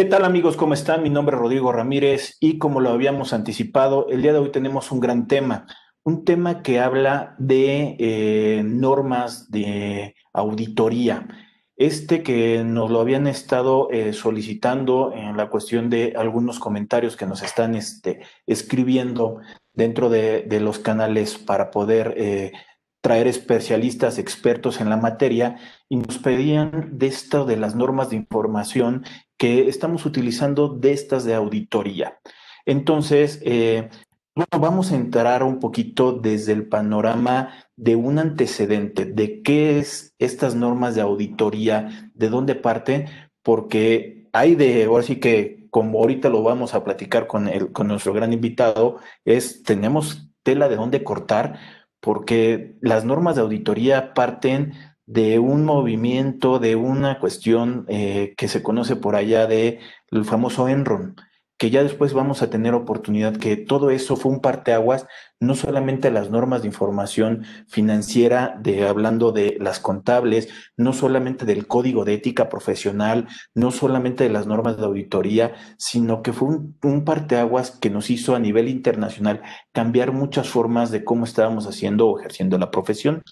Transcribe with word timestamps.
¿Qué 0.00 0.06
tal 0.06 0.24
amigos? 0.24 0.56
¿Cómo 0.56 0.72
están? 0.72 1.02
Mi 1.02 1.10
nombre 1.10 1.36
es 1.36 1.42
Rodrigo 1.42 1.72
Ramírez 1.72 2.38
y 2.40 2.56
como 2.56 2.80
lo 2.80 2.88
habíamos 2.88 3.34
anticipado, 3.34 4.08
el 4.08 4.22
día 4.22 4.32
de 4.32 4.38
hoy 4.38 4.50
tenemos 4.50 4.90
un 4.92 4.98
gran 4.98 5.28
tema, 5.28 5.66
un 6.04 6.24
tema 6.24 6.62
que 6.62 6.80
habla 6.80 7.34
de 7.36 7.96
eh, 7.98 8.62
normas 8.64 9.50
de 9.50 10.14
auditoría. 10.32 11.28
Este 11.76 12.22
que 12.22 12.64
nos 12.64 12.90
lo 12.90 13.00
habían 13.00 13.26
estado 13.26 13.90
eh, 13.90 14.14
solicitando 14.14 15.12
en 15.14 15.36
la 15.36 15.50
cuestión 15.50 15.90
de 15.90 16.14
algunos 16.16 16.58
comentarios 16.60 17.14
que 17.14 17.26
nos 17.26 17.42
están 17.42 17.74
este, 17.74 18.20
escribiendo 18.46 19.40
dentro 19.74 20.08
de, 20.08 20.46
los 20.62 20.78
canales 20.78 21.36
para 21.36 21.70
poder 21.70 22.14
eh, 22.16 22.52
traer 23.00 23.26
especialistas, 23.26 24.18
expertos 24.18 24.80
en 24.80 24.90
la 24.90 24.96
materia, 24.96 25.56
y 25.88 25.96
nos 25.96 26.18
pedían 26.18 26.98
de 26.98 27.06
esto 27.06 27.44
de 27.44 27.56
las 27.56 27.74
normas 27.74 28.10
de 28.10 28.16
información 28.16 29.04
que 29.38 29.68
estamos 29.68 30.04
utilizando 30.06 30.68
de 30.68 30.92
estas 30.92 31.24
de 31.24 31.34
auditoría. 31.34 32.18
Entonces, 32.66 33.40
eh, 33.42 33.88
bueno, 34.34 34.60
vamos 34.60 34.92
a 34.92 34.96
entrar 34.96 35.42
un 35.42 35.58
poquito 35.58 36.12
desde 36.12 36.52
el 36.52 36.68
panorama 36.68 37.50
de 37.76 37.96
un 37.96 38.18
antecedente, 38.18 39.04
de 39.04 39.42
qué 39.42 39.78
es 39.78 40.14
estas 40.18 40.54
normas 40.54 40.94
de 40.94 41.00
auditoría, 41.00 42.10
de 42.14 42.28
dónde 42.28 42.54
parten, 42.54 43.06
porque 43.42 44.28
hay 44.32 44.54
de, 44.54 44.84
ahora 44.84 45.02
sí 45.02 45.16
que 45.16 45.66
como 45.70 46.00
ahorita 46.00 46.28
lo 46.28 46.42
vamos 46.42 46.74
a 46.74 46.84
platicar 46.84 47.26
con, 47.26 47.48
el, 47.48 47.72
con 47.72 47.88
nuestro 47.88 48.12
gran 48.12 48.32
invitado, 48.32 48.98
es, 49.24 49.62
tenemos 49.62 50.30
tela 50.42 50.68
de 50.68 50.76
dónde 50.76 51.04
cortar, 51.04 51.58
porque 52.00 52.76
las 52.80 53.04
normas 53.04 53.36
de 53.36 53.42
auditoría 53.42 54.14
parten 54.14 54.72
de 55.06 55.38
un 55.38 55.64
movimiento, 55.64 56.58
de 56.58 56.76
una 56.76 57.18
cuestión 57.18 57.84
eh, 57.88 58.34
que 58.36 58.48
se 58.48 58.62
conoce 58.62 58.96
por 58.96 59.16
allá 59.16 59.46
de 59.46 59.80
el 60.10 60.24
famoso 60.24 60.68
Enron 60.68 61.16
que 61.60 61.68
ya 61.68 61.82
después 61.82 62.14
vamos 62.14 62.40
a 62.40 62.48
tener 62.48 62.72
oportunidad, 62.72 63.36
que 63.36 63.54
todo 63.58 63.90
eso 63.90 64.16
fue 64.16 64.32
un 64.32 64.40
parteaguas, 64.40 65.06
no 65.40 65.54
solamente 65.54 66.10
las 66.10 66.30
normas 66.30 66.62
de 66.62 66.68
información 66.68 67.44
financiera, 67.68 68.56
de 68.62 68.88
hablando 68.88 69.30
de 69.30 69.58
las 69.60 69.78
contables, 69.78 70.48
no 70.78 70.94
solamente 70.94 71.44
del 71.44 71.66
código 71.66 72.06
de 72.06 72.14
ética 72.14 72.48
profesional, 72.48 73.28
no 73.54 73.72
solamente 73.72 74.24
de 74.24 74.30
las 74.30 74.46
normas 74.46 74.78
de 74.78 74.86
auditoría, 74.86 75.54
sino 75.76 76.22
que 76.22 76.32
fue 76.32 76.48
un, 76.48 76.78
un 76.82 77.04
parteaguas 77.04 77.72
que 77.72 77.90
nos 77.90 78.08
hizo 78.08 78.34
a 78.34 78.38
nivel 78.38 78.66
internacional 78.66 79.42
cambiar 79.72 80.12
muchas 80.12 80.48
formas 80.48 80.90
de 80.90 81.04
cómo 81.04 81.26
estábamos 81.26 81.66
haciendo 81.66 82.08
o 82.08 82.18
ejerciendo 82.18 82.56
la 82.56 82.70
profesión. 82.70 83.22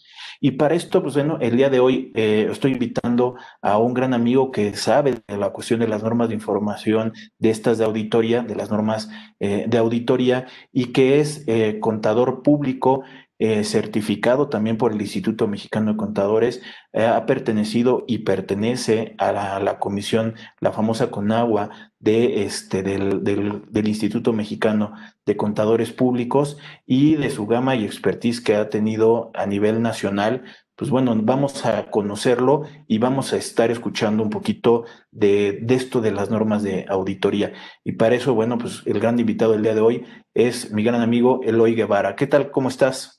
Y 0.41 0.53
para 0.53 0.75
esto, 0.75 1.03
pues 1.03 1.15
bueno, 1.15 1.39
el 1.41 1.57
día 1.57 1.69
de 1.69 1.81
hoy 1.81 2.13
eh, 2.15 2.49
estoy 2.51 2.73
invitando 2.73 3.37
a 3.61 3.79
un 3.79 3.93
gran 3.93 4.15
amigo 4.15 4.53
que 4.53 4.75
sabe 4.77 5.17
de 5.27 5.37
la 5.37 5.51
cuestión 5.51 5.81
de 5.81 5.89
las 5.89 6.03
normas 6.03 6.29
de 6.29 6.35
información, 6.35 7.13
de 7.39 7.51
estas 7.51 7.79
de 7.79 7.85
auditoría, 7.85 8.43
de 8.43 8.55
las 8.55 8.71
normas 8.71 9.11
eh, 9.41 9.65
de 9.69 9.79
auditoría, 9.79 10.47
y 10.73 10.93
que 10.93 11.21
es 11.21 11.45
eh, 11.49 11.79
contador 11.81 12.43
público 12.43 13.03
eh, 13.39 13.63
certificado 13.63 14.49
también 14.49 14.79
por 14.79 14.93
el 14.93 15.01
Instituto 15.01 15.47
Mexicano 15.47 15.93
de 15.93 15.97
Contadores, 15.97 16.61
eh, 16.93 17.05
ha 17.05 17.25
pertenecido 17.25 18.05
y 18.09 18.19
pertenece 18.19 19.15
a 19.19 19.31
la, 19.33 19.79
comisión, 19.79 20.35
la 20.61 20.73
famosa 20.73 21.11
CONAGUA, 21.11 21.71
de 22.01 22.45
este, 22.45 22.83
del, 22.83 23.25
del, 23.25 23.89
Instituto 23.89 24.33
Mexicano 24.33 24.93
de 25.27 25.37
Contadores 25.37 25.93
Públicos 25.93 26.57
y 26.87 27.17
de 27.17 27.31
su 27.31 27.47
gama 27.47 27.75
y 27.75 27.85
expertise 27.85 28.41
que 28.41 28.55
ha 28.55 28.71
tenido 28.71 29.31
a 29.35 29.47
nivel 29.47 29.83
nacional. 29.83 30.45
Pues 30.77 30.91
bueno, 30.91 31.17
vamos 31.21 31.67
a 31.67 31.91
conocerlo 31.91 32.63
y 32.87 32.99
vamos 32.99 33.33
a 33.33 33.37
estar 33.37 33.71
escuchando 33.73 34.23
un 34.23 34.31
poquito 34.31 34.85
de, 35.11 35.59
de 35.63 35.75
esto 35.75 36.01
de 36.01 36.13
las 36.13 36.31
normas 36.31 36.63
de 36.63 36.87
auditoría. 36.89 37.53
Y 37.83 37.93
para 37.93 38.15
eso, 38.15 38.33
bueno, 38.35 38.59
pues 38.59 38.83
el 38.87 39.01
gran 39.01 39.19
invitado 39.19 39.53
del 39.53 39.63
día 39.63 39.75
de 39.75 39.81
hoy 39.81 40.05
es 40.35 40.71
mi 40.73 40.85
gran 40.85 41.01
amigo 41.01 41.41
Eloy 41.43 41.75
Guevara. 41.75 42.15
¿Qué 42.15 42.29
tal? 42.29 42.53
¿Cómo 42.53 42.69
estás? 42.69 43.18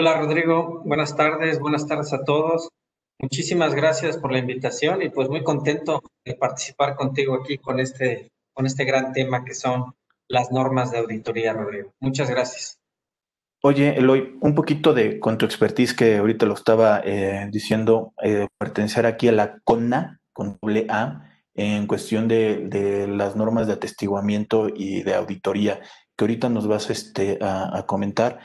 Hola 0.00 0.16
Rodrigo, 0.16 0.80
buenas 0.84 1.16
tardes, 1.16 1.58
buenas 1.58 1.88
tardes 1.88 2.12
a 2.12 2.22
todos. 2.22 2.68
Muchísimas 3.18 3.74
gracias 3.74 4.16
por 4.16 4.30
la 4.30 4.38
invitación 4.38 5.02
y 5.02 5.08
pues 5.08 5.28
muy 5.28 5.42
contento 5.42 6.04
de 6.24 6.36
participar 6.36 6.94
contigo 6.94 7.34
aquí 7.34 7.58
con 7.58 7.80
este, 7.80 8.30
con 8.52 8.64
este 8.64 8.84
gran 8.84 9.12
tema 9.12 9.44
que 9.44 9.54
son 9.54 9.96
las 10.28 10.52
normas 10.52 10.92
de 10.92 10.98
auditoría, 10.98 11.52
Rodrigo. 11.52 11.90
Muchas 11.98 12.30
gracias. 12.30 12.78
Oye, 13.60 13.98
Eloy, 13.98 14.38
un 14.40 14.54
poquito 14.54 14.94
de 14.94 15.18
con 15.18 15.36
tu 15.36 15.46
expertise 15.46 15.94
que 15.94 16.18
ahorita 16.18 16.46
lo 16.46 16.54
estaba 16.54 17.02
eh, 17.04 17.48
diciendo, 17.50 18.12
eh, 18.22 18.46
pertenecer 18.56 19.04
aquí 19.04 19.26
a 19.26 19.32
la 19.32 19.58
CONA, 19.64 20.20
con 20.32 20.60
doble 20.62 20.86
A, 20.90 21.28
en 21.54 21.88
cuestión 21.88 22.28
de, 22.28 22.68
de, 22.68 23.08
las 23.08 23.34
normas 23.34 23.66
de 23.66 23.72
atestiguamiento 23.72 24.68
y 24.72 25.02
de 25.02 25.16
auditoría, 25.16 25.80
que 26.16 26.24
ahorita 26.24 26.48
nos 26.50 26.68
vas 26.68 26.88
este, 26.88 27.40
a, 27.42 27.76
a 27.76 27.84
comentar. 27.84 28.38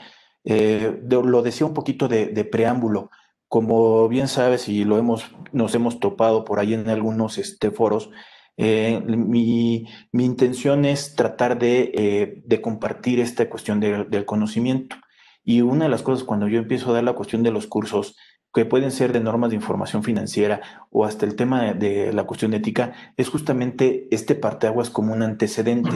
Eh, 0.44 1.00
lo 1.08 1.42
decía 1.42 1.66
un 1.66 1.74
poquito 1.74 2.08
de, 2.08 2.44
preámbulo. 2.44 3.10
Como 3.48 4.08
bien 4.08 4.28
sabes 4.28 4.68
y 4.68 4.84
lo 4.84 4.98
hemos, 4.98 5.30
nos 5.52 5.74
hemos 5.74 6.00
topado 6.00 6.44
por 6.44 6.58
ahí 6.58 6.74
en 6.74 6.88
algunos 6.88 7.38
este, 7.38 7.70
foros, 7.70 8.10
eh, 8.56 9.00
mi, 9.06 9.86
intención 10.12 10.84
es 10.84 11.14
tratar 11.14 11.58
de, 11.58 12.42
eh, 12.48 12.60
compartir 12.60 13.20
esta 13.20 13.48
cuestión 13.48 13.80
del 13.80 14.24
conocimiento. 14.24 14.96
Y 15.44 15.60
una 15.60 15.84
de 15.84 15.90
las 15.90 16.02
cosas 16.02 16.24
cuando 16.24 16.48
yo 16.48 16.58
empiezo 16.58 16.90
a 16.90 16.94
dar 16.94 17.04
la 17.04 17.12
cuestión 17.14 17.42
de 17.42 17.50
los 17.50 17.66
cursos, 17.66 18.16
que 18.54 18.64
pueden 18.64 18.92
ser 18.92 19.12
de 19.12 19.20
normas 19.20 19.50
de 19.50 19.56
información 19.56 20.04
financiera 20.04 20.60
o 20.90 21.04
hasta 21.04 21.26
el 21.26 21.34
tema 21.34 21.74
de, 21.74 22.12
la 22.12 22.24
cuestión 22.24 22.54
ética, 22.54 22.92
es 23.16 23.28
justamente 23.28 24.06
este 24.12 24.36
parteaguas 24.36 24.90
como 24.90 25.12
un 25.12 25.22
antecedente, 25.22 25.90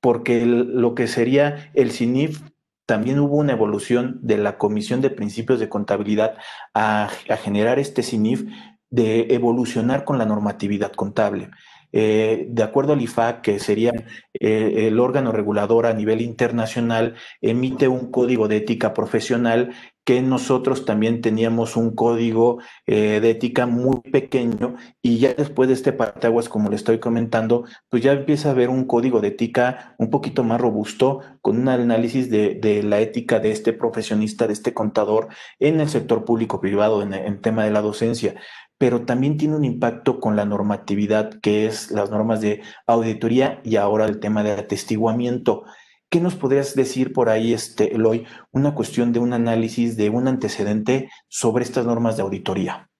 porque 0.00 0.46
lo 0.46 0.94
que 0.94 1.06
sería 1.06 1.70
el 1.74 1.90
CINIF 1.92 2.40
también 2.88 3.18
hubo 3.18 3.36
una 3.36 3.52
evolución 3.52 4.18
de 4.22 4.38
la 4.38 4.56
Comisión 4.56 5.02
de 5.02 5.10
Principios 5.10 5.60
de 5.60 5.68
Contabilidad 5.68 6.38
a, 6.72 7.10
generar 7.44 7.78
este 7.78 8.02
CINIF 8.02 8.46
de 8.88 9.34
evolucionar 9.34 10.04
con 10.04 10.16
la 10.16 10.24
normatividad 10.24 10.92
contable. 10.92 11.50
Eh, 11.92 12.46
de 12.48 12.62
acuerdo 12.62 12.94
al 12.94 13.02
IFAC, 13.02 13.42
que 13.42 13.58
sería 13.58 13.92
eh, 14.40 14.86
el 14.88 15.00
órgano 15.00 15.32
regulador 15.32 15.84
a 15.84 15.92
nivel 15.92 16.22
internacional, 16.22 17.14
emite 17.42 17.88
un 17.88 18.10
código 18.10 18.48
de 18.48 18.56
ética 18.56 18.94
profesional 18.94 19.74
que 20.08 20.22
nosotros 20.22 20.86
también 20.86 21.20
teníamos 21.20 21.76
un 21.76 21.94
código 21.94 22.60
eh, 22.86 23.20
de 23.20 23.28
ética 23.28 23.66
muy 23.66 24.00
pequeño 24.00 24.76
y 25.02 25.18
ya 25.18 25.34
después 25.34 25.68
de 25.68 25.74
este 25.74 25.92
partaguas, 25.92 26.48
como 26.48 26.70
le 26.70 26.76
estoy 26.76 26.98
comentando, 26.98 27.66
pues 27.90 28.02
ya 28.02 28.12
empieza 28.12 28.48
a 28.48 28.52
haber 28.52 28.70
un 28.70 28.86
código 28.86 29.20
de 29.20 29.28
ética 29.28 29.94
un 29.98 30.08
poquito 30.08 30.44
más 30.44 30.62
robusto 30.62 31.20
con 31.42 31.58
un 31.58 31.68
análisis 31.68 32.30
de, 32.30 32.82
la 32.84 33.00
ética 33.00 33.38
de 33.38 33.50
este 33.50 33.74
profesionista, 33.74 34.46
de 34.46 34.54
este 34.54 34.72
contador 34.72 35.28
en 35.58 35.78
el 35.78 35.90
sector 35.90 36.24
público-privado, 36.24 37.02
en 37.02 37.42
tema 37.42 37.66
de 37.66 37.70
la 37.70 37.82
docencia 37.82 38.34
pero 38.78 39.04
también 39.04 39.36
tiene 39.36 39.56
un 39.56 39.64
impacto 39.64 40.20
con 40.20 40.36
la 40.36 40.46
normatividad, 40.46 41.38
que 41.42 41.66
es 41.66 41.90
las 41.90 42.10
normas 42.10 42.40
de 42.40 42.62
auditoría 42.86 43.60
y 43.62 43.76
ahora 43.76 44.06
el 44.06 44.20
tema 44.20 44.42
de 44.44 44.52
atestiguamiento. 44.52 45.64
¿Qué 46.10 46.20
nos 46.20 46.36
podrías 46.36 46.74
decir 46.74 47.12
por 47.12 47.28
ahí, 47.28 47.52
este, 47.52 47.94
Eloy, 47.94 48.26
una 48.50 48.74
cuestión 48.74 49.12
de 49.12 49.18
un 49.18 49.34
análisis, 49.34 49.96
de 49.96 50.08
un 50.08 50.26
antecedente 50.26 51.10
sobre 51.28 51.64
estas 51.64 51.84
normas 51.84 52.16
de 52.16 52.22
auditoría? 52.22 52.90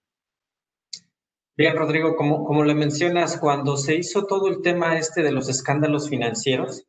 Bien, 1.57 1.75
Rodrigo, 1.75 2.15
como, 2.15 2.45
como 2.45 2.63
le 2.63 2.75
mencionas, 2.75 3.37
cuando 3.37 3.77
se 3.77 3.95
hizo 3.95 4.25
todo 4.25 4.47
el 4.47 4.61
tema 4.61 4.97
este 4.97 5.23
de 5.23 5.31
los 5.31 5.49
escándalos 5.49 6.07
financieros, 6.07 6.85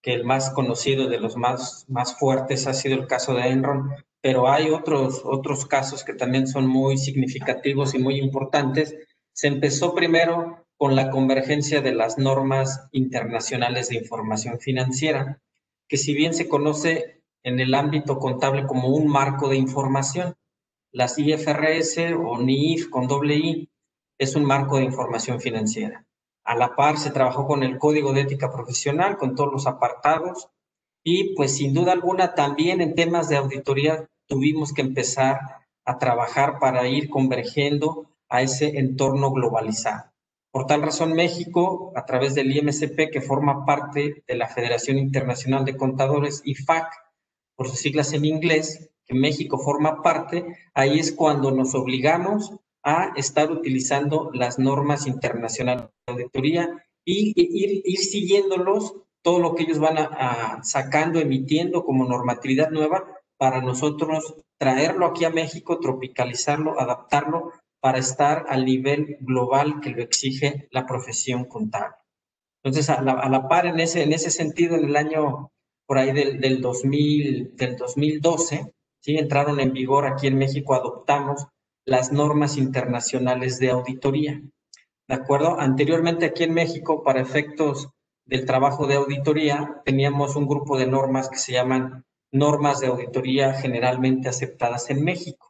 que 0.00 0.14
el 0.14 0.24
más 0.24 0.50
conocido 0.50 1.08
de 1.08 1.18
los 1.18 1.36
más, 1.36 1.84
más 1.88 2.16
fuertes 2.16 2.66
ha 2.66 2.72
sido 2.72 2.94
el 2.94 3.06
caso 3.06 3.34
de 3.34 3.48
Enron, 3.48 3.90
pero 4.22 4.48
hay 4.48 4.70
otros, 4.70 5.22
otros 5.24 5.66
casos 5.66 6.04
que 6.04 6.14
también 6.14 6.46
son 6.46 6.66
muy 6.66 6.96
significativos 6.96 7.94
y 7.94 7.98
muy 7.98 8.18
importantes. 8.18 8.94
Se 9.32 9.48
empezó 9.48 9.94
primero 9.94 10.59
con 10.80 10.96
la 10.96 11.10
convergencia 11.10 11.82
de 11.82 11.92
las 11.92 12.16
normas 12.16 12.88
internacionales 12.90 13.90
de 13.90 13.96
información 13.96 14.60
financiera, 14.60 15.42
que 15.86 15.98
si 15.98 16.14
bien 16.14 16.32
se 16.32 16.48
conoce 16.48 17.20
en 17.42 17.60
el 17.60 17.74
ámbito 17.74 18.18
contable 18.18 18.66
como 18.66 18.88
un 18.88 19.06
marco 19.06 19.50
de 19.50 19.56
información, 19.56 20.36
las 20.90 21.18
IFRS 21.18 22.14
o 22.18 22.38
NIF 22.38 22.88
con 22.88 23.08
doble 23.08 23.36
I 23.36 23.70
es 24.16 24.34
un 24.36 24.46
marco 24.46 24.78
de 24.78 24.84
información 24.84 25.38
financiera. 25.38 26.06
A 26.44 26.56
la 26.56 26.74
par 26.74 26.96
se 26.96 27.10
trabajó 27.10 27.46
con 27.46 27.62
el 27.62 27.76
Código 27.76 28.14
de 28.14 28.22
Ética 28.22 28.50
Profesional, 28.50 29.18
con 29.18 29.34
todos 29.34 29.52
los 29.52 29.66
apartados, 29.66 30.48
y 31.04 31.34
pues 31.34 31.54
sin 31.54 31.74
duda 31.74 31.92
alguna 31.92 32.34
también 32.34 32.80
en 32.80 32.94
temas 32.94 33.28
de 33.28 33.36
auditoría 33.36 34.08
tuvimos 34.26 34.72
que 34.72 34.80
empezar 34.80 35.40
a 35.84 35.98
trabajar 35.98 36.58
para 36.58 36.88
ir 36.88 37.10
convergiendo 37.10 38.06
a 38.30 38.40
ese 38.40 38.78
entorno 38.78 39.30
globalizado. 39.30 40.09
Por 40.52 40.66
tal 40.66 40.82
razón, 40.82 41.12
México, 41.12 41.92
a 41.94 42.04
través 42.04 42.34
del 42.34 42.54
IMCP, 42.54 43.10
que 43.12 43.20
forma 43.20 43.64
parte 43.64 44.24
de 44.26 44.34
la 44.34 44.48
Federación 44.48 44.98
Internacional 44.98 45.64
de 45.64 45.76
Contadores, 45.76 46.42
IFAC, 46.44 46.92
por 47.56 47.68
sus 47.68 47.78
siglas 47.78 48.12
en 48.12 48.24
inglés, 48.24 48.90
que 49.06 49.14
México 49.14 49.58
forma 49.58 50.02
parte, 50.02 50.56
ahí 50.74 50.98
es 50.98 51.12
cuando 51.12 51.50
nos 51.50 51.74
obligamos 51.74 52.52
a 52.82 53.12
estar 53.16 53.50
utilizando 53.50 54.30
las 54.32 54.58
normas 54.58 55.06
internacionales 55.06 55.84
de 56.06 56.12
auditoría 56.12 56.84
y 57.04 57.34
ir, 57.36 57.98
siguiéndolos, 57.98 58.94
todo 59.22 59.38
lo 59.38 59.54
que 59.54 59.64
ellos 59.64 59.78
van 59.78 59.98
sacando, 60.64 61.20
emitiendo 61.20 61.84
como 61.84 62.06
normatividad 62.06 62.70
nueva 62.70 63.04
para 63.36 63.60
nosotros 63.60 64.34
traerlo 64.58 65.06
aquí 65.06 65.24
a 65.24 65.30
México, 65.30 65.78
tropicalizarlo, 65.78 66.80
adaptarlo 66.80 67.52
para 67.80 67.98
estar 67.98 68.44
al 68.48 68.64
nivel 68.64 69.16
global 69.20 69.80
que 69.80 69.90
lo 69.90 70.02
exige 70.02 70.68
la 70.70 70.86
profesión 70.86 71.44
contable. 71.44 71.96
Entonces, 72.62 72.90
a 72.90 73.00
la, 73.00 73.48
par, 73.48 73.66
en 73.66 73.80
ese, 73.80 74.02
en 74.02 74.12
ese 74.12 74.30
sentido, 74.30 74.76
en 74.76 74.84
el 74.84 74.96
año 74.96 75.50
por 75.86 75.98
ahí 75.98 76.12
del, 76.12 76.40
del, 76.40 76.60
2000, 76.60 77.56
del 77.56 77.76
2012, 77.76 78.72
¿sí? 79.00 79.16
entraron 79.16 79.60
en 79.60 79.72
vigor 79.72 80.06
aquí 80.06 80.26
en 80.26 80.36
México, 80.36 80.74
adoptamos 80.74 81.46
las 81.86 82.12
normas 82.12 82.58
internacionales 82.58 83.58
de 83.58 83.70
auditoría. 83.70 84.40
¿De 85.08 85.14
acuerdo? 85.14 85.58
Anteriormente 85.58 86.26
aquí 86.26 86.44
en 86.44 86.54
México, 86.54 87.02
para 87.02 87.20
efectos 87.20 87.88
del 88.26 88.44
trabajo 88.44 88.86
de 88.86 88.94
auditoría, 88.94 89.82
teníamos 89.84 90.36
un 90.36 90.46
grupo 90.46 90.78
de 90.78 90.86
normas 90.86 91.28
que 91.28 91.38
se 91.38 91.52
llaman 91.52 92.04
normas 92.30 92.78
de 92.78 92.86
auditoría 92.86 93.54
generalmente 93.54 94.28
aceptadas 94.28 94.90
en 94.90 95.02
México. 95.02 95.49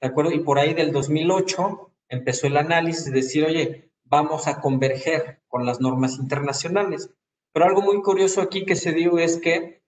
¿De 0.00 0.08
acuerdo? 0.08 0.32
Y 0.32 0.40
por 0.40 0.58
ahí 0.58 0.74
del 0.74 0.92
2008 0.92 1.92
empezó 2.08 2.46
el 2.46 2.56
análisis 2.56 3.06
de 3.06 3.12
decir, 3.12 3.44
oye, 3.44 3.90
vamos 4.04 4.46
a 4.46 4.60
converger 4.60 5.42
con 5.48 5.66
las 5.66 5.80
normas 5.80 6.18
internacionales. 6.18 7.10
Pero 7.52 7.66
algo 7.66 7.82
muy 7.82 8.02
curioso 8.02 8.40
aquí 8.40 8.64
que 8.64 8.76
se 8.76 8.92
dio 8.92 9.18
es 9.18 9.38
que 9.38 9.82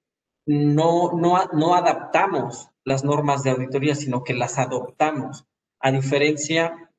no, 0.47 1.13
no, 1.13 1.45
no 1.53 1.75
adaptamos 1.75 2.71
las 2.85 3.05
normas 3.05 3.43
de 3.43 3.51
auditoría, 3.51 3.95
sino 3.95 4.25
que 4.25 4.33
las 4.33 4.59
adoptamos, 4.59 5.47
a 5.79 5.93
diferencia 5.93 6.91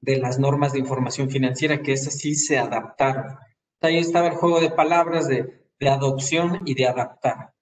de 0.00 0.18
las 0.18 0.38
normas 0.38 0.72
de 0.72 0.78
información 0.78 1.30
financiera, 1.30 1.82
que 1.82 1.92
esas 1.92 2.14
sí 2.14 2.36
se 2.36 2.58
adaptaron. 2.58 3.36
Ahí 3.80 3.98
estaba 3.98 4.28
el 4.28 4.34
juego 4.34 4.60
de 4.60 4.70
palabras 4.70 5.28
de, 5.28 5.66
de 5.80 5.88
adopción 5.88 6.60
y 6.64 6.74
de 6.74 6.86
adaptar. 6.86 7.52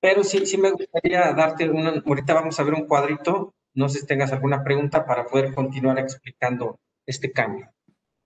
Pero 0.00 0.24
sí, 0.24 0.46
sí 0.46 0.56
me 0.56 0.70
gustaría 0.70 1.32
darte 1.32 1.68
una, 1.68 2.02
ahorita 2.06 2.34
vamos 2.34 2.58
a 2.58 2.62
ver 2.62 2.74
un 2.74 2.86
cuadrito, 2.86 3.54
no 3.74 3.88
sé 3.88 4.00
si 4.00 4.06
tengas 4.06 4.32
alguna 4.32 4.62
pregunta 4.62 5.04
para 5.04 5.26
poder 5.26 5.54
continuar 5.54 5.98
explicando 5.98 6.78
este 7.06 7.32
cambio. 7.32 7.70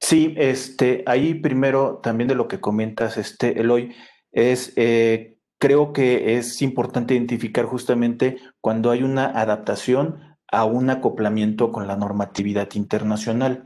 Sí, 0.00 0.34
este, 0.36 1.02
ahí 1.06 1.34
primero 1.34 2.00
también 2.02 2.28
de 2.28 2.34
lo 2.34 2.48
que 2.48 2.60
comentas, 2.60 3.16
este, 3.16 3.60
Eloy, 3.60 3.94
es 4.32 4.72
eh, 4.76 5.38
creo 5.58 5.92
que 5.92 6.36
es 6.36 6.60
importante 6.62 7.14
identificar 7.14 7.64
justamente 7.64 8.36
cuando 8.60 8.90
hay 8.90 9.02
una 9.02 9.26
adaptación 9.26 10.36
a 10.50 10.64
un 10.64 10.90
acoplamiento 10.90 11.72
con 11.72 11.86
la 11.86 11.96
normatividad 11.96 12.68
internacional. 12.74 13.64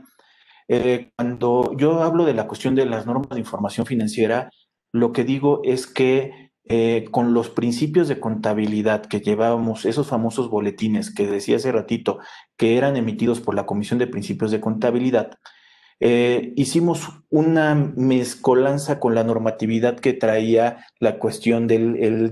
Eh, 0.67 1.11
cuando 1.17 1.75
yo 1.77 2.03
hablo 2.03 2.25
de 2.25 2.33
la 2.33 2.47
cuestión 2.47 2.75
de 2.75 2.85
las 2.85 3.05
normas 3.05 3.29
de 3.31 3.39
información 3.39 3.85
financiera, 3.85 4.49
lo 4.93 5.11
que 5.11 5.23
digo 5.23 5.61
es 5.63 5.87
que 5.87 6.48
eh, 6.69 7.05
con 7.09 7.33
los 7.33 7.49
principios 7.49 8.07
de 8.07 8.19
contabilidad 8.19 9.01
que 9.05 9.21
llevábamos, 9.21 9.85
esos 9.85 10.07
famosos 10.07 10.49
boletines 10.49 11.13
que 11.13 11.25
decía 11.25 11.55
hace 11.55 11.71
ratito, 11.71 12.19
que 12.57 12.77
eran 12.77 12.95
emitidos 12.95 13.41
por 13.41 13.55
la 13.55 13.65
Comisión 13.65 13.97
de 13.97 14.05
Principios 14.05 14.51
de 14.51 14.61
Contabilidad, 14.61 15.39
eh, 15.99 16.53
hicimos 16.55 17.09
una 17.29 17.75
mezcolanza 17.75 18.99
con 18.99 19.15
la 19.15 19.23
normatividad 19.23 19.99
que 19.99 20.13
traía 20.13 20.85
la 20.99 21.19
cuestión 21.19 21.67
del 21.67 21.97
el 21.97 22.31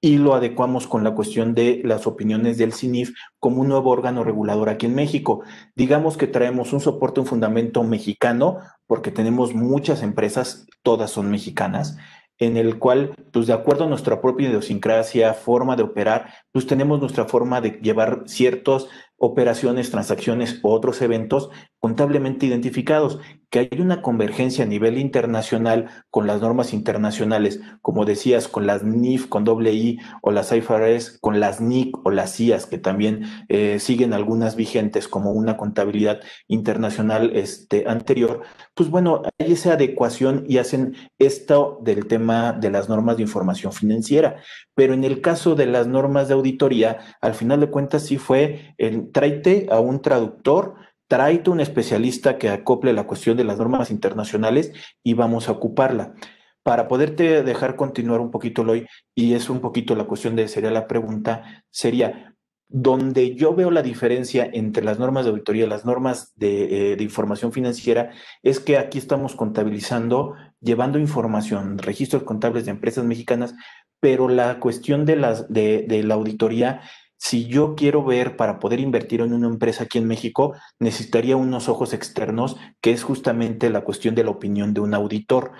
y 0.00 0.16
lo 0.16 0.34
adecuamos 0.34 0.86
con 0.86 1.04
la 1.04 1.14
cuestión 1.14 1.54
de 1.54 1.82
las 1.84 2.06
opiniones 2.06 2.56
del 2.56 2.72
CINIF 2.72 3.12
como 3.38 3.60
un 3.60 3.68
nuevo 3.68 3.90
órgano 3.90 4.24
regulador 4.24 4.70
aquí 4.70 4.86
en 4.86 4.94
México. 4.94 5.42
Digamos 5.76 6.16
que 6.16 6.26
traemos 6.26 6.72
un 6.72 6.80
soporte, 6.80 7.20
un 7.20 7.26
fundamento 7.26 7.84
mexicano, 7.84 8.56
porque 8.86 9.10
tenemos 9.10 9.54
muchas 9.54 10.02
empresas, 10.02 10.66
todas 10.82 11.10
son 11.10 11.30
mexicanas, 11.30 11.98
en 12.40 12.56
el 12.56 12.78
cual, 12.78 13.14
pues 13.32 13.46
de 13.46 13.52
acuerdo 13.52 13.84
a 13.84 13.88
nuestra 13.88 14.20
propia 14.20 14.48
idiosincrasia, 14.48 15.34
forma 15.34 15.76
de 15.76 15.82
operar, 15.82 16.32
pues 16.50 16.66
tenemos 16.66 16.98
nuestra 16.98 17.26
forma 17.26 17.60
de 17.60 17.78
llevar 17.82 18.24
ciertas 18.26 18.88
operaciones, 19.22 19.90
transacciones 19.90 20.60
u 20.62 20.70
otros 20.70 21.02
eventos 21.02 21.50
contablemente 21.78 22.46
identificados, 22.46 23.20
que 23.50 23.58
hay 23.58 23.68
una 23.80 24.00
convergencia 24.00 24.64
a 24.64 24.66
nivel 24.68 24.98
internacional 24.98 25.90
con 26.10 26.26
las 26.26 26.40
normas 26.40 26.72
internacionales, 26.72 27.60
como 27.82 28.04
decías, 28.04 28.48
con 28.48 28.66
las 28.66 28.82
NIF, 28.84 29.28
con 29.28 29.44
doble 29.44 29.72
I, 29.72 29.98
o 30.22 30.30
las 30.30 30.52
IFRS, 30.52 31.18
con 31.20 31.40
las 31.40 31.60
NIC 31.60 32.06
o 32.06 32.10
las 32.10 32.34
CIAS, 32.34 32.66
que 32.66 32.78
también 32.78 33.24
eh, 33.48 33.78
siguen 33.78 34.12
algunas 34.12 34.56
vigentes 34.56 35.08
como 35.08 35.32
una 35.32 35.56
contabilidad 35.56 36.20
internacional 36.48 37.32
este, 37.34 37.88
anterior, 37.88 38.42
pues 38.74 38.88
bueno, 38.88 39.22
hay 39.38 39.52
esa 39.52 39.74
adecuación 39.74 40.44
y 40.48 40.58
hacen 40.58 40.94
esto 41.18 41.78
del 41.82 42.06
tema 42.06 42.52
de 42.52 42.70
las 42.70 42.88
normas 42.88 43.16
de 43.16 43.22
información 43.24 43.72
financiera. 43.72 44.36
Pero 44.74 44.94
en 44.94 45.04
el 45.04 45.20
caso 45.20 45.54
de 45.54 45.66
las 45.66 45.86
normas 45.86 46.28
de 46.28 46.34
auditoría, 46.34 46.98
al 47.20 47.34
final 47.34 47.60
de 47.60 47.70
cuentas 47.70 48.06
sí 48.06 48.16
fue 48.16 48.74
el 48.78 49.09
tráete 49.12 49.66
a 49.70 49.80
un 49.80 50.02
traductor, 50.02 50.74
tráete 51.08 51.50
un 51.50 51.60
especialista 51.60 52.38
que 52.38 52.48
acople 52.48 52.92
la 52.92 53.06
cuestión 53.06 53.36
de 53.36 53.44
las 53.44 53.58
normas 53.58 53.90
internacionales 53.90 54.72
y 55.02 55.14
vamos 55.14 55.48
a 55.48 55.52
ocuparla. 55.52 56.14
Para 56.62 56.88
poderte 56.88 57.42
dejar 57.42 57.74
continuar 57.74 58.20
un 58.20 58.30
poquito, 58.30 58.62
hoy 58.62 58.86
y 59.14 59.34
es 59.34 59.48
un 59.48 59.60
poquito 59.60 59.94
la 59.94 60.04
cuestión 60.04 60.36
de, 60.36 60.46
sería 60.46 60.70
la 60.70 60.86
pregunta, 60.86 61.64
sería, 61.70 62.36
donde 62.68 63.34
yo 63.34 63.54
veo 63.54 63.72
la 63.72 63.82
diferencia 63.82 64.48
entre 64.52 64.84
las 64.84 65.00
normas 65.00 65.24
de 65.24 65.30
auditoría 65.30 65.64
y 65.64 65.68
las 65.68 65.84
normas 65.84 66.32
de, 66.36 66.92
eh, 66.92 67.02
información 67.02 67.52
financiera 67.52 68.12
es 68.44 68.60
que 68.60 68.78
aquí 68.78 68.98
estamos 68.98 69.34
contabilizando, 69.34 70.36
llevando 70.60 71.00
información, 71.00 71.78
registros 71.78 72.22
contables 72.22 72.66
de 72.66 72.70
empresas 72.70 73.04
mexicanas, 73.04 73.54
pero 73.98 74.28
la 74.28 74.60
cuestión 74.60 75.04
de, 75.04 75.16
las, 75.16 75.52
de, 75.52 75.84
de 75.88 76.04
la 76.04 76.14
auditoría 76.14 76.82
si 77.20 77.46
yo 77.48 77.74
quiero 77.74 78.02
ver 78.02 78.34
para 78.34 78.58
poder 78.58 78.80
invertir 78.80 79.20
en 79.20 79.34
una 79.34 79.46
empresa 79.46 79.84
aquí 79.84 79.98
en 79.98 80.06
México, 80.06 80.54
necesitaría 80.78 81.36
unos 81.36 81.68
ojos 81.68 81.92
externos, 81.92 82.56
que 82.80 82.92
es 82.92 83.02
justamente 83.02 83.68
la 83.68 83.82
cuestión 83.82 84.14
de 84.14 84.24
la 84.24 84.30
opinión 84.30 84.72
de 84.72 84.80
un 84.80 84.94
auditor. 84.94 85.52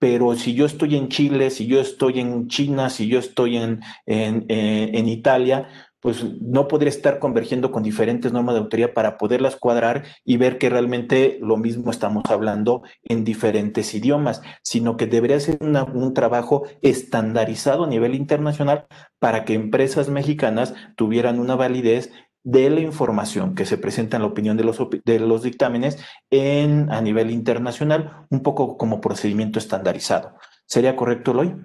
Pero 0.00 0.34
si 0.34 0.54
yo 0.54 0.66
estoy 0.66 0.96
en 0.96 1.08
Chile, 1.08 1.50
si 1.50 1.68
yo 1.68 1.80
estoy 1.80 2.18
en 2.18 2.48
China, 2.48 2.90
si 2.90 3.06
yo 3.06 3.20
estoy 3.20 3.58
en, 3.58 3.80
en, 4.06 4.44
eh, 4.48 4.90
en 4.92 5.06
Italia, 5.06 5.68
pues 6.04 6.22
no 6.42 6.68
podría 6.68 6.90
estar 6.90 7.18
convergiendo 7.18 7.72
con 7.72 7.82
diferentes 7.82 8.30
normas 8.30 8.56
de 8.56 8.60
autoría 8.60 8.92
para 8.92 9.16
poderlas 9.16 9.56
cuadrar 9.56 10.04
y 10.22 10.36
ver 10.36 10.58
que 10.58 10.68
realmente 10.68 11.38
lo 11.40 11.56
mismo 11.56 11.90
estamos 11.90 12.24
hablando 12.28 12.82
en 13.04 13.24
diferentes 13.24 13.94
idiomas, 13.94 14.42
sino 14.62 14.98
que 14.98 15.06
debería 15.06 15.40
ser 15.40 15.56
un 15.62 16.12
trabajo 16.12 16.64
estandarizado 16.82 17.84
a 17.84 17.86
nivel 17.86 18.14
internacional 18.14 18.84
para 19.18 19.46
que 19.46 19.54
empresas 19.54 20.10
mexicanas 20.10 20.74
tuvieran 20.94 21.40
una 21.40 21.56
validez 21.56 22.12
de 22.42 22.68
la 22.68 22.80
información 22.80 23.54
que 23.54 23.64
se 23.64 23.78
presenta 23.78 24.18
en 24.18 24.24
la 24.24 24.28
opinión 24.28 24.58
de 24.58 24.64
los, 24.64 24.76
de 25.06 25.18
los 25.18 25.42
dictámenes 25.42 25.96
en, 26.28 26.92
a 26.92 27.00
nivel 27.00 27.30
internacional, 27.30 28.26
un 28.28 28.42
poco 28.42 28.76
como 28.76 29.00
procedimiento 29.00 29.58
estandarizado. 29.58 30.34
¿Sería 30.66 30.96
correcto, 30.96 31.32
Loy? 31.32 31.56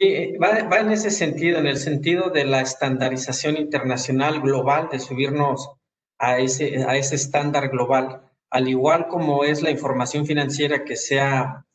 Sí, 0.00 0.36
va, 0.36 0.78
en 0.78 0.92
ese 0.92 1.10
sentido, 1.10 1.58
en 1.58 1.66
el 1.66 1.76
sentido 1.76 2.30
de 2.30 2.44
la 2.44 2.60
estandarización 2.60 3.56
internacional 3.56 4.40
global, 4.40 4.88
de 4.92 5.00
subirnos 5.00 5.72
a 6.18 6.38
ese, 6.38 6.84
a 6.84 6.96
ese 6.96 7.16
estándar 7.16 7.68
global, 7.68 8.22
al 8.50 8.68
igual 8.68 9.08
como 9.08 9.42
es 9.44 9.60
la 9.62 9.70
información 9.70 10.24
financiera 10.24 10.84
que 10.84 10.94
sea 10.94 11.66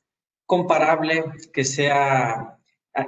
comparable, 0.46 1.26
que 1.52 1.66
sea 1.66 2.60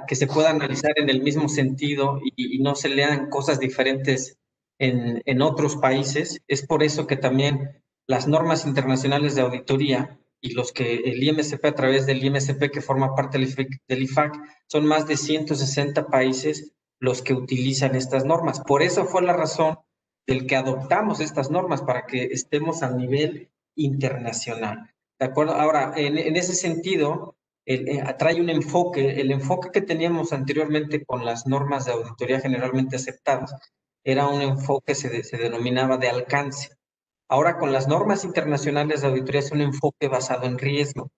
que 0.08 0.16
se 0.16 0.26
pueda 0.26 0.50
analizar 0.50 0.92
en 0.96 1.08
el 1.08 1.22
mismo 1.22 1.48
sentido 1.48 2.20
y, 2.36 2.58
no 2.58 2.74
se 2.74 2.88
lean 2.88 3.30
cosas 3.30 3.60
diferentes 3.60 4.36
en, 4.78 5.22
en, 5.24 5.42
otros 5.42 5.76
países. 5.76 6.42
Es 6.48 6.66
por 6.66 6.82
eso 6.82 7.06
que 7.06 7.16
también 7.16 7.82
las 8.06 8.26
normas 8.26 8.66
internacionales 8.66 9.34
de 9.36 9.42
auditoría 9.42 10.18
y 10.40 10.52
los 10.54 10.72
que 10.72 10.96
el 10.96 11.22
IMSP 11.22 11.64
a 11.64 11.74
través 11.74 12.06
del 12.06 12.24
IMSP 12.24 12.70
que 12.70 12.80
forma 12.80 13.14
parte 13.14 13.38
del 13.38 14.02
IFAC, 14.02 14.34
son 14.66 14.86
más 14.86 15.06
de 15.06 15.16
160 15.16 16.06
países 16.06 16.72
los 17.00 17.22
que 17.22 17.34
utilizan 17.34 17.94
estas 17.94 18.24
normas. 18.24 18.60
Por 18.60 18.82
eso 18.82 19.04
fue 19.04 19.22
la 19.22 19.32
razón 19.32 19.78
del 20.26 20.46
que 20.46 20.56
adoptamos 20.56 21.20
estas 21.20 21.50
normas 21.50 21.82
para 21.82 22.06
que 22.06 22.24
estemos 22.24 22.82
a 22.82 22.90
nivel 22.90 23.50
internacional. 23.76 24.90
¿De 25.18 25.26
acuerdo? 25.26 25.54
Ahora, 25.54 25.94
en, 25.96 26.36
ese 26.36 26.54
sentido, 26.54 27.36
el, 27.64 27.88
eh, 27.88 28.04
trae 28.18 28.40
un 28.40 28.50
enfoque, 28.50 29.20
el 29.20 29.30
enfoque 29.30 29.70
que 29.72 29.80
teníamos 29.80 30.32
anteriormente 30.32 31.04
con 31.04 31.24
las 31.24 31.46
normas 31.46 31.84
de 31.84 31.92
auditoría 31.92 32.40
generalmente 32.40 32.96
aceptadas, 32.96 33.54
era 34.04 34.28
un 34.28 34.42
enfoque, 34.42 34.94
se, 34.94 35.22
se 35.22 35.36
denominaba 35.36 35.96
de 35.96 36.08
alcance. 36.08 36.75
Ahora 37.28 37.58
con 37.58 37.72
las 37.72 37.88
normas 37.88 38.24
internacionales 38.24 39.00
de 39.00 39.08
auditoría 39.08 39.40
es 39.40 39.50
un 39.50 39.60
enfoque 39.60 40.08
basado 40.08 40.46
en 40.46 40.58
riesgo. 40.58 41.10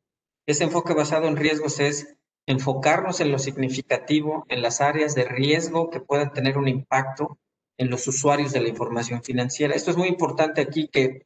Ese 0.46 0.64
enfoque 0.64 0.94
basado 0.94 1.28
en 1.28 1.36
riesgos 1.36 1.80
es 1.80 2.16
enfocarnos 2.46 3.20
en 3.20 3.30
lo 3.30 3.38
significativo, 3.38 4.46
en 4.48 4.62
las 4.62 4.80
áreas 4.80 5.14
de 5.14 5.24
riesgo 5.24 5.90
que 5.90 6.00
puedan 6.00 6.32
tener 6.32 6.56
un 6.56 6.66
impacto 6.66 7.38
en 7.76 7.90
los 7.90 8.06
usuarios 8.08 8.52
de 8.52 8.60
la 8.60 8.68
información 8.68 9.22
financiera. 9.22 9.74
Esto 9.74 9.90
es 9.90 9.98
muy 9.98 10.08
importante 10.08 10.62
aquí 10.62 10.88
que 10.88 11.22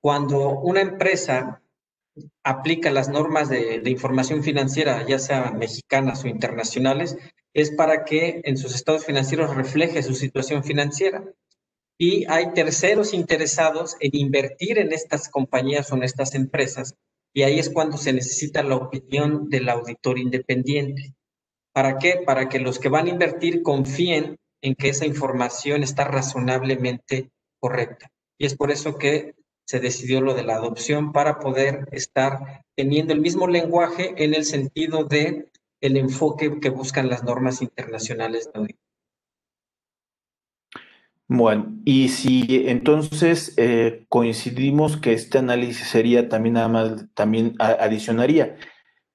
cuando 0.00 0.50
una 0.60 0.80
empresa 0.80 1.62
aplica 2.42 2.90
las 2.90 3.08
normas 3.08 3.48
de, 3.48 3.82
información 3.84 4.42
financiera, 4.42 5.04
ya 5.06 5.18
sea 5.18 5.50
mexicanas 5.50 6.24
o 6.24 6.28
internacionales, 6.28 7.18
es 7.52 7.70
para 7.70 8.04
que 8.04 8.40
en 8.44 8.56
sus 8.56 8.74
estados 8.74 9.04
financieros 9.04 9.54
refleje 9.54 10.02
su 10.02 10.14
situación 10.14 10.64
financiera. 10.64 11.24
Y 11.98 12.24
hay 12.30 12.52
terceros 12.52 13.14
interesados 13.14 13.96
en 14.00 14.10
invertir 14.14 14.78
en 14.78 14.92
estas 14.92 15.28
compañías 15.28 15.90
o 15.90 15.96
en 15.96 16.02
estas 16.02 16.34
empresas. 16.34 16.94
Y 17.32 17.42
ahí 17.42 17.58
es 17.58 17.70
cuando 17.70 17.96
se 17.96 18.12
necesita 18.12 18.62
la 18.62 18.76
opinión 18.76 19.48
del 19.48 19.68
auditor 19.68 20.18
independiente. 20.18 21.14
¿Para 21.72 21.98
qué? 21.98 22.22
Para 22.24 22.48
que 22.48 22.58
los 22.58 22.78
que 22.78 22.88
van 22.88 23.06
a 23.06 23.10
invertir 23.10 23.62
confíen 23.62 24.36
en 24.62 24.74
que 24.74 24.88
esa 24.88 25.06
información 25.06 25.82
está 25.82 26.04
razonablemente 26.04 27.30
correcta. 27.60 28.10
Y 28.38 28.46
es 28.46 28.54
por 28.54 28.70
eso 28.70 28.96
que 28.96 29.34
se 29.66 29.80
decidió 29.80 30.20
lo 30.20 30.34
de 30.34 30.44
la 30.44 30.54
adopción 30.54 31.12
para 31.12 31.38
poder 31.38 31.88
estar 31.92 32.64
teniendo 32.76 33.12
el 33.12 33.20
mismo 33.20 33.48
lenguaje 33.48 34.14
en 34.22 34.34
el 34.34 34.44
sentido 34.44 35.04
de 35.04 35.50
el 35.80 35.96
enfoque 35.96 36.60
que 36.60 36.70
buscan 36.70 37.08
las 37.08 37.24
normas 37.24 37.62
internacionales 37.62 38.50
de 38.52 38.60
auditoría. 38.60 38.85
Bueno, 41.28 41.74
y 41.84 42.08
si 42.08 42.64
entonces 42.68 43.52
eh, 43.56 44.06
coincidimos 44.08 44.96
que 44.96 45.12
este 45.12 45.38
análisis 45.38 45.88
sería 45.88 46.28
también 46.28 46.54
nada 46.54 46.68
más, 46.68 47.06
también 47.14 47.54
adicionaría. 47.58 48.56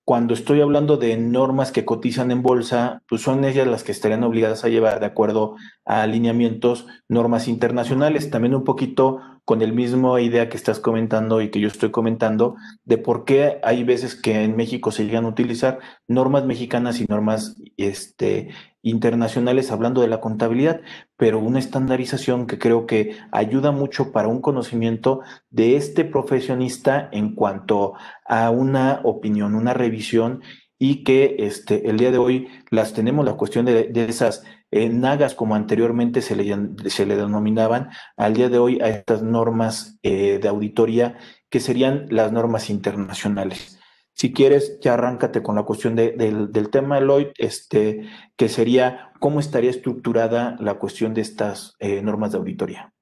Cuando 0.03 0.33
estoy 0.33 0.59
hablando 0.59 0.97
de 0.97 1.15
normas 1.15 1.71
que 1.71 1.85
cotizan 1.85 2.31
en 2.31 2.41
bolsa, 2.41 3.01
pues 3.07 3.21
son 3.21 3.45
ellas 3.45 3.67
las 3.67 3.83
que 3.85 3.93
estarían 3.93 4.23
obligadas 4.23 4.65
a 4.65 4.69
llevar 4.69 4.99
de 4.99 5.05
acuerdo 5.05 5.55
a 5.85 6.01
alineamientos, 6.01 6.85
normas 7.07 7.47
internacionales, 7.47 8.29
también 8.29 8.55
un 8.55 8.65
poquito 8.65 9.19
con 9.45 9.61
el 9.61 9.73
mismo 9.73 10.17
idea 10.19 10.49
que 10.49 10.57
estás 10.57 10.79
comentando 10.79 11.41
y 11.41 11.49
que 11.49 11.59
yo 11.59 11.67
estoy 11.67 11.91
comentando 11.91 12.55
de 12.83 12.97
por 12.97 13.25
qué 13.25 13.59
hay 13.63 13.83
veces 13.83 14.15
que 14.15 14.43
en 14.43 14.55
México 14.55 14.91
se 14.91 15.05
llegan 15.05 15.25
a 15.25 15.29
utilizar 15.29 15.79
normas 16.07 16.45
mexicanas 16.45 17.01
y 17.01 17.05
normas 17.05 17.57
este, 17.77 18.49
internacionales 18.81 19.71
hablando 19.71 20.01
de 20.01 20.07
la 20.07 20.21
contabilidad, 20.21 20.81
pero 21.17 21.39
una 21.39 21.59
estandarización 21.59 22.47
que 22.47 22.59
creo 22.59 22.85
que 22.85 23.17
ayuda 23.31 23.71
mucho 23.71 24.11
para 24.11 24.27
un 24.27 24.41
conocimiento 24.41 25.21
de 25.49 25.75
este 25.75 26.05
profesionista 26.05 27.09
en 27.11 27.35
cuanto 27.35 27.93
a 28.25 28.49
una 28.49 29.01
opinión, 29.03 29.55
una 29.55 29.73
revisión 29.73 30.41
y 30.83 31.03
que 31.03 31.35
este, 31.37 31.89
el 31.89 31.97
día 31.97 32.09
de 32.09 32.17
hoy 32.17 32.47
las 32.71 32.93
tenemos, 32.93 33.23
la 33.23 33.35
cuestión 33.35 33.65
de, 33.65 33.91
esas 33.93 34.43
eh, 34.71 34.89
nagas 34.89 35.35
como 35.35 35.55
anteriormente 35.55 36.21
se 36.21 36.35
le, 36.35 36.89
se 36.89 37.05
le 37.05 37.17
denominaban, 37.17 37.89
al 38.15 38.33
día 38.33 38.49
de 38.49 38.57
hoy 38.57 38.79
a 38.81 38.87
estas 38.87 39.21
normas 39.21 39.99
eh, 40.01 40.39
de 40.39 40.47
auditoría 40.47 41.17
que 41.49 41.59
serían 41.59 42.07
las 42.09 42.31
normas 42.31 42.69
internacionales. 42.69 43.77
Si 44.13 44.33
quieres, 44.33 44.79
ya 44.81 44.93
arráncate 44.93 45.43
con 45.43 45.55
la 45.55 45.63
cuestión 45.63 45.95
del, 45.95 46.69
tema, 46.71 46.99
Lloyd, 46.99 47.27
este, 47.37 48.07
que 48.37 48.49
sería 48.49 49.11
cómo 49.19 49.39
estaría 49.39 49.69
estructurada 49.69 50.55
la 50.59 50.75
cuestión 50.75 51.13
de 51.13 51.21
estas 51.21 51.75
eh, 51.79 52.01
normas 52.01 52.31
de 52.31 52.37
auditoría. 52.37 52.93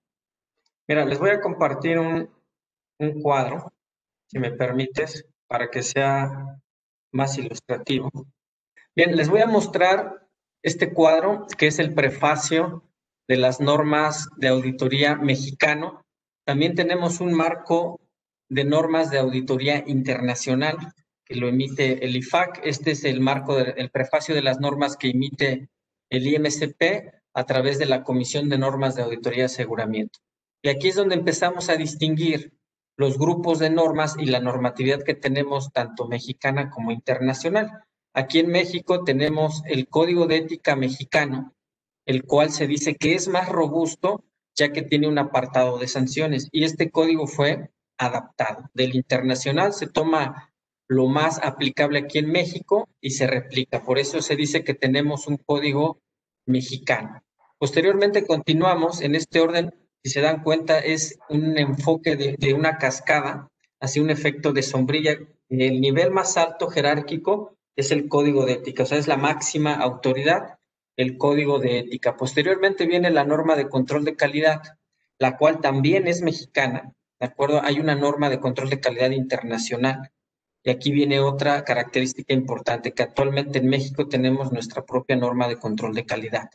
Mira, 0.87 1.05
les 1.05 1.19
voy 1.19 1.31
a 1.31 1.41
compartir 1.41 1.99
un, 1.99 2.29
un 2.99 3.21
cuadro, 3.21 3.71
si 4.27 4.39
me 4.39 4.51
permites, 4.51 5.27
para 5.47 5.69
que 5.69 5.83
sea 5.83 6.57
más 7.11 7.37
ilustrativo. 7.37 8.09
Bien, 8.95 9.15
les 9.15 9.29
voy 9.29 9.41
a 9.41 9.47
mostrar 9.47 10.28
este 10.63 10.93
cuadro, 10.93 11.45
que 11.57 11.67
es 11.67 11.79
el 11.79 11.93
prefacio 11.93 12.83
de 13.27 13.37
las 13.37 13.59
normas 13.59 14.27
de 14.37 14.47
auditoría 14.47 15.15
mexicano. 15.15 16.05
También 16.45 16.75
tenemos 16.75 17.21
un 17.21 17.33
marco 17.33 17.99
de 18.49 18.65
normas 18.65 19.11
de 19.11 19.19
auditoría 19.19 19.83
internacional 19.85 20.77
que 21.23 21.35
lo 21.35 21.47
emite 21.47 22.03
el 22.03 22.15
IFAC. 22.15 22.61
Este 22.63 22.91
es 22.91 23.05
el 23.05 23.21
marco, 23.21 23.55
del 23.55 23.91
prefacio 23.91 24.33
de 24.33 24.41
las 24.41 24.59
normas 24.59 24.97
que 24.97 25.11
emite 25.11 25.69
el 26.09 26.25
IMCP 26.25 27.13
a 27.35 27.45
través 27.45 27.77
de 27.77 27.85
la 27.85 28.03
Comisión 28.03 28.49
de 28.49 28.57
Normas 28.57 28.95
de 28.95 29.03
Auditoría 29.03 29.43
y 29.43 29.45
Aseguramiento. 29.45 30.19
Y 30.63 30.69
aquí 30.69 30.89
es 30.89 30.95
donde 30.95 31.15
empezamos 31.15 31.69
a 31.69 31.75
distinguir 31.75 32.53
los 32.97 33.17
grupos 33.17 33.59
de 33.59 33.69
normas 33.69 34.15
y 34.19 34.25
la 34.25 34.39
normatividad 34.39 35.03
que 35.03 35.13
tenemos 35.13 35.71
tanto 35.71 36.07
mexicana 36.07 36.69
como 36.69 36.91
internacional. 36.91 37.71
Aquí 38.19 38.39
en 38.39 38.49
México 38.49 39.05
tenemos 39.05 39.63
el 39.65 39.87
Código 39.87 40.27
de 40.27 40.35
Ética 40.35 40.75
mexicano, 40.75 41.53
el 42.05 42.25
cual 42.25 42.51
se 42.51 42.67
dice 42.67 42.95
que 42.95 43.15
es 43.15 43.29
más 43.29 43.47
robusto 43.47 44.25
ya 44.55 44.73
que 44.73 44.81
tiene 44.81 45.07
un 45.07 45.17
apartado 45.17 45.77
de 45.77 45.87
sanciones 45.87 46.49
y 46.51 46.65
este 46.65 46.91
código 46.91 47.27
fue 47.27 47.71
adaptado. 47.97 48.69
Del 48.73 48.93
internacional 48.93 49.71
se 49.71 49.87
toma 49.87 50.51
lo 50.89 51.07
más 51.07 51.39
aplicable 51.41 51.99
aquí 51.99 52.17
en 52.17 52.29
México 52.29 52.89
y 52.99 53.11
se 53.11 53.25
replica. 53.25 53.85
Por 53.85 53.99
eso 53.99 54.21
se 54.21 54.35
dice 54.35 54.65
que 54.65 54.73
tenemos 54.73 55.25
un 55.27 55.37
código 55.37 56.01
mexicano. 56.45 57.23
Posteriormente 57.57 58.27
continuamos 58.27 58.99
en 58.99 59.15
este 59.15 59.39
orden, 59.39 59.73
si 60.03 60.09
se 60.09 60.19
dan 60.19 60.43
cuenta, 60.43 60.79
es 60.79 61.17
un 61.29 61.57
enfoque 61.57 62.17
de, 62.17 62.53
una 62.53 62.79
cascada 62.79 63.47
hacia 63.79 64.01
un 64.01 64.09
efecto 64.09 64.51
de 64.51 64.63
sombrilla. 64.63 65.17
El 65.47 65.79
nivel 65.79 66.11
más 66.11 66.35
alto 66.35 66.67
jerárquico 66.67 67.55
es 67.79 67.91
el 67.91 68.07
código 68.07 68.45
de 68.45 68.53
ética, 68.53 68.83
o 68.83 68.85
sea, 68.85 68.97
es 68.97 69.07
la 69.07 69.17
máxima 69.17 69.75
autoridad, 69.75 70.59
el 70.97 71.17
código 71.17 71.59
de 71.59 71.79
ética. 71.79 72.17
Posteriormente 72.17 72.85
viene 72.85 73.09
la 73.09 73.23
norma 73.23 73.55
de 73.55 73.69
control 73.69 74.03
de 74.05 74.15
calidad, 74.15 74.61
la 75.17 75.37
cual 75.37 75.61
también 75.61 76.07
es 76.07 76.21
mexicana, 76.21 76.93
¿de 77.19 77.25
acuerdo? 77.25 77.61
Hay 77.63 77.79
una 77.79 77.95
norma 77.95 78.29
de 78.29 78.39
control 78.39 78.69
de 78.69 78.79
calidad 78.79 79.11
internacional 79.11 80.11
y 80.63 80.71
aquí 80.71 80.91
viene 80.91 81.19
otra 81.19 81.63
característica 81.63 82.33
importante, 82.33 82.91
que 82.93 83.03
actualmente 83.03 83.59
en 83.59 83.67
México 83.67 84.07
tenemos 84.07 84.51
nuestra 84.51 84.85
propia 84.85 85.15
norma 85.15 85.47
de 85.47 85.57
control 85.57 85.93
de 85.93 86.05
calidad. 86.05 86.49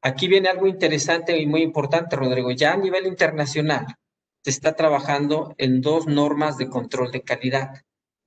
Aquí 0.00 0.28
viene 0.28 0.48
algo 0.48 0.66
interesante 0.66 1.36
y 1.38 1.46
muy 1.46 1.62
importante, 1.62 2.16
Rodrigo. 2.16 2.50
Ya 2.52 2.72
a 2.72 2.76
nivel 2.76 3.06
internacional 3.06 3.86
se 4.42 4.50
está 4.50 4.74
trabajando 4.74 5.54
en 5.58 5.80
dos 5.80 6.06
normas 6.06 6.56
de 6.56 6.68
control 6.68 7.10
de 7.12 7.22
calidad 7.22 7.82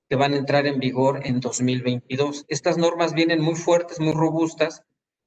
que 0.08 0.16
van 0.16 0.34
a 0.34 0.36
entrar 0.36 0.66
en 0.66 0.78
vigor 0.78 1.20
en 1.24 1.40
2022. 1.40 2.44
Estas 2.48 2.78
normas 2.78 3.14
vienen 3.14 3.40
muy 3.40 3.54
fuertes, 3.54 4.00
muy 4.00 4.12
robustas, 4.12 4.82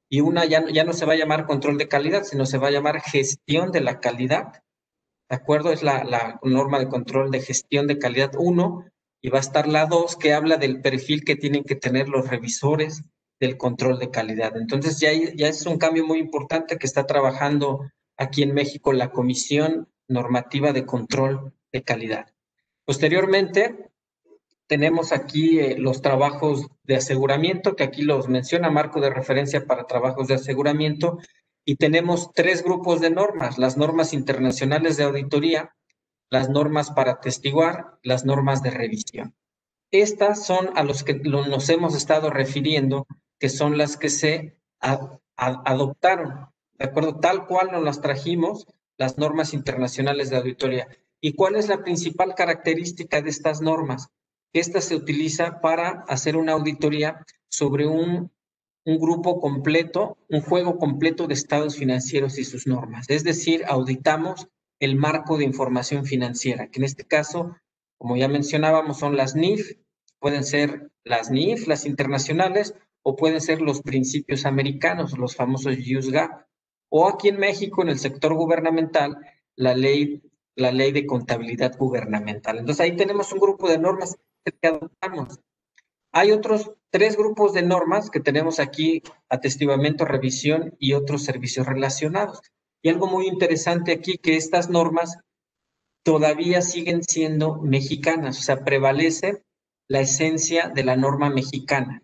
y 0.08 0.20
una 0.20 0.44
ya, 0.44 0.64
ya 0.72 0.84
no 0.84 0.92
se 0.92 1.06
va 1.06 1.12
a 1.12 1.16
llamar 1.16 1.46
control 1.46 1.78
de 1.78 1.88
calidad, 1.88 2.24
sino 2.24 2.44
se 2.44 2.58
va 2.58 2.68
a 2.68 2.72
llamar 2.72 3.00
gestión 3.00 3.70
de 3.70 3.80
la 3.80 4.00
calidad. 4.00 4.64
¿De 5.28 5.36
acuerdo? 5.36 5.70
Es 5.70 5.82
la, 5.82 6.02
la 6.02 6.40
norma 6.42 6.80
de 6.80 6.88
control 6.88 7.30
de 7.30 7.40
gestión 7.40 7.86
de 7.86 7.98
calidad 7.98 8.32
1 8.36 8.84
y 9.22 9.28
va 9.28 9.38
a 9.38 9.42
estar 9.42 9.68
la 9.68 9.86
2 9.86 10.16
que 10.16 10.32
habla 10.32 10.56
del 10.56 10.80
perfil 10.80 11.24
que 11.24 11.36
tienen 11.36 11.62
que 11.62 11.76
tener 11.76 12.08
los 12.08 12.28
revisores 12.28 13.04
del 13.38 13.56
control 13.56 13.98
de 14.00 14.10
calidad. 14.10 14.56
Entonces 14.56 14.98
ya, 14.98 15.12
ya 15.12 15.48
es 15.48 15.64
un 15.66 15.78
cambio 15.78 16.04
muy 16.04 16.18
importante 16.18 16.76
que 16.76 16.86
está 16.86 17.06
trabajando 17.06 17.90
aquí 18.16 18.42
en 18.42 18.52
México 18.52 18.92
la 18.92 19.12
Comisión 19.12 19.88
Normativa 20.08 20.72
de 20.72 20.84
Control 20.84 21.54
de 21.72 21.82
Calidad. 21.84 22.26
Posteriormente, 22.84 23.89
tenemos 24.70 25.10
aquí 25.10 25.58
eh, 25.58 25.76
los 25.78 26.00
trabajos 26.00 26.68
de 26.84 26.94
aseguramiento, 26.94 27.74
que 27.74 27.82
aquí 27.82 28.02
los 28.02 28.28
menciona 28.28 28.70
marco 28.70 29.00
de 29.00 29.10
referencia 29.10 29.66
para 29.66 29.88
trabajos 29.88 30.28
de 30.28 30.34
aseguramiento, 30.34 31.18
y 31.64 31.74
tenemos 31.74 32.30
tres 32.34 32.62
grupos 32.62 33.00
de 33.00 33.10
normas, 33.10 33.58
las 33.58 33.76
normas 33.76 34.12
internacionales 34.12 34.96
de 34.96 35.02
auditoría, 35.02 35.74
las 36.30 36.50
normas 36.50 36.92
para 36.92 37.18
testiguar, 37.18 37.98
las 38.04 38.24
normas 38.24 38.62
de 38.62 38.70
revisión. 38.70 39.34
Estas 39.90 40.46
son 40.46 40.70
a 40.76 40.84
los 40.84 41.02
que 41.02 41.14
nos 41.14 41.68
hemos 41.68 41.96
estado 41.96 42.30
refiriendo, 42.30 43.08
que 43.40 43.48
son 43.48 43.76
las 43.76 43.96
que 43.96 44.08
se 44.08 44.56
adoptaron, 45.36 46.46
¿de 46.78 46.84
acuerdo? 46.84 47.18
Tal 47.18 47.48
cual 47.48 47.72
nos 47.72 47.82
las 47.82 48.00
trajimos 48.00 48.68
las 48.96 49.18
normas 49.18 49.52
internacionales 49.52 50.30
de 50.30 50.36
auditoría. 50.36 50.86
¿Y 51.20 51.32
cuál 51.32 51.56
es 51.56 51.66
la 51.66 51.82
principal 51.82 52.36
característica 52.36 53.20
de 53.20 53.30
estas 53.30 53.60
normas? 53.60 54.10
Esta 54.52 54.80
se 54.80 54.96
utiliza 54.96 55.60
para 55.60 56.04
hacer 56.08 56.36
una 56.36 56.52
auditoría 56.52 57.24
sobre 57.48 57.86
un, 57.86 58.32
un 58.84 58.98
grupo 58.98 59.40
completo, 59.40 60.18
un 60.28 60.40
juego 60.40 60.78
completo 60.78 61.26
de 61.26 61.34
estados 61.34 61.76
financieros 61.76 62.38
y 62.38 62.44
sus 62.44 62.66
normas. 62.66 63.06
Es 63.08 63.24
decir, 63.24 63.64
auditamos 63.68 64.48
el 64.80 64.96
marco 64.96 65.36
de 65.36 65.44
información 65.44 66.04
financiera, 66.04 66.68
que 66.68 66.80
en 66.80 66.84
este 66.84 67.04
caso, 67.04 67.56
como 67.98 68.16
ya 68.16 68.28
mencionábamos, 68.28 68.98
son 68.98 69.16
las 69.16 69.36
NIF, 69.36 69.76
pueden 70.18 70.44
ser 70.44 70.90
las 71.04 71.30
NIF, 71.30 71.66
las 71.68 71.86
internacionales, 71.86 72.74
o 73.02 73.16
pueden 73.16 73.40
ser 73.40 73.60
los 73.60 73.82
principios 73.82 74.44
americanos, 74.46 75.16
los 75.16 75.36
famosos 75.36 75.76
USGAP, 75.76 76.46
o 76.90 77.08
aquí 77.08 77.28
en 77.28 77.38
México, 77.38 77.82
en 77.82 77.88
el 77.88 77.98
sector 77.98 78.34
gubernamental, 78.34 79.16
la 79.56 79.74
ley, 79.74 80.22
la 80.56 80.72
ley 80.72 80.92
de 80.92 81.06
contabilidad 81.06 81.76
gubernamental. 81.78 82.58
Entonces 82.58 82.80
ahí 82.80 82.96
tenemos 82.96 83.32
un 83.32 83.38
grupo 83.38 83.68
de 83.68 83.78
normas 83.78 84.18
que 84.44 84.68
adoptamos. 84.68 85.40
Hay 86.12 86.32
otros 86.32 86.72
tres 86.90 87.16
grupos 87.16 87.52
de 87.52 87.62
normas 87.62 88.10
que 88.10 88.20
tenemos 88.20 88.58
aquí, 88.58 89.02
atestiguamiento, 89.28 90.04
revisión 90.04 90.74
y 90.78 90.94
otros 90.94 91.22
servicios 91.24 91.66
relacionados. 91.66 92.40
Y 92.82 92.88
algo 92.88 93.06
muy 93.06 93.26
interesante 93.28 93.92
aquí, 93.92 94.18
que 94.18 94.36
estas 94.36 94.70
normas 94.70 95.18
todavía 96.02 96.62
siguen 96.62 97.04
siendo 97.04 97.56
mexicanas, 97.56 98.38
o 98.38 98.42
sea, 98.42 98.64
prevalece 98.64 99.44
la 99.88 100.00
esencia 100.00 100.68
de 100.68 100.84
la 100.84 100.96
norma 100.96 101.30
mexicana. 101.30 102.02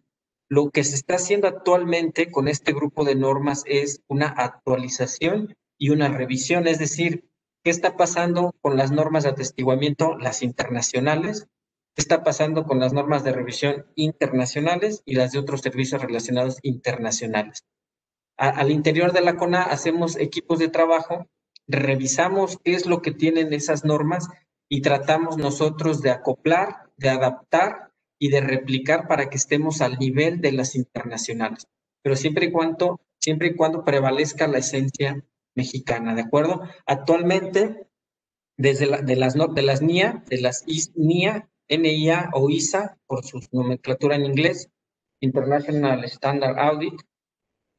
Lo 0.48 0.70
que 0.70 0.84
se 0.84 0.94
está 0.94 1.16
haciendo 1.16 1.48
actualmente 1.48 2.30
con 2.30 2.46
este 2.46 2.72
grupo 2.72 3.04
de 3.04 3.16
normas 3.16 3.64
es 3.66 4.02
una 4.06 4.28
actualización 4.28 5.56
y 5.78 5.90
una 5.90 6.08
revisión, 6.08 6.68
es 6.68 6.78
decir, 6.78 7.28
¿qué 7.64 7.70
está 7.70 7.96
pasando 7.96 8.54
con 8.60 8.76
las 8.76 8.92
normas 8.92 9.24
de 9.24 9.30
atestiguamiento, 9.30 10.16
las 10.18 10.42
internacionales? 10.42 11.48
¿Qué 11.96 12.02
está 12.02 12.22
pasando 12.22 12.64
con 12.64 12.78
las 12.78 12.92
normas 12.92 13.24
de 13.24 13.32
revisión 13.32 13.86
internacionales 13.94 15.02
y 15.06 15.14
las 15.14 15.32
de 15.32 15.38
otros 15.38 15.62
servicios 15.62 16.02
relacionados 16.02 16.58
internacionales? 16.62 17.64
al 18.38 18.70
interior 18.70 19.14
de 19.14 19.22
la 19.22 19.36
CONA 19.36 19.62
hacemos 19.62 20.16
equipos 20.16 20.58
de 20.58 20.68
trabajo, 20.68 21.26
revisamos 21.66 22.58
qué 22.62 22.74
es 22.74 22.84
lo 22.84 23.00
que 23.00 23.10
tienen 23.10 23.54
esas 23.54 23.82
normas 23.82 24.28
y 24.68 24.82
tratamos 24.82 25.38
nosotros 25.38 26.02
de 26.02 26.10
acoplar, 26.10 26.90
de 26.98 27.08
adaptar 27.08 27.92
y 28.18 28.28
de 28.28 28.42
replicar 28.42 29.08
para 29.08 29.30
que 29.30 29.38
estemos 29.38 29.80
al 29.80 29.98
nivel 29.98 30.42
de 30.42 30.52
las 30.52 30.74
internacionales, 30.74 31.66
pero 32.02 32.14
siempre 32.14 32.46
y 32.46 32.52
cuando, 32.52 33.00
siempre 33.18 33.48
y 33.48 33.56
cuando 33.56 33.86
prevalezca 33.86 34.46
la 34.48 34.58
esencia 34.58 35.24
mexicana, 35.54 36.14
¿de 36.14 36.20
acuerdo? 36.20 36.60
Actualmente, 36.84 37.88
desde 38.58 38.84
de, 39.02 39.16
las, 39.16 39.34
de 39.34 39.62
las 39.62 39.80
NIA, 39.80 40.24
de 40.28 40.40
las 40.42 40.64
NIA, 40.94 41.48
NIA 41.68 42.30
o 42.32 42.50
ISA, 42.50 42.98
por 43.06 43.24
su 43.24 43.40
nomenclatura 43.52 44.16
en 44.16 44.26
inglés, 44.26 44.68
International 45.20 46.04
Standard 46.04 46.58
Audit, 46.58 47.00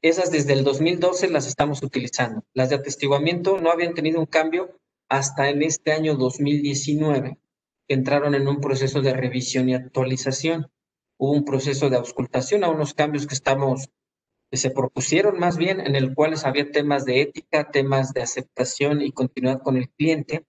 esas 0.02 0.30
desde 0.30 0.52
el 0.52 0.64
2012 0.64 1.28
las 1.28 1.46
estamos 1.46 1.82
utilizando. 1.82 2.44
Las 2.54 2.70
de 2.70 2.76
atestiguamiento 2.76 3.60
no 3.60 3.70
habían 3.70 3.94
tenido 3.94 4.20
un 4.20 4.26
cambio 4.26 4.78
hasta 5.08 5.48
en 5.48 5.62
este 5.62 5.92
año 5.92 6.14
2019 6.14 7.38
entraron 7.88 8.34
en 8.34 8.46
un 8.46 8.60
proceso 8.60 9.00
de 9.00 9.14
revisión 9.14 9.68
y 9.68 9.74
actualización. 9.74 10.70
Hubo 11.18 11.32
un 11.32 11.44
proceso 11.44 11.90
de 11.90 11.96
auscultación 11.96 12.62
a 12.62 12.68
unos 12.68 12.94
cambios 12.94 13.26
que 13.26 13.34
estamos, 13.34 13.88
que 14.50 14.58
se 14.58 14.70
propusieron 14.70 15.38
más 15.38 15.56
bien, 15.56 15.80
en 15.80 15.96
el 15.96 16.14
cual 16.14 16.34
había 16.44 16.70
temas 16.70 17.04
de 17.04 17.22
ética, 17.22 17.70
temas 17.70 18.12
de 18.12 18.22
aceptación 18.22 19.02
y 19.02 19.12
continuidad 19.12 19.62
con 19.62 19.76
el 19.76 19.88
cliente, 19.88 20.46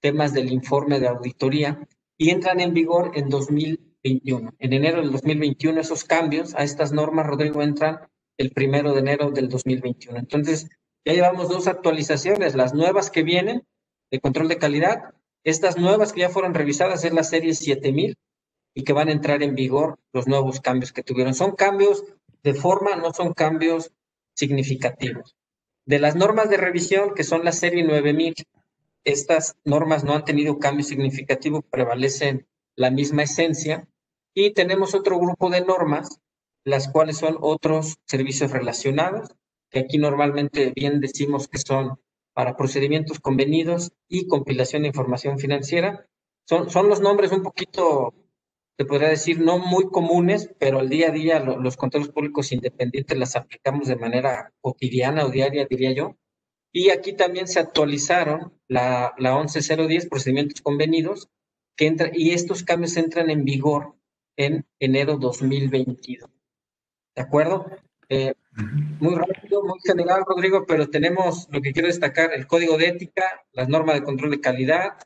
temas 0.00 0.32
del 0.32 0.52
informe 0.52 1.00
de 1.00 1.08
auditoría, 1.08 1.88
y 2.18 2.30
entran 2.30 2.60
en 2.60 2.74
vigor 2.74 3.12
en 3.14 3.28
2021. 3.28 4.52
En 4.58 4.72
enero 4.72 5.00
del 5.00 5.12
2021 5.12 5.80
esos 5.80 6.04
cambios 6.04 6.54
a 6.54 6.64
estas 6.64 6.92
normas, 6.92 7.26
Rodrigo, 7.26 7.62
entran 7.62 8.00
el 8.38 8.50
primero 8.50 8.92
de 8.92 9.00
enero 9.00 9.30
del 9.30 9.48
2021. 9.48 10.18
Entonces, 10.18 10.68
ya 11.04 11.12
llevamos 11.12 11.48
dos 11.48 11.66
actualizaciones, 11.66 12.54
las 12.54 12.74
nuevas 12.74 13.10
que 13.10 13.22
vienen 13.22 13.62
de 14.10 14.20
control 14.20 14.48
de 14.48 14.58
calidad 14.58 15.14
estas 15.44 15.76
nuevas 15.76 16.12
que 16.12 16.20
ya 16.20 16.28
fueron 16.28 16.54
revisadas 16.54 17.04
es 17.04 17.12
la 17.12 17.24
serie 17.24 17.54
7000 17.54 18.16
y 18.74 18.84
que 18.84 18.92
van 18.92 19.08
a 19.08 19.12
entrar 19.12 19.42
en 19.42 19.54
vigor 19.54 19.98
los 20.12 20.28
nuevos 20.28 20.60
cambios 20.60 20.92
que 20.92 21.02
tuvieron. 21.02 21.34
Son 21.34 21.56
cambios 21.56 22.04
de 22.42 22.54
forma, 22.54 22.96
no 22.96 23.12
son 23.12 23.32
cambios 23.32 23.92
significativos. 24.34 25.34
De 25.84 25.98
las 25.98 26.14
normas 26.14 26.48
de 26.48 26.56
revisión, 26.58 27.12
que 27.14 27.24
son 27.24 27.44
la 27.44 27.52
serie 27.52 27.82
9000, 27.82 28.34
estas 29.04 29.56
normas 29.64 30.04
no 30.04 30.14
han 30.14 30.24
tenido 30.24 30.58
cambio 30.58 30.84
significativo, 30.84 31.62
prevalecen 31.62 32.46
la 32.76 32.90
misma 32.90 33.24
esencia. 33.24 33.88
Y 34.34 34.52
tenemos 34.54 34.94
otro 34.94 35.18
grupo 35.18 35.50
de 35.50 35.64
normas, 35.64 36.20
las 36.64 36.88
cuales 36.88 37.18
son 37.18 37.36
otros 37.40 37.98
servicios 38.06 38.50
relacionados, 38.50 39.28
que 39.70 39.80
aquí 39.80 39.98
normalmente 39.98 40.72
bien 40.74 41.00
decimos 41.00 41.48
que 41.48 41.58
son 41.58 41.98
para 42.32 42.56
procedimientos 42.56 43.20
convenidos 43.20 43.92
y 44.08 44.26
compilación 44.26 44.82
de 44.82 44.88
información 44.88 45.38
financiera. 45.38 46.06
Son, 46.48 46.70
son 46.70 46.88
los 46.88 47.00
nombres 47.00 47.30
un 47.32 47.42
poquito, 47.42 48.14
se 48.78 48.84
podría 48.84 49.08
decir, 49.08 49.40
no 49.40 49.58
muy 49.58 49.90
comunes, 49.90 50.50
pero 50.58 50.78
al 50.78 50.88
día 50.88 51.08
a 51.08 51.12
día 51.12 51.40
los 51.40 51.76
controles 51.76 52.08
públicos 52.08 52.52
independientes 52.52 53.18
las 53.18 53.36
aplicamos 53.36 53.88
de 53.88 53.96
manera 53.96 54.52
cotidiana 54.60 55.26
o 55.26 55.30
diaria, 55.30 55.66
diría 55.68 55.92
yo. 55.92 56.16
Y 56.72 56.90
aquí 56.90 57.12
también 57.12 57.46
se 57.48 57.60
actualizaron 57.60 58.52
la, 58.66 59.14
la 59.18 59.34
11010, 59.34 60.08
procedimientos 60.08 60.60
convenidos, 60.62 61.28
que 61.76 61.86
entra, 61.86 62.10
y 62.12 62.30
estos 62.30 62.62
cambios 62.62 62.96
entran 62.96 63.30
en 63.30 63.44
vigor 63.44 63.94
en 64.36 64.66
enero 64.80 65.16
2022. 65.18 66.30
¿De 67.14 67.22
acuerdo? 67.22 67.66
Eh, 68.08 68.34
muy 69.00 69.14
rápido, 69.14 69.62
muy 69.62 69.78
general, 69.80 70.24
Rodrigo, 70.26 70.64
pero 70.66 70.88
tenemos 70.88 71.48
lo 71.50 71.60
que 71.60 71.72
quiero 71.72 71.88
destacar, 71.88 72.32
el 72.34 72.46
código 72.46 72.76
de 72.76 72.88
ética, 72.88 73.44
las 73.52 73.68
normas 73.68 73.94
de 73.94 74.02
control 74.02 74.30
de 74.30 74.40
calidad, 74.40 74.98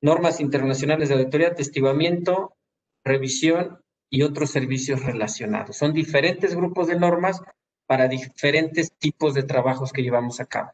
normas 0.00 0.40
internacionales 0.40 1.08
de 1.08 1.14
auditoría, 1.16 1.54
testiguamiento, 1.54 2.56
revisión 3.04 3.80
y 4.10 4.22
otros 4.22 4.50
servicios 4.50 5.04
relacionados. 5.04 5.76
Son 5.76 5.92
diferentes 5.92 6.54
grupos 6.54 6.88
de 6.88 6.98
normas 6.98 7.42
para 7.86 8.08
diferentes 8.08 8.92
tipos 8.98 9.34
de 9.34 9.42
trabajos 9.42 9.92
que 9.92 10.02
llevamos 10.02 10.40
a 10.40 10.46
cabo. 10.46 10.72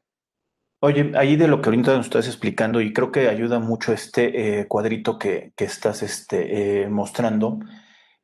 Oye, 0.81 1.13
ahí 1.17 1.37
de 1.37 1.49
lo 1.49 1.61
que 1.61 1.71
ahorita 1.71 1.97
nos 1.97 2.07
estás 2.07 2.27
explicando, 2.27 2.81
y 2.81 2.93
creo 2.93 3.11
que 3.11 3.29
ayuda 3.29 3.59
mucho 3.59 3.93
este 3.93 4.61
eh, 4.61 4.67
cuadrito 4.69 5.19
que, 5.19 5.53
que 5.57 5.65
estás 5.65 6.03
este, 6.03 6.83
eh, 6.85 6.89
mostrando, 6.89 7.61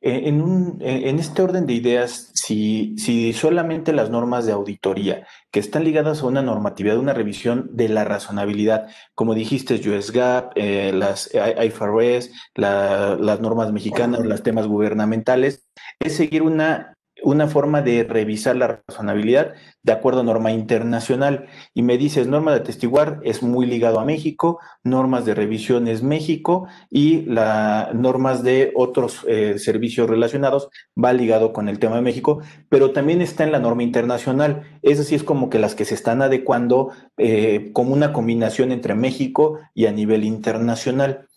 eh, 0.05 0.27
en, 0.27 0.41
un, 0.41 0.81
eh, 0.81 1.03
en, 1.09 1.17
este 1.17 1.41
orden 1.41 1.65
de 1.65 1.75
ideas, 1.75 2.29
si, 2.33 2.93
si, 2.97 3.31
solamente 3.31 3.93
las 3.93 4.09
normas 4.09 4.45
de 4.45 4.51
auditoría 4.51 5.25
que 5.49 5.61
están 5.61 5.85
ligadas 5.85 6.21
a 6.21 6.25
una 6.25 6.41
normatividad, 6.41 6.97
una 6.97 7.13
revisión 7.13 7.69
de 7.71 7.87
la 7.87 8.03
razonabilidad, 8.03 8.89
como 9.15 9.33
dijiste, 9.33 9.75
US 9.89 10.11
GAAP, 10.11 10.51
eh, 10.55 10.91
las 10.93 11.31
IFRS, 11.33 12.31
las 12.55 13.39
normas 13.39 13.71
mexicanas, 13.71 14.25
los 14.25 14.43
temas 14.43 14.67
gubernamentales, 14.67 15.65
es 15.99 16.17
seguir 16.17 16.41
una 16.41 16.97
una 17.23 17.47
forma 17.47 17.81
de 17.81 18.03
revisar 18.03 18.55
la 18.55 18.83
razonabilidad 18.87 19.53
de 19.81 19.91
acuerdo 19.91 20.21
a 20.21 20.23
norma 20.23 20.51
internacional. 20.51 21.47
Y 21.73 21.81
me 21.81 21.97
dices, 21.97 22.27
norma 22.27 22.51
de 22.51 22.57
atestiguar 22.59 23.19
es 23.23 23.41
muy 23.41 23.65
ligado 23.65 23.99
a 23.99 24.05
México, 24.05 24.59
normas 24.83 25.25
de 25.25 25.33
revisión 25.33 25.87
es 25.87 26.03
México 26.03 26.67
y 26.89 27.21
las 27.23 27.93
normas 27.93 28.43
de 28.43 28.71
otros 28.75 29.25
eh, 29.27 29.57
servicios 29.57 30.09
relacionados 30.09 30.69
va 31.01 31.13
ligado 31.13 31.53
con 31.53 31.69
el 31.69 31.79
tema 31.79 31.95
de 31.95 32.01
México, 32.01 32.41
pero 32.69 32.91
también 32.91 33.21
está 33.21 33.43
en 33.43 33.51
la 33.51 33.59
norma 33.59 33.83
internacional. 33.83 34.79
Es 34.81 34.99
así, 34.99 35.15
es 35.15 35.23
como 35.23 35.49
que 35.49 35.59
las 35.59 35.75
que 35.75 35.85
se 35.85 35.95
están 35.95 36.21
adecuando 36.21 36.91
eh, 37.17 37.71
como 37.73 37.93
una 37.93 38.13
combinación 38.13 38.71
entre 38.71 38.95
México 38.95 39.59
y 39.73 39.85
a 39.85 39.91
nivel 39.91 40.23
internacional. 40.23 41.27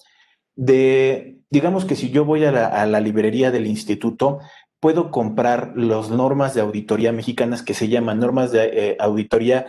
De, 0.56 1.38
digamos 1.50 1.84
que 1.84 1.96
si 1.96 2.10
yo 2.10 2.24
voy 2.24 2.44
a 2.44 2.52
la, 2.52 2.66
a 2.66 2.86
la 2.86 3.00
librería 3.00 3.50
del 3.50 3.66
instituto, 3.66 4.40
puedo 4.80 5.10
comprar 5.10 5.72
las 5.76 6.10
normas 6.10 6.54
de 6.54 6.60
auditoría 6.60 7.12
mexicanas 7.12 7.62
que 7.62 7.74
se 7.74 7.88
llaman 7.88 8.20
normas 8.20 8.52
de 8.52 8.64
eh, 8.72 8.96
auditoría 9.00 9.66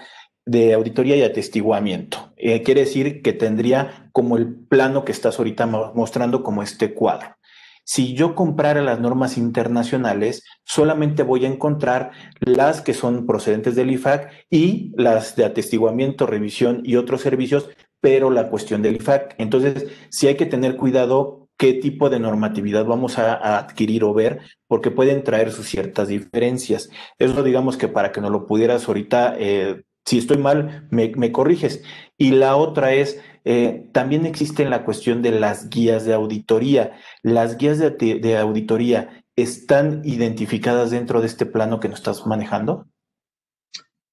de 0.47 0.73
auditoría 0.73 1.17
y 1.17 1.23
atestiguamiento. 1.23 2.33
Eh, 2.37 2.63
quiere 2.63 2.81
decir 2.81 3.21
que 3.21 3.33
tendría 3.33 4.09
como 4.13 4.37
el 4.37 4.55
plano 4.55 5.03
que 5.03 5.11
estás 5.11 5.37
ahorita 5.37 5.65
mostrando 5.65 6.41
como 6.41 6.63
este 6.63 6.93
cuadro. 6.93 7.35
Si 7.83 8.13
yo 8.13 8.33
comprara 8.33 8.81
las 8.81 8.99
normas 8.99 9.37
internacionales, 9.37 10.43
solamente 10.65 11.23
voy 11.23 11.45
a 11.45 11.49
encontrar 11.49 12.11
las 12.39 12.81
que 12.81 12.93
son 12.93 13.25
procedentes 13.25 13.75
del 13.75 13.91
IFAC 13.91 14.31
y 14.49 14.93
las 14.97 15.35
de 15.35 15.45
atestiguamiento, 15.45 16.25
revisión 16.25 16.81
y 16.83 16.95
otros 16.95 17.21
servicios, 17.21 17.69
pero 18.01 18.29
la 18.29 18.49
cuestión 18.49 18.81
del 18.81 18.97
IFAC. 18.97 19.35
Entonces, 19.37 19.87
sí 20.09 20.27
hay 20.27 20.35
que 20.35 20.45
tener 20.45 20.75
cuidado 20.77 21.46
qué 21.57 21.73
tipo 21.73 22.09
de 22.09 22.19
normatividad 22.19 22.85
vamos 22.85 23.17
a, 23.17 23.57
adquirir 23.57 24.03
o 24.03 24.13
ver, 24.13 24.39
porque 24.67 24.91
pueden 24.91 25.23
traer 25.23 25.51
sus 25.51 25.67
ciertas 25.67 26.07
diferencias. 26.07 26.89
Eso 27.17 27.43
digamos 27.43 27.77
que 27.77 27.87
para 27.87 28.11
que 28.11 28.21
no 28.21 28.29
lo 28.29 28.45
pudieras 28.45 28.87
ahorita, 28.87 29.35
eh, 29.37 29.83
si 30.05 30.19
estoy 30.19 30.37
mal, 30.37 30.87
me, 30.91 31.31
corriges. 31.31 31.83
Y 32.17 32.31
la 32.31 32.55
otra 32.55 32.93
es, 32.93 33.21
eh, 33.43 33.89
también 33.91 34.25
existe 34.25 34.65
la 34.65 34.85
cuestión 34.85 35.21
de 35.21 35.31
las 35.31 35.69
guías 35.69 36.05
de 36.05 36.13
auditoría. 36.13 36.93
Las 37.23 37.57
guías 37.57 37.79
de, 37.79 38.37
auditoría 38.37 39.23
están 39.35 40.01
identificadas 40.05 40.91
dentro 40.91 41.21
de 41.21 41.27
este 41.27 41.45
plano 41.45 41.79
que 41.79 41.89
nos 41.89 41.99
estás 41.99 42.25
manejando. 42.27 42.87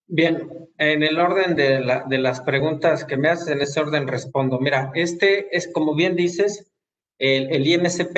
Bien, 0.07 0.49
en 0.77 1.03
el 1.03 1.19
orden 1.19 1.57
de, 1.57 1.83
de, 2.09 2.19
las 2.19 2.43
preguntas 2.43 3.05
que 3.05 3.17
me 3.17 3.29
haces, 3.29 3.49
en 3.49 3.63
ese 3.63 3.81
orden 3.81 4.07
respondo. 4.07 4.61
Mira, 4.61 4.91
este 4.95 5.57
es, 5.57 5.73
como 5.73 5.95
bien 5.95 6.15
dices, 6.15 6.74
el, 7.19 7.67
IMSP, 7.67 8.17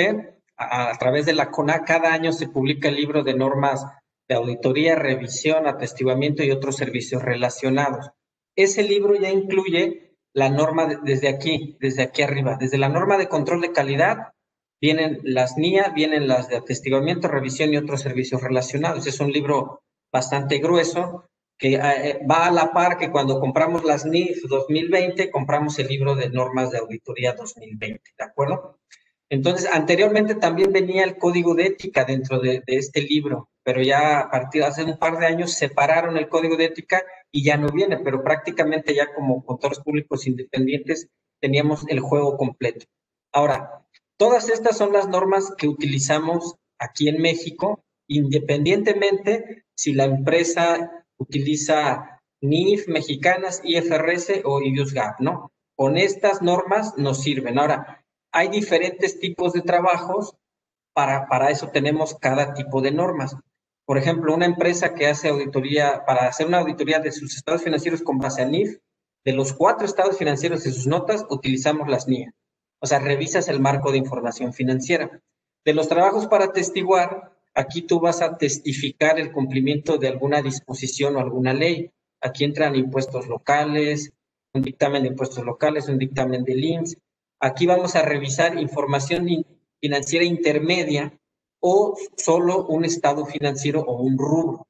a, 0.56 0.96
través 0.98 1.26
de 1.26 1.35
la 1.35 1.50
CONA, 1.50 1.85
cada 1.85 2.12
año 2.12 2.32
se 2.32 2.48
publica 2.48 2.88
el 2.88 2.96
libro 2.96 3.22
de 3.22 3.35
normas 3.35 3.85
de 4.28 4.35
auditoría, 4.35 4.96
revisión, 4.96 5.66
atestiguamiento 5.66 6.42
y 6.42 6.50
otros 6.50 6.76
servicios 6.76 7.22
relacionados. 7.22 8.11
Ese 8.56 8.82
libro 8.82 9.14
ya 9.14 9.30
incluye 9.30 10.16
la 10.32 10.48
norma 10.48 10.87
desde 11.02 11.28
aquí, 11.28 11.76
desde 11.80 12.02
aquí 12.02 12.22
arriba, 12.22 12.56
desde 12.59 12.78
la 12.78 12.88
norma 12.88 13.16
de 13.16 13.28
control 13.28 13.61
de 13.61 13.72
calidad, 13.72 14.32
vienen 14.80 15.20
las 15.22 15.56
NIA, 15.56 15.90
vienen 15.94 16.28
las 16.28 16.48
de 16.48 16.56
atestiguamiento, 16.56 17.28
revisión 17.28 17.72
y 17.72 17.76
otros 17.76 18.00
servicios 18.00 18.42
relacionados. 18.42 19.06
Es 19.06 19.20
un 19.20 19.32
libro 19.32 19.82
bastante 20.12 20.59
grueso 20.59 21.24
que 21.59 21.74
eh, 21.74 22.20
va 22.30 22.46
a 22.46 22.50
la 22.50 22.72
par 22.72 22.98
que 22.98 23.11
cuando 23.11 23.40
compramos 23.40 23.85
las 23.85 24.04
NIF 24.04 24.42
2020, 24.48 25.30
compramos 25.30 25.78
el 25.78 25.88
libro 25.88 26.14
de 26.14 26.28
normas 26.28 26.70
de 26.70 26.78
auditoría 26.78 27.32
2020, 27.32 28.02
¿de 28.18 28.24
acuerdo? 28.24 28.75
Entonces, 29.28 29.68
anteriormente 29.72 30.36
también 30.36 30.72
venía 30.72 31.02
el 31.02 31.18
código 31.18 31.54
de 31.54 31.66
ética 31.66 32.04
dentro 32.04 32.38
de, 32.38 32.62
este 32.66 33.02
libro, 33.02 33.48
pero 33.64 33.82
ya 33.82 34.20
a 34.20 34.30
partir 34.30 34.62
de 34.62 34.68
hace 34.68 34.84
un 34.84 34.98
par 34.98 35.18
de 35.18 35.26
años 35.26 35.52
separaron 35.52 36.16
el 36.16 36.28
código 36.28 36.56
de 36.56 36.66
ética 36.66 37.02
y 37.32 37.42
ya 37.42 37.56
no 37.56 37.68
viene, 37.68 37.98
pero 37.98 38.22
prácticamente 38.22 38.94
ya 38.94 39.12
como 39.14 39.44
contadores 39.44 39.80
públicos 39.80 40.26
independientes 40.26 41.08
teníamos 41.40 41.84
el 41.88 42.00
juego 42.00 42.36
completo. 42.36 42.86
Ahora, 43.32 43.84
todas 44.16 44.48
estas 44.48 44.78
son 44.78 44.92
las 44.92 45.08
normas 45.08 45.52
que 45.58 45.66
utilizamos 45.66 46.54
aquí 46.78 47.08
en 47.08 47.20
México, 47.20 47.84
independientemente 48.08 49.64
si 49.74 49.92
la 49.92 50.04
empresa 50.04 51.04
utiliza 51.18 52.20
NIF 52.40 52.86
mexicanas, 52.86 53.60
IFRS 53.64 54.42
o 54.44 54.62
IUSGAP, 54.62 55.20
¿no? 55.20 55.50
Con 55.74 55.96
estas 55.96 56.42
normas 56.42 56.96
nos 56.96 57.22
sirven. 57.22 57.58
Ahora, 57.58 58.05
hay 58.37 58.49
diferentes 58.49 59.18
tipos 59.18 59.55
de 59.55 59.62
trabajos, 59.62 60.37
para, 60.94 61.27
para 61.27 61.51
eso 61.51 61.68
tenemos 61.68 62.14
cada 62.16 62.53
tipo 62.53 62.83
de 62.83 62.90
normas. 62.90 63.35
Por 63.87 63.96
ejemplo, 63.96 64.35
una 64.35 64.44
empresa 64.44 64.92
que 64.92 65.07
hace 65.07 65.31
auditoría, 65.31 66.05
para 66.05 66.29
hacer 66.29 66.46
una 66.46 66.59
auditoría 66.59 66.99
de 66.99 67.12
sus 67.12 67.35
estados 67.35 67.62
financieros 67.62 68.03
con 68.03 68.18
base 68.18 68.42
a 68.42 68.44
NIF, 68.44 68.77
de 69.25 69.33
los 69.33 69.55
cuatro 69.55 69.87
estados 69.87 70.18
financieros 70.18 70.64
de 70.64 70.72
sus 70.72 70.87
notas, 70.87 71.25
utilizamos 71.31 71.88
las 71.88 72.09
NIA. 72.09 72.35
O 72.79 72.87
sea, 72.87 72.99
revisas 72.99 73.49
el 73.49 73.59
marco 73.59 73.90
de 73.90 73.99
información 73.99 74.53
financiera. 74.53 75.22
De 75.64 75.72
los 75.72 75.88
trabajos 75.88 76.27
para 76.27 76.53
testiguar, 76.53 77.33
aquí 77.55 77.83
tú 77.83 78.01
vas 78.01 78.20
a 78.20 78.37
testificar 78.37 79.18
el 79.18 79.33
cumplimiento 79.33 79.96
de 79.96 80.09
alguna 80.09 80.42
disposición 80.42 81.16
o 81.16 81.20
alguna 81.20 81.55
ley. 81.55 81.90
Aquí 82.20 82.44
entran 82.44 82.77
impuestos 82.77 83.29
locales, 83.29 84.12
un 84.53 84.61
dictamen 84.61 85.05
de 85.05 85.09
impuestos 85.09 85.42
locales, 85.42 85.88
un 85.88 85.96
dictamen 85.96 86.44
de 86.44 86.53
IMSS. 86.53 86.99
Aquí 87.40 87.66
vamos 87.66 87.96
a 87.96 88.03
revisar 88.03 88.59
información 88.59 89.27
financiera 89.81 90.25
intermedia 90.25 91.18
o 91.61 91.96
solo 92.16 92.66
un 92.66 92.85
estado 92.85 93.27
financiero 93.27 93.81
o 93.81 94.03
un 94.03 94.16
rubro. 94.18 94.66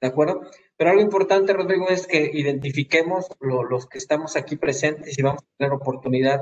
¿De 0.00 0.08
acuerdo? 0.08 0.42
Pero 0.76 0.90
algo 0.90 1.02
importante, 1.02 1.52
Rodrigo, 1.52 1.88
es 1.88 2.06
que 2.06 2.30
identifiquemos 2.32 3.26
los 3.40 3.86
que 3.86 3.98
estamos 3.98 4.36
aquí 4.36 4.56
presentes 4.56 5.18
y 5.18 5.22
vamos 5.22 5.42
a 5.42 5.56
tener 5.58 5.72
oportunidad 5.72 6.40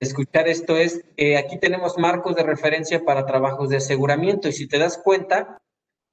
escuchar 0.00 0.48
esto 0.48 0.76
es, 0.76 1.04
que 1.16 1.36
aquí 1.36 1.58
tenemos 1.58 1.98
marcos 1.98 2.36
de 2.36 2.42
referencia 2.42 3.04
para 3.04 3.26
trabajos 3.26 3.68
de 3.68 3.78
aseguramiento 3.78 4.48
y 4.48 4.52
si 4.52 4.68
te 4.68 4.78
das 4.78 4.98
cuenta, 4.98 5.62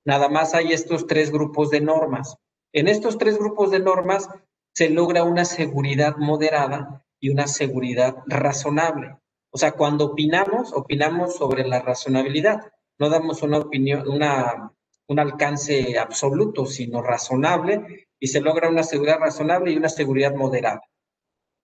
nada 0.05 0.29
más 0.29 0.53
hay 0.53 0.73
estos 0.73 1.07
tres 1.07 1.31
grupos 1.31 1.69
de 1.69 1.81
normas. 1.81 2.37
En 2.73 2.87
estos 2.87 3.17
tres 3.17 3.37
grupos 3.37 3.71
de 3.71 3.79
normas 3.79 4.29
se 4.73 4.89
logra 4.89 5.23
una 5.23 5.45
seguridad 5.45 6.15
moderada 6.17 7.02
y 7.23 7.29
una 7.29 7.47
seguridad 7.47 8.17
razonable. 8.27 9.15
O 9.49 9.57
sea, 9.57 9.71
cuando 9.71 10.07
opinamos, 10.07 10.73
opinamos 10.73 11.37
sobre 11.37 11.65
la 11.65 11.79
razonabilidad. 11.79 12.73
No 12.99 13.09
damos 13.09 13.41
una 13.43 13.59
opinión, 13.59 14.05
una, 14.09 14.73
un 15.07 15.19
alcance 15.19 15.97
absoluto, 15.97 16.65
sino 16.65 17.01
razonable, 17.01 18.09
y 18.19 18.27
se 18.27 18.41
logra 18.41 18.67
una 18.67 18.83
seguridad 18.83 19.19
razonable 19.19 19.71
y 19.71 19.77
una 19.77 19.87
seguridad 19.87 20.35
moderada. 20.35 20.81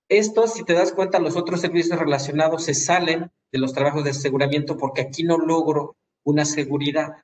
Esto, 0.07 0.47
si 0.47 0.63
te 0.63 0.71
das 0.71 0.93
cuenta, 0.93 1.19
los 1.19 1.35
otros 1.35 1.59
servicios 1.59 1.99
relacionados 1.99 2.63
se 2.63 2.73
salen 2.73 3.29
de 3.51 3.59
los 3.59 3.73
trabajos 3.73 4.05
de 4.05 4.11
aseguramiento 4.11 4.77
porque 4.77 5.01
aquí 5.01 5.23
no 5.23 5.37
logro 5.37 5.97
una 6.23 6.45
seguridad. 6.45 7.17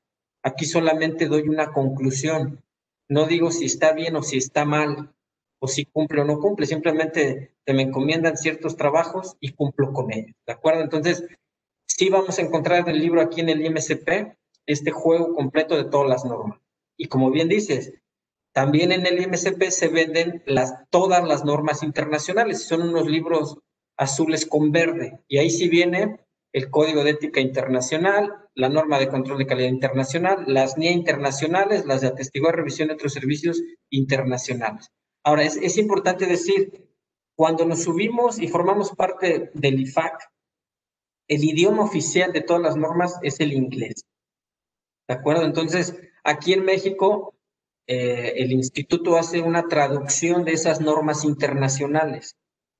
Aquí 0.43 0.65
solamente 0.65 1.27
doy 1.27 1.47
una 1.47 1.71
conclusión. 1.71 2.61
No 3.07 3.27
digo 3.27 3.49
si 3.49 3.63
está 3.63 3.93
bien 3.93 4.17
o 4.17 4.23
si 4.23 4.39
está 4.39 4.65
mal, 4.65 5.15
o 5.59 5.69
si 5.69 5.85
cumple 5.85 6.19
o 6.19 6.25
no 6.25 6.37
cumple. 6.41 6.65
Simplemente 6.65 7.54
te 7.65 7.73
me 7.73 7.83
encomiendan 7.83 8.37
ciertos 8.37 8.77
trabajos 8.77 9.35
y 9.39 9.53
cumplo 9.53 9.91
con 9.91 10.13
ellos. 10.13 10.35
¿De 10.45 10.53
acuerdo? 10.53 10.81
Entonces, 10.81 11.25
sí 11.85 12.09
vamos 12.09 12.37
a 12.37 12.41
encontrar 12.41 12.79
en 12.79 12.89
el 12.95 12.99
libro 12.99 13.21
aquí 13.21 13.41
en 13.41 13.49
el 13.49 13.65
IMSP 13.65 14.37
este 14.65 14.91
juego 14.91 15.33
completo 15.33 15.75
de 15.75 15.85
todas 15.85 16.07
las 16.07 16.25
normas. 16.25 16.59
Y 16.97 17.07
como 17.07 17.31
bien 17.31 17.49
dices, 17.49 17.93
también 18.53 18.91
en 18.91 19.05
el 19.05 19.21
IMCP 19.21 19.63
se 19.69 19.89
venden 19.89 20.41
todas 20.89 21.27
las 21.27 21.43
normas 21.43 21.83
internacionales, 21.83 22.65
son 22.65 22.83
unos 22.83 23.05
libros 23.05 23.57
azules 23.97 24.45
con 24.45 24.71
verde, 24.71 25.19
y 25.27 25.39
ahí 25.39 25.49
sí 25.49 25.67
viene 25.67 26.19
el 26.53 26.69
Código 26.69 27.03
de 27.03 27.11
Ética 27.11 27.41
Internacional, 27.41 28.31
la 28.55 28.69
norma 28.69 28.97
de 28.97 29.09
control 29.09 29.39
de 29.39 29.45
calidad 29.45 29.67
internacional, 29.67 30.45
las 30.47 30.77
NIA 30.77 30.91
internacionales, 30.91 31.85
las 31.85 31.99
de 31.99 32.07
atestiguar 32.07 32.55
revisión 32.55 32.87
de 32.87 32.93
otros 32.93 33.11
servicios 33.11 33.61
internacionales. 33.89 34.89
Ahora, 35.23 35.43
es 35.43 35.77
importante 35.77 36.25
decir, 36.25 36.87
cuando 37.35 37.65
nos 37.65 37.83
subimos 37.83 38.39
y 38.39 38.47
formamos 38.47 38.91
parte 38.91 39.51
del 39.53 39.79
IFAC, 39.81 40.31
el 41.27 41.43
idioma 41.43 41.83
oficial 41.83 42.31
de 42.31 42.41
todas 42.41 42.61
las 42.61 42.75
normas 42.77 43.19
es 43.21 43.39
el 43.39 43.53
inglés. 43.53 44.05
¿De 45.07 45.15
acuerdo? 45.15 45.43
Entonces, 45.43 45.95
aquí 46.23 46.53
en 46.53 46.65
México 46.65 47.35
eh, 47.87 48.33
el 48.37 48.51
instituto 48.51 49.17
hace 49.17 49.41
una 49.41 49.67
traducción 49.67 50.43
de 50.43 50.53
esas 50.53 50.81
normas 50.81 51.23
internacionales 51.23 52.35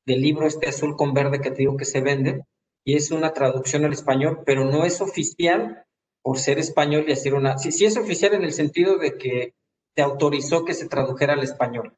del 0.05 0.21
libro 0.21 0.47
este 0.47 0.69
azul 0.69 0.95
con 0.95 1.13
verde 1.13 1.41
que 1.41 1.51
te 1.51 1.57
digo 1.57 1.77
que 1.77 1.85
se 1.85 2.01
vende, 2.01 2.43
y 2.83 2.95
es 2.95 3.11
una 3.11 3.33
traducción 3.33 3.83
al 3.85 3.93
español, 3.93 4.43
pero 4.45 4.63
no 4.65 4.85
es 4.85 5.01
oficial 5.01 5.83
por 6.21 6.37
ser 6.37 6.59
español 6.59 7.05
y 7.07 7.13
hacer 7.13 7.33
una... 7.33 7.57
Sí, 7.57 7.71
sí 7.71 7.85
es 7.85 7.97
oficial 7.97 8.33
en 8.35 8.43
el 8.43 8.53
sentido 8.53 8.97
de 8.97 9.17
que 9.17 9.55
te 9.95 10.03
autorizó 10.03 10.63
que 10.65 10.75
se 10.75 10.87
tradujera 10.87 11.33
al 11.33 11.43
español. 11.43 11.97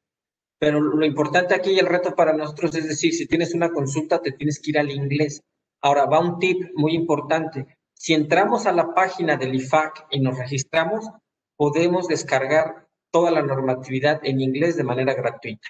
Pero 0.59 0.79
lo 0.79 1.05
importante 1.05 1.53
aquí 1.53 1.71
y 1.71 1.79
el 1.79 1.85
reto 1.85 2.15
para 2.15 2.33
nosotros 2.33 2.75
es 2.75 2.87
decir, 2.87 3.13
si 3.13 3.27
tienes 3.27 3.53
una 3.53 3.69
consulta, 3.69 4.21
te 4.21 4.31
tienes 4.31 4.59
que 4.59 4.71
ir 4.71 4.79
al 4.79 4.91
inglés. 4.91 5.41
Ahora, 5.81 6.05
va 6.05 6.19
un 6.19 6.39
tip 6.39 6.71
muy 6.75 6.93
importante. 6.93 7.67
Si 7.93 8.13
entramos 8.13 8.65
a 8.65 8.71
la 8.71 8.93
página 8.93 9.37
del 9.37 9.55
IFAC 9.55 10.07
y 10.11 10.19
nos 10.19 10.37
registramos, 10.37 11.09
podemos 11.55 12.07
descargar 12.07 12.87
toda 13.11 13.31
la 13.31 13.41
normatividad 13.41 14.19
en 14.23 14.41
inglés 14.41 14.77
de 14.77 14.83
manera 14.83 15.13
gratuita. 15.13 15.67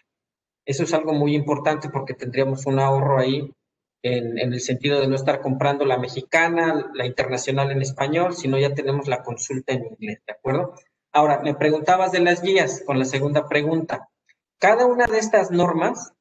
Eso 0.65 0.83
es 0.83 0.93
algo 0.93 1.13
muy 1.13 1.35
importante 1.35 1.89
porque 1.89 2.13
tendríamos 2.13 2.65
un 2.65 2.79
ahorro 2.79 3.19
ahí 3.19 3.49
en, 4.03 4.37
el 4.37 4.59
sentido 4.59 4.99
de 4.99 5.07
no 5.07 5.15
estar 5.15 5.41
comprando 5.41 5.85
la 5.85 5.97
mexicana, 5.97 6.91
la 6.93 7.05
internacional 7.05 7.71
en 7.71 7.81
español, 7.81 8.33
sino 8.33 8.57
ya 8.57 8.73
tenemos 8.73 9.07
la 9.07 9.23
consulta 9.23 9.73
en 9.73 9.85
inglés, 9.85 10.21
¿de 10.25 10.33
acuerdo? 10.33 10.73
Ahora, 11.13 11.39
me 11.41 11.55
preguntabas 11.55 12.11
de 12.11 12.19
las 12.19 12.41
guías 12.41 12.83
con 12.85 12.99
la 12.99 13.05
segunda 13.05 13.47
pregunta. 13.47 14.09
Cada 14.59 14.85
una 14.85 15.05
de 15.05 15.19
estas 15.19 15.51
normas, 15.51 16.13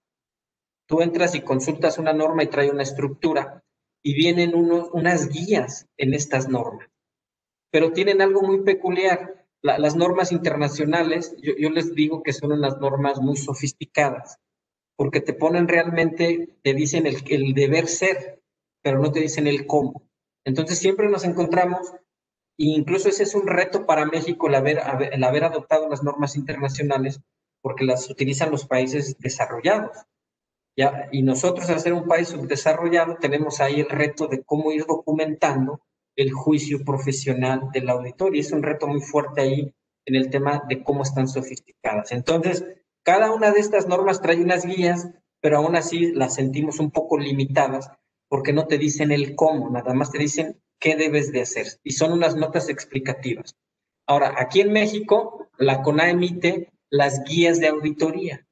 tú 0.86 1.00
entras 1.00 1.34
y 1.34 1.40
consultas 1.40 1.98
una 1.98 2.12
norma 2.12 2.42
y 2.42 2.48
trae 2.48 2.70
una 2.70 2.82
estructura 2.82 3.62
y 4.02 4.14
vienen 4.14 4.54
unos, 4.54 4.88
unas 4.92 5.28
guías 5.28 5.86
en 5.96 6.14
estas 6.14 6.48
normas, 6.48 6.88
pero 7.70 7.92
tienen 7.92 8.20
algo 8.20 8.42
muy 8.42 8.62
peculiar 8.62 9.46
las 9.62 9.96
normas 9.96 10.32
internacionales, 10.32 11.34
yo, 11.42 11.70
les 11.70 11.94
digo 11.94 12.22
que 12.22 12.32
son 12.32 12.52
unas 12.52 12.78
normas 12.78 13.20
muy 13.20 13.36
sofisticadas, 13.36 14.38
porque 14.96 15.20
te 15.20 15.32
ponen 15.32 15.66
realmente, 15.66 16.56
te 16.62 16.74
dicen 16.74 17.06
el, 17.06 17.16
el 17.28 17.52
deber 17.52 17.88
ser, 17.88 18.40
pero 18.82 19.00
no 19.00 19.10
te 19.10 19.20
dicen 19.20 19.46
el 19.46 19.66
cómo. 19.66 20.08
Entonces 20.44 20.78
siempre 20.78 21.08
nos 21.08 21.24
encontramos, 21.24 21.92
e 22.58 22.66
incluso 22.66 23.08
ese 23.08 23.24
es 23.24 23.34
un 23.34 23.46
reto 23.46 23.86
para 23.86 24.06
México 24.06 24.46
el 24.46 24.54
haber, 24.54 24.80
el 25.12 25.24
haber 25.24 25.44
adoptado 25.44 25.88
las 25.88 26.02
normas 26.02 26.36
internacionales, 26.36 27.20
porque 27.66 27.84
las 27.84 28.08
utilizan 28.08 28.52
los 28.52 28.64
países 28.64 29.18
desarrollados. 29.18 29.90
¿ya? 30.76 31.08
Y 31.10 31.24
nosotros, 31.24 31.68
al 31.68 31.80
ser 31.80 31.94
un 31.94 32.06
país 32.06 32.28
subdesarrollado, 32.28 33.16
tenemos 33.20 33.58
ahí 33.60 33.80
el 33.80 33.88
reto 33.88 34.28
de 34.28 34.44
cómo 34.44 34.70
ir 34.70 34.86
documentando 34.86 35.80
el 36.14 36.30
juicio 36.30 36.84
profesional 36.84 37.62
del 37.72 37.90
auditor 37.90 38.36
y 38.36 38.38
es 38.38 38.52
un 38.52 38.62
reto 38.62 38.86
muy 38.86 39.00
fuerte 39.00 39.40
ahí 39.40 39.74
en 40.04 40.14
el 40.14 40.30
tema 40.30 40.62
de 40.68 40.84
cómo 40.84 41.02
están 41.02 41.26
sofisticadas. 41.26 42.12
Entonces, 42.12 42.64
cada 43.02 43.32
una 43.32 43.50
de 43.50 43.58
estas 43.58 43.88
normas 43.88 44.22
trae 44.22 44.40
unas 44.40 44.64
guías, 44.64 45.10
pero 45.40 45.56
aún 45.56 45.74
así 45.74 46.12
las 46.12 46.36
sentimos 46.36 46.78
un 46.78 46.92
poco 46.92 47.18
limitadas 47.18 47.90
porque 48.28 48.52
no 48.52 48.68
te 48.68 48.78
dicen 48.78 49.10
el 49.10 49.34
cómo, 49.34 49.70
nada 49.70 49.92
más 49.92 50.12
te 50.12 50.18
dicen 50.18 50.62
qué 50.78 50.94
debes 50.94 51.32
de 51.32 51.40
hacer 51.40 51.66
y 51.82 51.94
son 51.94 52.12
unas 52.12 52.36
notas 52.36 52.68
explicativas. 52.68 53.56
Ahora, 54.06 54.36
aquí 54.38 54.60
en 54.60 54.72
México, 54.72 55.48
la 55.58 55.82
CONA 55.82 56.10
emite 56.10 56.70
las 56.90 57.24
guías 57.24 57.58
de 57.58 57.68
auditoría. 57.68 58.46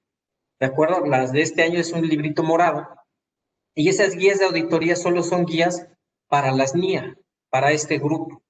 ¿De 0.61 0.67
acuerdo? 0.67 1.05
Las 1.07 1.33
de 1.33 1.43
este 1.43 1.63
año 1.63 1.79
es 1.79 1.93
un 1.93 2.07
librito 2.07 2.43
morado. 2.43 2.89
Y 3.75 3.89
esas 3.89 4.17
guías 4.17 4.39
de 4.39 4.47
auditoría 4.47 4.97
solo 4.97 5.23
son 5.23 5.45
guías 5.47 5.87
para 6.29 6.53
las 6.53 6.75
NIA, 6.75 7.19
para 7.51 7.73
este 7.73 7.99
grupo. 7.99 8.43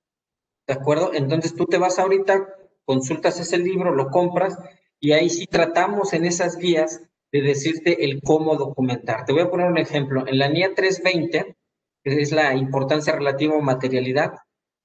¿De 0.67 0.75
acuerdo? 0.75 1.13
Entonces 1.15 1.55
tú 1.55 1.67
te 1.67 1.79
vas 1.79 1.99
ahorita, 1.99 2.47
consultas 2.85 3.41
ese 3.41 3.59
libro, 3.59 3.95
lo 3.95 4.11
compras 4.11 4.59
y 5.01 5.13
ahí 5.13 5.29
sí 5.29 5.47
tratamos 5.47 6.13
en 6.13 6.25
esas 6.25 6.57
guías 6.57 7.03
de 7.33 7.43
decirte 7.43 8.05
el 8.05 8.23
cómo 8.23 8.57
documentar. 8.57 9.25
Te 9.25 9.33
voy 9.33 9.43
a 9.43 9.51
poner 9.51 9.67
un 9.67 9.79
ejemplo. 9.79 10.27
En 10.27 10.39
la 10.39 10.49
NIA 10.49 10.75
320, 10.75 11.57
que 12.03 12.21
es 12.21 12.33
la 12.33 12.55
importancia 12.55 13.15
relativa 13.15 13.57
a 13.57 13.61
materialidad, 13.61 14.35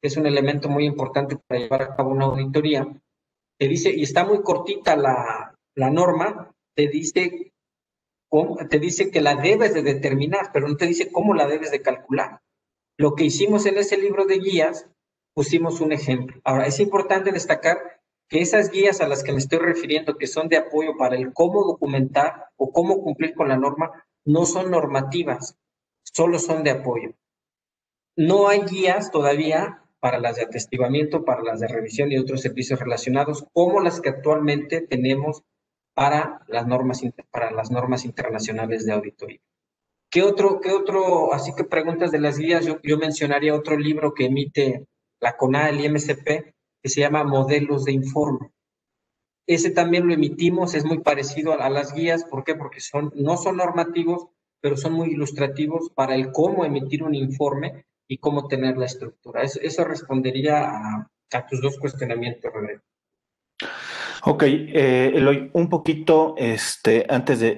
es 0.01 0.17
un 0.17 0.25
elemento 0.25 0.69
muy 0.69 0.85
importante 0.85 1.37
para 1.47 1.59
llevar 1.59 1.81
a 1.81 1.95
cabo 1.95 2.11
una 2.11 2.25
auditoría, 2.25 2.87
te 3.59 3.67
dice, 3.67 3.91
y 3.93 4.03
está 4.03 4.23
muy 4.23 4.41
cortita 4.41 4.95
la, 4.95 5.53
la 5.75 5.89
norma, 5.89 6.55
te 6.75 6.87
dice, 6.87 7.51
te 8.69 8.79
dice 8.79 9.11
que 9.11 9.21
la 9.21 9.35
debes 9.35 9.73
de 9.73 9.83
determinar, 9.83 10.51
pero 10.53 10.67
no 10.67 10.77
te 10.77 10.87
dice 10.87 11.11
cómo 11.11 11.33
la 11.33 11.45
debes 11.45 11.69
de 11.69 11.81
calcular. 11.81 12.39
Lo 12.97 13.15
que 13.15 13.25
hicimos 13.25 13.65
en 13.65 13.77
ese 13.77 13.97
libro 13.97 14.25
de 14.25 14.39
guías, 14.39 14.87
pusimos 15.33 15.81
un 15.81 15.91
ejemplo. 15.91 16.39
Ahora, 16.45 16.67
es 16.67 16.79
importante 16.79 17.33
destacar 17.33 17.99
que 18.29 18.39
esas 18.41 18.71
guías 18.71 19.01
a 19.01 19.09
las 19.09 19.23
que 19.23 19.33
me 19.33 19.39
estoy 19.39 19.59
refiriendo, 19.59 20.17
que 20.17 20.27
son 20.27 20.47
de 20.47 20.57
apoyo 20.57 20.95
para 20.97 21.17
el 21.17 21.33
cómo 21.33 21.65
documentar 21.65 22.45
o 22.55 22.71
cómo 22.71 23.01
cumplir 23.01 23.33
con 23.35 23.49
la 23.49 23.57
norma, 23.57 24.05
no 24.25 24.45
son 24.45 24.71
normativas, 24.71 25.57
solo 26.03 26.39
son 26.39 26.63
de 26.63 26.71
apoyo. 26.71 27.11
No 28.15 28.47
hay 28.47 28.61
guías 28.61 29.11
todavía 29.11 29.83
para 29.99 30.19
las 30.19 30.37
de 30.37 30.43
atestiguamiento, 30.43 31.25
para 31.25 31.43
las 31.43 31.59
de 31.59 31.67
revisión 31.67 32.11
y 32.11 32.17
otros 32.17 32.41
servicios 32.41 32.79
relacionados, 32.79 33.45
como 33.53 33.81
las 33.81 34.01
que 34.01 34.09
actualmente 34.09 34.81
tenemos 34.81 35.43
para 35.93 36.41
las 36.47 36.65
normas, 36.65 37.01
para 37.31 37.51
las 37.51 37.71
normas 37.71 38.05
internacionales 38.05 38.85
de 38.85 38.93
auditoría. 38.93 39.39
¿Qué 40.09 40.23
otro, 40.23 40.59
qué 40.59 40.71
otro, 40.71 41.33
así 41.33 41.53
que 41.55 41.63
preguntas 41.63 42.11
de 42.11 42.19
las 42.19 42.37
guías, 42.37 42.65
yo, 42.65 42.81
yo 42.81 42.97
mencionaría 42.97 43.53
otro 43.53 43.77
libro 43.77 44.13
que 44.13 44.25
emite 44.25 44.87
la 45.19 45.37
CONA, 45.37 45.69
el 45.69 45.83
IMCP, 45.83 46.53
que 46.81 46.89
se 46.89 47.01
llama 47.01 47.23
Modelos 47.23 47.85
de 47.85 47.91
Informe. 47.91 48.51
Ese 49.45 49.71
también 49.71 50.07
lo 50.07 50.13
emitimos, 50.13 50.73
es 50.73 50.85
muy 50.85 50.99
parecido 50.99 51.53
a, 51.53 51.69
las 51.69 51.93
guías, 51.93 52.23
¿por 52.23 52.43
qué? 52.43 52.55
Porque 52.55 52.79
son, 52.79 53.11
no 53.15 53.35
son 53.37 53.57
normativos, 53.57 54.27
pero 54.61 54.77
son 54.77 54.93
muy 54.93 55.09
ilustrativos 55.09 55.91
para 55.91 56.15
el 56.15 56.31
cómo 56.31 56.65
emitir 56.65 57.03
un 57.03 57.15
informe 57.15 57.85
y 58.09 58.17
cómo 58.17 58.47
tener 58.47 58.75
la 58.75 58.87
estructura. 58.87 59.43
Eso, 59.43 59.83
respondería 59.85 60.67
a, 60.67 61.47
tus 61.47 61.61
dos 61.61 61.77
cuestionamientos, 61.79 62.51
Rodrigo. 62.51 62.81
Ok, 64.23 64.43
eh, 64.43 65.11
Eloy, 65.13 65.49
un 65.53 65.69
poquito 65.69 66.33
este, 66.37 67.05
antes 67.07 67.39
de, 67.39 67.55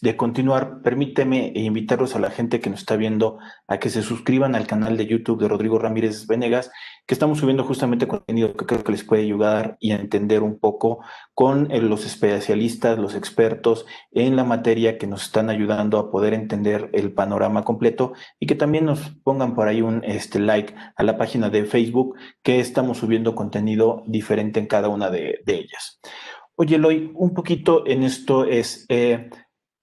de, 0.00 0.16
continuar, 0.16 0.82
permíteme 0.82 1.52
invitarlos 1.54 2.16
a 2.16 2.18
la 2.18 2.30
gente 2.30 2.60
que 2.60 2.70
nos 2.70 2.80
está 2.80 2.96
viendo 2.96 3.38
a 3.68 3.78
que 3.78 3.88
se 3.88 4.02
suscriban 4.02 4.54
al 4.54 4.66
canal 4.66 4.96
de 4.96 5.06
YouTube 5.06 5.40
de 5.40 5.48
Rodrigo 5.48 5.78
Ramírez 5.78 6.26
Venegas 6.26 6.70
que 7.10 7.14
estamos 7.14 7.40
subiendo 7.40 7.64
justamente 7.64 8.06
contenido 8.06 8.54
que 8.54 8.66
creo 8.66 8.84
que 8.84 8.92
les 8.92 9.02
puede 9.02 9.22
ayudar 9.22 9.76
y 9.80 9.90
entender 9.90 10.44
un 10.44 10.60
poco 10.60 11.00
con 11.34 11.68
eh, 11.72 11.82
los 11.82 12.06
especialistas, 12.06 13.00
los 13.00 13.16
expertos 13.16 13.84
en 14.12 14.36
la 14.36 14.44
materia 14.44 14.96
que 14.96 15.08
nos 15.08 15.24
están 15.24 15.50
ayudando 15.50 15.98
a 15.98 16.08
poder 16.12 16.34
entender 16.34 16.88
el 16.92 17.12
panorama 17.12 17.64
completo 17.64 18.12
y 18.38 18.46
que 18.46 18.54
también 18.54 18.84
nos 18.84 19.10
pongan 19.24 19.56
por 19.56 19.66
ahí 19.66 19.82
un 19.82 20.04
este, 20.04 20.38
like 20.38 20.72
a 20.94 21.02
la 21.02 21.18
página 21.18 21.50
de 21.50 21.64
Facebook 21.64 22.14
que 22.44 22.60
estamos 22.60 22.98
subiendo 22.98 23.34
contenido 23.34 24.04
diferente 24.06 24.60
en 24.60 24.68
cada 24.68 24.86
una 24.86 25.10
de, 25.10 25.42
ellas. 25.46 25.98
Oye, 26.54 26.76
Eloy, 26.76 27.10
un 27.16 27.34
poquito 27.34 27.84
en 27.88 28.04
esto 28.04 28.44
es... 28.44 28.86
Eh, 28.88 29.30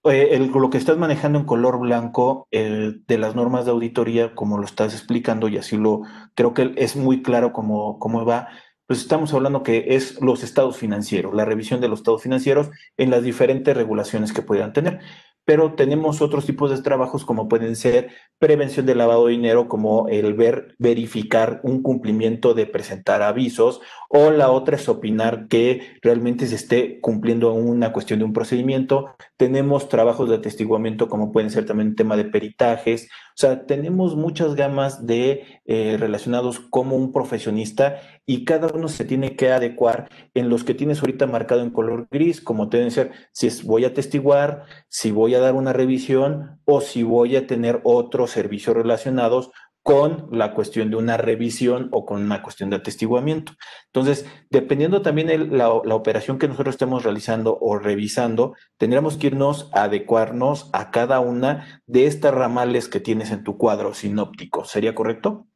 eh, 0.10 0.38
lo 0.40 0.70
que 0.70 0.78
estás 0.78 0.98
manejando 0.98 1.40
en 1.40 1.46
color 1.46 1.80
blanco 1.80 2.48
de 2.52 3.18
las 3.18 3.36
normas 3.36 3.66
de 3.66 3.72
auditoría, 3.72 4.36
como 4.36 4.58
lo 4.58 4.66
estás 4.66 4.94
explicando, 4.94 5.48
y 5.48 5.58
así 5.58 5.78
lo 5.78 6.02
creo 6.36 6.54
que 6.54 6.74
es 6.78 6.96
muy 6.96 7.22
claro 7.22 7.54
cómo, 7.54 8.00
cómo 8.00 8.26
va, 8.26 8.48
pues 8.88 9.00
estamos 9.00 9.34
hablando 9.34 9.64
que 9.64 9.86
es 9.96 10.22
los 10.22 10.44
estados 10.44 10.78
financieros, 10.78 11.34
la 11.34 11.46
revisión 11.46 11.82
de 11.82 11.90
los 11.90 12.00
estados 12.00 12.24
financieros 12.24 12.70
en 12.96 13.12
las 13.12 13.24
diferentes 13.24 13.76
regulaciones 13.76 14.32
que 14.34 14.42
puedan 14.42 14.74
tener 14.74 15.02
pero 15.48 15.76
tenemos 15.76 16.22
otros 16.22 16.46
tipos 16.46 16.70
de 16.70 16.82
trabajos 16.82 17.24
como 17.24 17.48
pueden 17.48 17.78
ser 17.78 18.10
prevención 18.38 18.86
de 18.86 18.96
lavado 18.96 19.28
de 19.28 19.32
dinero, 19.32 19.70
como 19.70 20.10
el 20.10 20.34
ver, 20.34 20.76
verificar 20.78 21.62
un 21.64 21.82
cumplimiento 21.82 22.54
de 22.54 22.66
presentar 22.66 23.22
avisos, 23.22 23.80
o 24.10 24.30
la 24.30 24.52
otra 24.52 24.76
es 24.76 24.90
opinar 24.90 25.48
que 25.48 25.96
realmente 26.02 26.48
se 26.48 26.56
esté 26.56 27.00
cumpliendo 27.00 27.54
una 27.54 27.94
cuestión 27.94 28.20
de 28.20 28.26
un 28.26 28.34
procedimiento. 28.34 29.16
Tenemos 29.38 29.88
trabajos 29.88 30.30
de 30.30 30.36
atestiguamiento 30.36 31.08
como 31.10 31.32
pueden 31.32 31.52
ser 31.52 31.66
también 31.66 31.96
tema 31.96 32.18
de 32.18 32.26
peritajes. 32.26 33.06
O 33.06 33.36
sea, 33.36 33.66
tenemos 33.66 34.16
muchas 34.16 34.56
gamas 34.56 35.06
de 35.06 35.44
eh, 35.66 35.96
relacionados 36.00 36.60
como 36.60 36.96
un 36.96 37.12
profesionista 37.12 38.02
y 38.26 38.46
cada 38.46 38.68
uno 38.68 38.88
se 38.88 39.06
tiene 39.06 39.36
que 39.36 39.52
adecuar 39.52 40.10
en 40.34 40.50
los 40.50 40.64
que 40.64 40.74
tienes 40.74 41.00
ahorita 41.02 41.28
marcado 41.28 41.62
en 41.62 41.70
color 41.70 42.08
gris, 42.12 42.42
como 42.42 42.66
deben 42.66 42.92
ser 42.92 43.12
si 43.32 43.48
es, 43.48 43.64
voy 43.64 43.86
a 43.86 43.94
testiguar, 43.94 44.66
si 44.90 45.12
voy 45.12 45.36
a 45.36 45.40
dar 45.40 45.54
una 45.54 45.72
revisión 45.72 46.60
o 46.66 46.82
si 46.82 47.04
voy 47.04 47.36
a 47.36 47.48
tener 47.48 47.80
otros 47.84 48.32
servicios 48.32 48.76
relacionados 48.76 49.52
con 49.88 50.28
la 50.34 50.54
cuestión 50.54 50.90
de 50.90 50.98
una 50.98 51.16
revisión 51.16 51.88
o 51.94 52.06
con 52.06 52.22
una 52.22 52.44
cuestión 52.44 52.70
de 52.70 52.76
atestiguamiento. 52.76 53.54
Entonces, 53.86 54.26
dependiendo 54.50 55.02
también 55.02 55.28
de 55.28 55.38
la, 55.38 55.80
la, 55.82 55.96
operación 55.96 56.38
que 56.38 56.50
nosotros 56.50 56.76
estemos 56.76 57.06
realizando 57.06 57.58
o 57.62 57.80
revisando, 57.80 58.54
tendremos 58.78 59.16
que 59.16 59.28
irnos 59.28 59.70
a 59.74 59.84
adecuarnos 59.84 60.70
a 60.74 60.92
cada 60.92 61.22
una 61.22 61.82
de 61.86 62.06
estas 62.06 62.34
ramales 62.34 62.90
que 62.90 63.00
tienes 63.00 63.32
en 63.32 63.46
tu 63.46 63.58
cuadro 63.58 63.94
sinóptico. 63.94 64.66
¿Sería 64.66 64.94
correcto? 64.94 65.48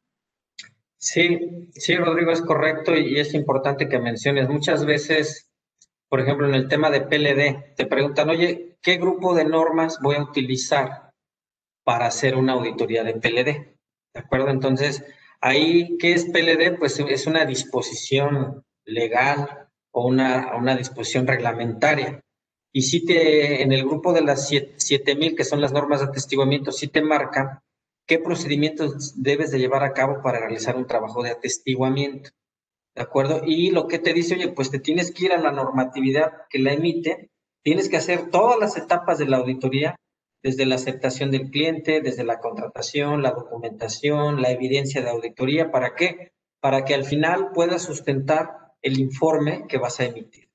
Sí, 0.96 1.68
sí, 1.72 1.94
Rodrigo, 1.96 2.32
es 2.32 2.40
correcto 2.40 2.96
y 2.96 3.20
es 3.20 3.34
importante 3.34 3.86
que 3.86 3.98
menciones. 3.98 4.48
Muchas 4.48 4.86
veces, 4.86 5.50
por 6.08 6.20
ejemplo, 6.20 6.48
en 6.48 6.54
el 6.54 6.68
tema 6.68 6.88
de 6.88 7.02
PLD, 7.02 7.74
te 7.76 7.84
preguntan, 7.84 8.30
oye, 8.30 8.78
¿qué 8.80 8.96
grupo 8.96 9.34
de 9.34 9.44
normas 9.44 9.98
voy 10.02 10.16
a 10.16 10.22
utilizar 10.22 11.12
para 11.84 12.06
hacer 12.06 12.34
una 12.34 12.54
auditoría 12.54 13.04
de 13.04 13.12
PLD? 13.12 13.71
¿De 14.14 14.20
acuerdo? 14.20 14.50
Entonces, 14.50 15.04
ahí, 15.40 15.96
¿qué 15.98 16.12
es 16.12 16.26
PLD? 16.26 16.78
Pues 16.78 16.98
es 16.98 17.26
una 17.26 17.44
disposición 17.44 18.64
legal 18.84 19.68
o 19.90 20.06
una, 20.06 20.54
una 20.56 20.76
disposición 20.76 21.26
reglamentaria. 21.26 22.22
Y 22.72 22.82
si 22.82 23.04
te, 23.04 23.62
en 23.62 23.72
el 23.72 23.84
grupo 23.84 24.12
de 24.12 24.22
las 24.22 24.48
7000, 24.48 25.36
que 25.36 25.44
son 25.44 25.60
las 25.60 25.72
normas 25.72 26.00
de 26.00 26.06
atestiguamiento, 26.06 26.72
sí 26.72 26.88
te 26.88 27.02
marcan 27.02 27.60
qué 28.06 28.18
procedimientos 28.18 29.22
debes 29.22 29.50
de 29.50 29.58
llevar 29.58 29.84
a 29.84 29.92
cabo 29.92 30.22
para 30.22 30.40
realizar 30.40 30.76
un 30.76 30.86
trabajo 30.86 31.22
de 31.22 31.30
atestiguamiento. 31.30 32.30
¿De 32.94 33.02
acuerdo? 33.02 33.42
Y 33.46 33.70
lo 33.70 33.88
que 33.88 33.98
te 33.98 34.12
dice, 34.12 34.34
oye, 34.34 34.48
pues 34.48 34.70
te 34.70 34.78
tienes 34.78 35.12
que 35.12 35.26
ir 35.26 35.32
a 35.32 35.40
la 35.40 35.52
normatividad 35.52 36.32
que 36.50 36.58
la 36.58 36.72
emite, 36.72 37.30
tienes 37.62 37.88
que 37.88 37.96
hacer 37.96 38.30
todas 38.30 38.58
las 38.58 38.76
etapas 38.76 39.18
de 39.18 39.26
la 39.26 39.38
auditoría, 39.38 39.96
desde 40.42 40.66
la 40.66 40.74
aceptación 40.74 41.30
del 41.30 41.50
cliente, 41.50 42.00
desde 42.00 42.24
la 42.24 42.40
contratación, 42.40 43.22
la 43.22 43.30
documentación, 43.30 44.42
la 44.42 44.50
evidencia 44.50 45.00
de 45.00 45.10
auditoría, 45.10 45.70
¿para 45.70 45.94
qué? 45.94 46.32
Para 46.60 46.84
que 46.84 46.94
al 46.94 47.04
final 47.04 47.50
puedas 47.52 47.82
sustentar 47.82 48.74
el 48.82 48.98
informe 48.98 49.66
que 49.68 49.78
vas 49.78 50.00
a 50.00 50.04
emitir. 50.04 50.48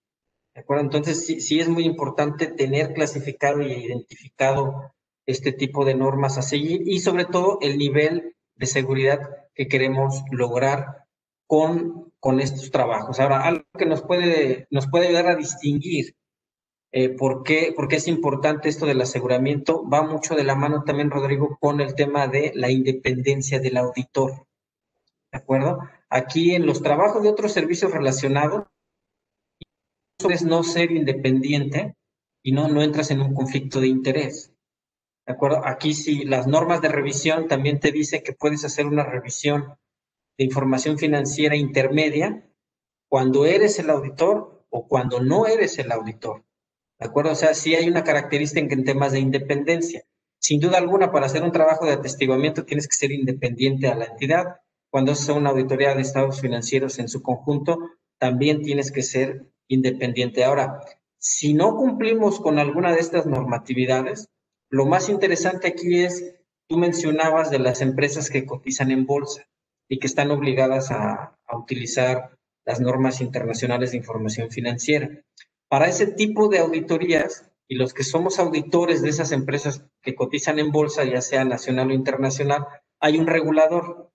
¿De 0.54 0.62
acuerdo? 0.62 0.84
Entonces, 0.84 1.26
sí, 1.26 1.60
es 1.60 1.70
muy 1.70 1.86
importante 1.86 2.48
tener 2.48 2.94
clasificado 2.94 3.62
y 3.62 3.72
identificado 3.72 4.94
este 5.26 5.52
tipo 5.52 5.86
de 5.86 5.96
normas 5.96 6.38
a 6.38 6.42
seguir 6.42 6.82
y 6.86 7.00
sobre 7.00 7.26
todo 7.26 7.60
el 7.62 7.78
nivel 7.78 8.36
de 8.56 8.66
seguridad 8.66 9.20
que 9.54 9.68
queremos 9.68 10.24
lograr 10.32 11.06
con, 11.46 12.12
con 12.20 12.40
estos 12.40 12.72
trabajos. 12.72 13.20
Ahora, 13.20 13.44
algo 13.44 13.64
que 13.78 13.86
nos 13.86 14.02
puede, 14.02 14.68
nos 14.72 14.88
puede 14.88 15.08
ayudar 15.08 15.28
a 15.28 15.36
distinguir 15.36 16.16
eh, 16.92 17.10
por, 17.10 17.44
qué, 17.44 17.74
por, 17.76 17.88
qué, 17.88 17.98
es 17.98 18.08
importante 18.08 18.70
esto 18.70 18.86
del 18.86 19.02
aseguramiento, 19.02 19.88
va 19.88 20.04
mucho 20.04 20.36
de 20.36 20.44
la 20.44 20.56
mano 20.56 20.84
también, 20.84 21.12
Rodrigo, 21.12 21.58
con 21.60 21.82
el 21.82 21.96
tema 21.96 22.28
de 22.28 22.52
la 22.56 22.72
independencia 22.72 23.60
del 23.60 23.78
auditor. 23.78 24.48
¿De 25.32 25.38
acuerdo? 25.38 25.80
Aquí 26.10 26.56
en 26.56 26.66
los 26.66 26.82
trabajos 26.82 27.24
de 27.24 27.30
otros 27.30 27.52
servicios 27.52 27.92
relacionados, 27.92 28.66
es 30.30 30.44
no 30.44 30.64
ser 30.64 30.92
independiente 30.92 31.96
y 32.44 32.52
no, 32.52 32.68
no 32.68 32.82
entras 32.82 33.12
en 33.12 33.22
un 33.22 33.34
conflicto 33.34 33.80
de 33.80 33.88
interés. 33.88 34.54
¿De 35.26 35.34
acuerdo? 35.34 35.62
Aquí 35.66 35.94
sí, 35.94 36.24
las 36.24 36.48
normas 36.48 36.82
de 36.82 36.90
revisión 36.90 37.48
también 37.48 37.80
te 37.80 37.92
dicen 37.92 38.24
que 38.24 38.34
puedes 38.34 38.64
hacer 38.66 38.86
una 38.86 39.04
revisión 39.04 39.78
de 40.38 40.46
información 40.46 40.98
financiera 40.98 41.56
intermedia 41.56 42.50
cuando 43.10 43.46
eres 43.46 43.78
el 43.80 43.90
auditor 43.90 44.66
o 44.70 44.88
cuando 44.88 45.20
no 45.20 45.46
eres 45.46 45.78
el 45.80 45.92
auditor. 45.92 46.47
¿De 47.00 47.06
acuerdo? 47.06 47.32
O 47.32 47.36
sea, 47.36 47.54
sí 47.54 47.76
hay 47.76 47.88
una 47.88 48.04
característica 48.04 48.74
en 48.74 48.84
temas 48.84 49.12
de 49.12 49.20
independencia. 49.20 50.04
Sin 50.40 50.60
duda 50.60 50.78
alguna, 50.78 51.12
para 51.12 51.26
hacer 51.26 51.44
un 51.44 51.52
trabajo 51.52 51.86
de 51.86 51.94
atestiguamiento 51.94 52.66
tienes 52.66 52.88
que 52.88 52.96
ser 52.96 53.12
independiente 53.12 53.88
a 53.88 53.96
la 53.96 54.06
entidad. 54.06 54.62
Cuando 54.90 55.12
haces 55.12 55.30
una 55.30 55.50
auditoría 55.50 55.94
de 55.94 56.02
estados 56.02 56.42
financieros 56.42 57.00
en 57.00 57.10
su 57.10 57.22
conjunto, 57.22 57.78
también 58.18 58.62
tienes 58.62 58.92
que 58.92 59.04
ser 59.04 59.46
independiente. 59.68 60.44
Ahora, 60.44 60.80
si 61.18 61.54
no 61.54 61.76
cumplimos 61.76 62.40
con 62.40 62.60
alguna 62.60 62.94
de 62.94 63.00
estas 63.00 63.26
normatividades, 63.26 64.30
lo 64.70 64.86
más 64.86 65.10
interesante 65.10 65.68
aquí 65.68 66.04
es, 66.04 66.36
tú 66.68 66.78
mencionabas 66.78 67.50
de 67.50 67.60
las 67.60 67.82
empresas 67.82 68.30
que 68.30 68.46
cotizan 68.46 68.92
en 68.92 69.06
bolsa 69.06 69.48
y 69.90 70.00
que 70.00 70.08
están 70.08 70.32
obligadas 70.32 70.92
a, 70.92 71.34
utilizar 71.54 72.38
las 72.66 72.82
normas 72.82 73.22
internacionales 73.22 73.92
de 73.92 73.98
información 73.98 74.52
financiera. 74.52 75.10
Para 75.70 75.88
ese 75.88 76.08
tipo 76.08 76.48
de 76.48 76.60
auditorías 76.60 77.52
y 77.68 77.76
los 77.76 77.94
que 77.94 78.04
somos 78.04 78.40
auditores 78.40 79.02
de 79.02 79.10
esas 79.10 79.32
empresas 79.34 79.84
que 80.02 80.16
cotizan 80.16 80.60
en 80.60 80.72
bolsa, 80.72 81.04
ya 81.04 81.22
sea 81.22 81.44
nacional 81.44 81.90
o 81.90 81.94
internacional, 81.94 82.66
hay 83.00 83.18
un 83.18 83.28
regulador. 83.28 84.12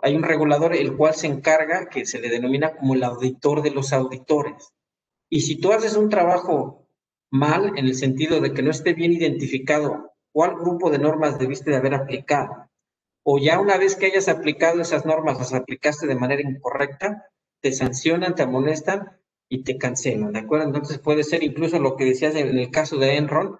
hay 0.00 0.14
un 0.14 0.22
regulador 0.22 0.76
el 0.76 0.96
cual 0.96 1.14
se 1.14 1.26
encarga, 1.26 1.88
que 1.88 2.06
se 2.06 2.20
le 2.20 2.28
denomina 2.28 2.76
como 2.76 2.94
el 2.94 3.02
auditor 3.02 3.62
de 3.62 3.70
los 3.72 3.92
auditores. 3.92 4.72
Y 5.28 5.40
si 5.40 5.60
tú 5.60 5.72
haces 5.72 5.96
un 5.96 6.08
trabajo 6.08 6.86
mal, 7.30 7.76
en 7.76 7.86
el 7.86 7.94
sentido 7.94 8.40
de 8.40 8.52
que 8.52 8.62
no 8.62 8.70
esté 8.70 8.92
bien 8.92 9.12
identificado 9.12 10.12
cuál 10.32 10.54
grupo 10.54 10.90
de 10.90 10.98
normas 10.98 11.38
debiste 11.38 11.70
de 11.70 11.76
haber 11.76 11.94
aplicado, 11.94 12.70
o 13.24 13.38
ya 13.38 13.58
una 13.58 13.76
vez 13.76 13.96
que 13.96 14.06
hayas 14.06 14.28
aplicado 14.28 14.80
esas 14.80 15.04
normas, 15.04 15.38
las 15.38 15.52
aplicaste 15.52 16.06
de 16.06 16.14
manera 16.14 16.42
incorrecta, 16.42 17.26
te 17.60 17.72
sancionan, 17.72 18.34
te 18.34 18.42
amonestan 18.42 19.18
y 19.48 19.62
te 19.62 19.78
cancelan, 19.78 20.32
¿de 20.32 20.40
acuerdo? 20.40 20.66
Entonces 20.66 20.98
puede 20.98 21.24
ser 21.24 21.42
incluso 21.42 21.78
lo 21.78 21.96
que 21.96 22.04
decías 22.04 22.34
en 22.34 22.58
el 22.58 22.70
caso 22.70 22.96
de 22.96 23.16
Enron, 23.16 23.58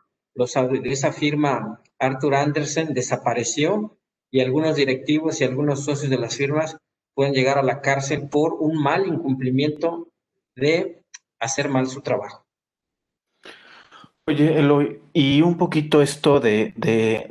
esa 0.85 1.13
firma 1.13 1.81
Arthur 1.99 2.35
Andersen 2.35 2.95
desapareció 2.95 3.99
y 4.31 4.41
algunos 4.41 4.77
directivos 4.77 5.41
y 5.41 5.45
algunos 5.45 5.85
socios 5.85 6.11
de 6.11 6.19
las 6.19 6.37
firmas 6.37 6.77
pueden 7.15 7.33
llegar 7.33 7.59
a 7.59 7.63
la 7.63 7.81
cárcel 7.81 8.29
por 8.29 8.55
un 8.55 8.81
mal 8.81 9.07
incumplimiento 9.07 10.09
de 10.55 11.03
hacer 11.41 11.69
mal 11.69 11.89
su 11.89 12.01
trabajo. 12.01 12.47
Oye, 14.27 14.59
Eloy, 14.59 15.01
y 15.13 15.41
un 15.41 15.57
poquito 15.57 16.03
esto 16.03 16.39
de, 16.39 16.75
de, 16.77 17.27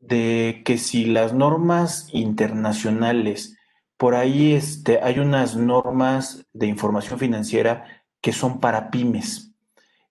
de, 0.00 0.62
que 0.64 0.76
si 0.76 1.04
las 1.04 1.32
normas 1.32 2.08
internacionales, 2.12 3.57
por 3.98 4.14
ahí 4.14 4.54
este, 4.54 5.00
hay 5.02 5.18
unas 5.18 5.56
normas 5.56 6.46
de 6.54 6.66
información 6.66 7.18
financiera 7.18 7.84
que 8.22 8.32
son 8.32 8.60
para 8.60 8.90
pymes. 8.90 9.52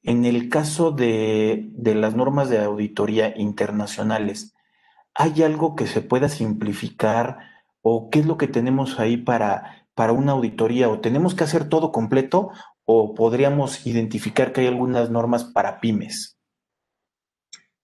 En 0.03 0.25
el 0.25 0.49
caso 0.49 0.91
de, 0.91 1.69
de 1.71 1.95
las 1.95 2.15
normas 2.15 2.49
de 2.49 2.59
auditoría 2.59 3.33
internacionales, 3.35 4.53
¿Hay 5.19 5.41
algo 5.41 5.75
que 5.75 5.87
se 5.87 6.01
pueda 6.01 6.29
simplificar 6.29 7.39
o 7.81 8.11
qué 8.11 8.19
es 8.19 8.27
lo 8.27 8.37
que 8.37 8.47
tenemos 8.47 8.99
ahí 8.99 9.17
para, 9.17 9.87
para 9.95 10.11
una 10.11 10.33
auditoría? 10.33 10.89
¿O 10.89 11.01
tenemos 11.01 11.33
que 11.33 11.43
hacer 11.43 11.69
todo 11.69 11.91
completo 11.91 12.51
o 12.85 13.15
podríamos 13.15 13.87
identificar 13.87 14.53
que 14.53 14.61
hay 14.61 14.67
algunas 14.67 15.09
normas 15.09 15.43
para 15.43 15.79
pymes? 15.79 16.37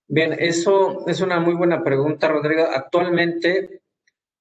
Bien, 0.08 0.36
eso 0.38 1.08
es 1.08 1.22
una 1.22 1.40
muy 1.40 1.56
buena 1.56 1.84
pregunta, 1.84 2.28
Rodrigo. 2.28 2.66
Actualmente 2.72 3.82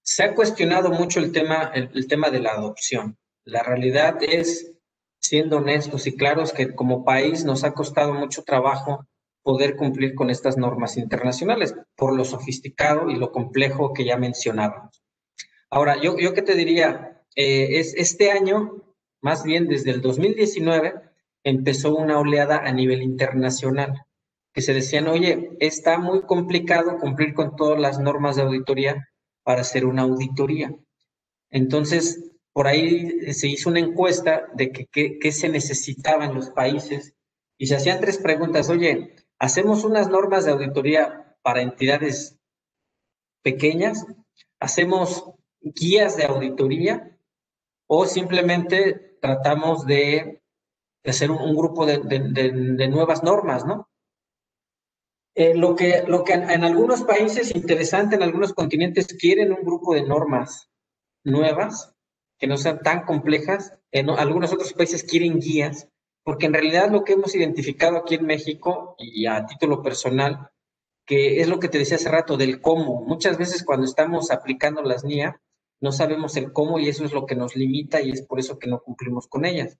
se 0.02 0.24
ha 0.24 0.34
cuestionado 0.34 0.90
mucho 0.90 1.20
el 1.20 1.32
tema, 1.32 1.70
el, 1.74 2.06
tema 2.08 2.30
de 2.30 2.40
la 2.40 2.50
adopción. 2.50 3.16
La 3.44 3.62
realidad 3.62 4.18
es, 4.20 4.72
siendo 5.20 5.58
honestos 5.58 6.06
y 6.06 6.16
claros, 6.16 6.52
que 6.52 6.74
como 6.74 7.04
país 7.04 7.44
nos 7.44 7.64
ha 7.64 7.72
costado 7.72 8.12
mucho 8.12 8.42
trabajo 8.42 9.06
poder 9.42 9.76
cumplir 9.76 10.14
con 10.14 10.30
estas 10.30 10.56
normas 10.56 10.96
internacionales 10.96 11.74
por 11.96 12.14
lo 12.14 12.24
sofisticado 12.24 13.10
y 13.10 13.16
lo 13.16 13.32
complejo 13.32 13.92
que 13.92 14.04
ya 14.04 14.16
mencionábamos. 14.16 15.02
Ahora, 15.70 16.00
yo, 16.00 16.18
yo 16.18 16.34
qué 16.34 16.42
te 16.42 16.54
diría, 16.54 17.22
eh, 17.34 17.80
es 17.80 17.94
este 17.94 18.30
año, 18.30 18.82
más 19.20 19.42
bien 19.42 19.68
desde 19.68 19.90
el 19.90 20.00
2019, 20.00 20.94
empezó 21.44 21.94
una 21.94 22.18
oleada 22.18 22.58
a 22.58 22.72
nivel 22.72 23.02
internacional 23.02 24.04
que 24.52 24.62
se 24.62 24.74
decían, 24.74 25.08
oye, 25.08 25.56
está 25.60 25.98
muy 25.98 26.22
complicado 26.22 26.98
cumplir 26.98 27.32
con 27.34 27.56
todas 27.56 27.80
las 27.80 27.98
normas 27.98 28.36
de 28.36 28.42
auditoría 28.42 29.08
para 29.42 29.62
hacer 29.62 29.84
una 29.84 30.02
auditoría. 30.02 30.74
Entonces, 31.50 32.32
por 32.52 32.66
ahí 32.66 33.32
se 33.32 33.48
hizo 33.48 33.70
una 33.70 33.80
encuesta 33.80 34.48
de 34.54 34.70
qué 34.70 35.32
se 35.32 35.48
necesitaba 35.48 36.24
en 36.24 36.34
los 36.34 36.50
países 36.50 37.14
y 37.58 37.66
se 37.66 37.76
hacían 37.76 38.00
tres 38.00 38.18
preguntas, 38.18 38.68
oye, 38.68 39.14
Hacemos 39.42 39.82
unas 39.82 40.08
normas 40.08 40.44
de 40.44 40.52
auditoría 40.52 41.36
para 41.42 41.62
entidades 41.62 42.38
pequeñas, 43.42 44.06
hacemos 44.60 45.32
guías 45.60 46.16
de 46.16 46.26
auditoría 46.26 47.18
o 47.88 48.06
simplemente 48.06 49.18
tratamos 49.20 49.84
de, 49.84 50.44
hacer 51.04 51.32
un, 51.32 51.56
grupo 51.56 51.86
de, 51.86 52.88
nuevas 52.88 53.24
normas, 53.24 53.66
¿no? 53.66 53.88
Eh, 55.34 55.54
lo, 55.54 55.74
que, 55.74 56.04
lo 56.06 56.24
que 56.24 56.34
en, 56.34 56.64
algunos 56.64 57.02
países, 57.04 57.54
interesante, 57.54 58.16
en 58.16 58.22
algunos 58.22 58.52
continentes 58.52 59.06
quieren 59.18 59.52
un 59.52 59.62
grupo 59.62 59.94
de 59.94 60.02
normas 60.02 60.68
nuevas, 61.24 61.94
que 62.38 62.46
no 62.46 62.56
sean 62.56 62.80
tan 62.80 63.04
complejas, 63.04 63.72
en 63.92 64.10
algunos 64.10 64.52
otros 64.52 64.72
países 64.74 65.04
quieren 65.04 65.38
guías, 65.38 65.88
porque 66.22 66.46
en 66.46 66.52
realidad 66.52 66.90
lo 66.90 67.04
que 67.04 67.14
hemos 67.14 67.34
identificado 67.34 67.96
aquí 67.96 68.16
en 68.16 68.26
México 68.26 68.94
y 68.98 69.26
a 69.26 69.46
título 69.46 69.82
personal, 69.82 70.50
que 71.06 71.40
es 71.40 71.48
lo 71.48 71.58
que 71.58 71.68
te 71.68 71.78
decía 71.78 71.96
hace 71.96 72.10
rato 72.10 72.36
del 72.36 72.60
cómo. 72.60 73.02
Muchas 73.02 73.38
veces 73.38 73.64
cuando 73.64 73.86
estamos 73.86 74.30
aplicando 74.30 74.82
las 74.82 75.04
NIA, 75.04 75.40
no 75.80 75.92
sabemos 75.92 76.36
el 76.36 76.52
cómo 76.52 76.78
y 76.78 76.88
eso 76.88 77.04
es 77.04 77.12
lo 77.12 77.26
que 77.26 77.34
nos 77.34 77.56
limita 77.56 78.00
y 78.00 78.10
es 78.10 78.22
por 78.22 78.38
eso 78.38 78.58
que 78.58 78.68
no 78.68 78.80
cumplimos 78.80 79.26
con 79.26 79.44
ellas. 79.44 79.78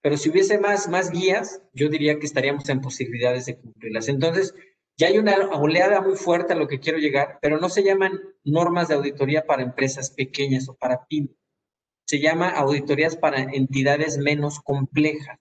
Pero 0.00 0.16
si 0.16 0.30
hubiese 0.30 0.58
más, 0.58 0.88
más 0.88 1.10
guías, 1.10 1.62
yo 1.72 1.88
diría 1.88 2.18
que 2.18 2.26
estaríamos 2.26 2.68
en 2.68 2.80
posibilidades 2.80 3.46
de 3.46 3.56
cumplirlas. 3.58 4.08
Entonces, 4.08 4.54
ya 4.96 5.08
hay 5.08 5.18
una 5.18 5.36
oleada 5.56 6.00
muy 6.00 6.16
fuerte 6.16 6.52
a 6.52 6.56
lo 6.56 6.68
que 6.68 6.80
quiero 6.80 6.98
llegar, 6.98 7.38
pero 7.40 7.58
no 7.58 7.68
se 7.68 7.82
llaman 7.82 8.20
normas 8.44 8.88
de 8.88 8.94
auditoría 8.94 9.46
para 9.46 9.62
empresas 9.62 10.10
pequeñas 10.10 10.68
o 10.68 10.74
para 10.74 11.06
pymes. 11.06 11.36
Se 12.06 12.20
llama 12.20 12.50
auditorías 12.50 13.16
para 13.16 13.40
entidades 13.40 14.18
menos 14.18 14.60
complejas 14.60 15.38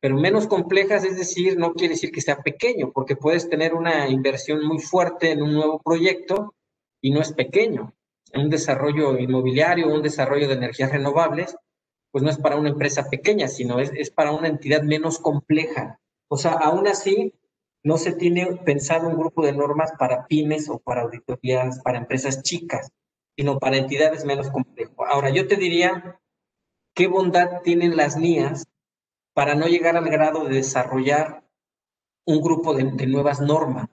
pero 0.00 0.16
menos 0.16 0.46
complejas, 0.46 1.04
es 1.04 1.16
decir, 1.16 1.58
no 1.58 1.72
quiere 1.72 1.94
decir 1.94 2.12
que 2.12 2.20
sea 2.20 2.42
pequeño, 2.42 2.92
porque 2.92 3.16
puedes 3.16 3.48
tener 3.48 3.74
una 3.74 4.08
inversión 4.08 4.64
muy 4.64 4.78
fuerte 4.78 5.32
en 5.32 5.42
un 5.42 5.52
nuevo 5.52 5.80
proyecto 5.82 6.54
y 7.00 7.10
no 7.10 7.20
es 7.20 7.32
pequeño. 7.32 7.92
Un 8.34 8.50
desarrollo 8.50 9.18
inmobiliario, 9.18 9.92
un 9.92 10.02
desarrollo 10.02 10.46
de 10.48 10.54
energías 10.54 10.92
renovables, 10.92 11.56
pues 12.12 12.22
no 12.22 12.30
es 12.30 12.38
para 12.38 12.54
una 12.56 12.68
empresa 12.68 13.08
pequeña, 13.10 13.48
sino 13.48 13.80
es, 13.80 13.90
es 13.96 14.10
para 14.10 14.32
una 14.32 14.48
entidad 14.48 14.82
menos 14.82 15.18
compleja. 15.18 15.98
O 16.28 16.36
sea, 16.36 16.52
aún 16.52 16.86
así, 16.86 17.34
no 17.86 17.98
se 17.98 18.12
tiene 18.12 18.46
pensado 18.64 19.08
un 19.08 19.16
grupo 19.16 19.44
de 19.44 19.52
normas 19.52 19.92
para 19.96 20.26
pymes 20.26 20.68
o 20.68 20.78
para 20.78 21.02
auditorías, 21.02 21.80
para 21.82 21.98
empresas 21.98 22.42
chicas, 22.42 22.90
sino 23.36 23.60
para 23.60 23.76
entidades 23.76 24.24
menos 24.24 24.50
complejas. 24.50 24.94
Ahora, 25.08 25.30
yo 25.30 25.46
te 25.46 25.54
diría, 25.54 26.18
¿qué 26.94 27.06
bondad 27.06 27.62
tienen 27.62 27.96
las 27.96 28.16
NIAS 28.16 28.66
para 29.34 29.54
no 29.54 29.68
llegar 29.68 29.96
al 29.96 30.08
grado 30.08 30.44
de 30.44 30.56
desarrollar 30.56 31.44
un 32.26 32.40
grupo 32.40 32.74
de, 32.74 33.06
nuevas 33.06 33.40
normas. 33.40 33.88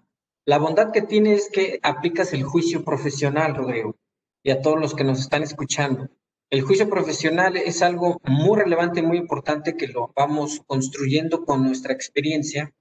La 0.45 0.57
bondad 0.57 0.91
que 0.91 1.03
tiene 1.03 1.33
es 1.33 1.49
que 1.51 1.79
aplicas 1.83 2.33
el 2.33 2.43
juicio 2.43 2.83
profesional, 2.83 3.55
Rodrigo, 3.55 3.95
y 4.43 4.49
a 4.49 4.61
todos 4.61 4.79
los 4.79 4.95
que 4.95 5.03
nos 5.03 5.19
están 5.19 5.43
escuchando. 5.43 6.09
El 6.49 6.63
juicio 6.63 6.89
profesional 6.89 7.57
es 7.57 7.83
algo 7.83 8.19
muy 8.23 8.57
relevante, 8.57 9.01
muy 9.01 9.17
importante 9.17 9.77
que 9.77 9.87
lo 9.87 10.11
vamos 10.15 10.61
construyendo 10.65 11.45
con 11.45 11.63
nuestra 11.63 11.93
experiencia. 11.93 12.73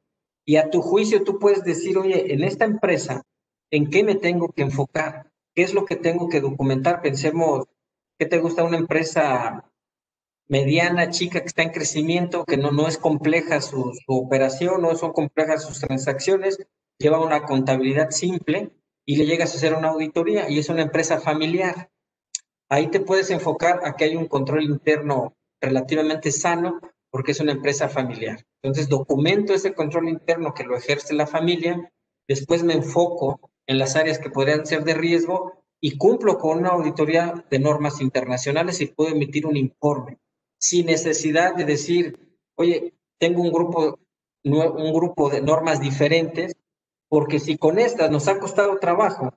Y 0.44 0.57
a 0.57 0.70
tu 0.70 0.83
juicio 0.83 1.22
tú 1.22 1.38
puedes 1.38 1.64
decir, 1.64 1.98
oye, 1.98 2.33
en 2.33 2.42
esta 2.42 2.64
empresa, 2.64 3.22
¿en 3.70 3.90
qué 3.90 4.02
me 4.02 4.16
tengo 4.16 4.48
que 4.48 4.62
enfocar? 4.62 5.31
¿Qué 5.55 5.62
es 5.62 5.74
lo 5.74 5.85
que 5.85 5.96
tengo 5.96 6.28
que 6.28 6.40
documentar? 6.40 7.02
Pensemos, 7.02 7.66
¿qué 8.18 8.26
te 8.26 8.38
gusta 8.38 8.64
una 8.64 8.78
empresa 8.78 9.72
mediana, 10.48 11.11
chica, 11.11 11.40
que 11.40 11.46
está 11.46 11.62
en 11.62 11.70
crecimiento, 11.70 12.44
que 12.44 12.57
no, 12.57 12.72
no 12.72 12.87
es 12.87 12.98
compleja 12.98 13.61
su, 13.61 13.94
operación, 14.07 14.83
no 14.83 14.94
son 14.96 15.12
complejas 15.12 15.64
sus 15.64 15.81
transacciones, 15.81 16.59
lleva 16.98 17.24
una 17.24 17.44
contabilidad 17.44 18.11
simple 18.11 18.70
y 19.07 19.16
le 19.16 19.26
llegas 19.26 19.55
a 19.55 19.57
hacer 19.57 19.74
una 19.74 19.88
auditoría 19.88 20.50
y 20.50 20.59
es 20.59 20.68
una 20.68 20.83
empresa 20.83 21.20
familiar. 21.20 21.90
Ahí 22.68 22.88
te 22.88 23.00
puedes 23.00 23.31
enfocar 23.31 23.81
a 23.85 23.96
que 23.96 24.05
hay 24.05 24.16
un 24.16 24.26
control 24.26 24.62
interno 24.62 25.37
relativamente 25.61 26.33
sano 26.33 26.81
porque 27.12 27.33
es 27.33 27.40
una 27.40 27.53
empresa 27.53 27.90
familiar. 27.90 28.42
Entonces 28.62 28.88
documento 28.88 29.53
ese 29.53 29.75
control 29.75 30.09
interno 30.09 30.55
que 30.55 30.64
lo 30.64 30.77
ejerce 30.77 31.12
la 31.12 31.27
familia, 31.27 31.92
después 32.27 32.64
me 32.64 32.72
enfoco 32.72 33.51
en 33.66 33.79
las 33.79 33.96
áreas 33.96 34.18
que 34.18 34.31
podrían 34.31 34.64
ser 34.66 34.83
de 34.83 34.94
riesgo 34.94 35.62
y 35.79 35.98
cumplo 35.98 36.38
con 36.38 36.61
una 36.61 36.70
auditoría 36.70 37.44
de 37.50 37.58
normas 37.58 38.00
internacionales 38.00 38.81
y 38.81 38.87
puedo 38.87 39.15
emitir 39.15 39.46
un 39.46 39.58
informe 39.58 40.19
sin 40.58 40.87
necesidad 40.87 41.54
de 41.54 41.67
decir, 41.67 42.38
oye, 42.54 42.94
tengo 43.19 43.42
un 43.42 43.52
grupo, 43.52 43.98
un 44.44 44.92
grupo 44.92 45.29
de 45.29 45.42
normas 45.42 45.81
diferentes, 45.81 46.56
porque 47.08 47.40
si 47.40 47.58
con 47.58 47.79
estas 47.79 48.10
nos 48.10 48.27
ha 48.29 48.38
costado 48.38 48.79
trabajo, 48.79 49.35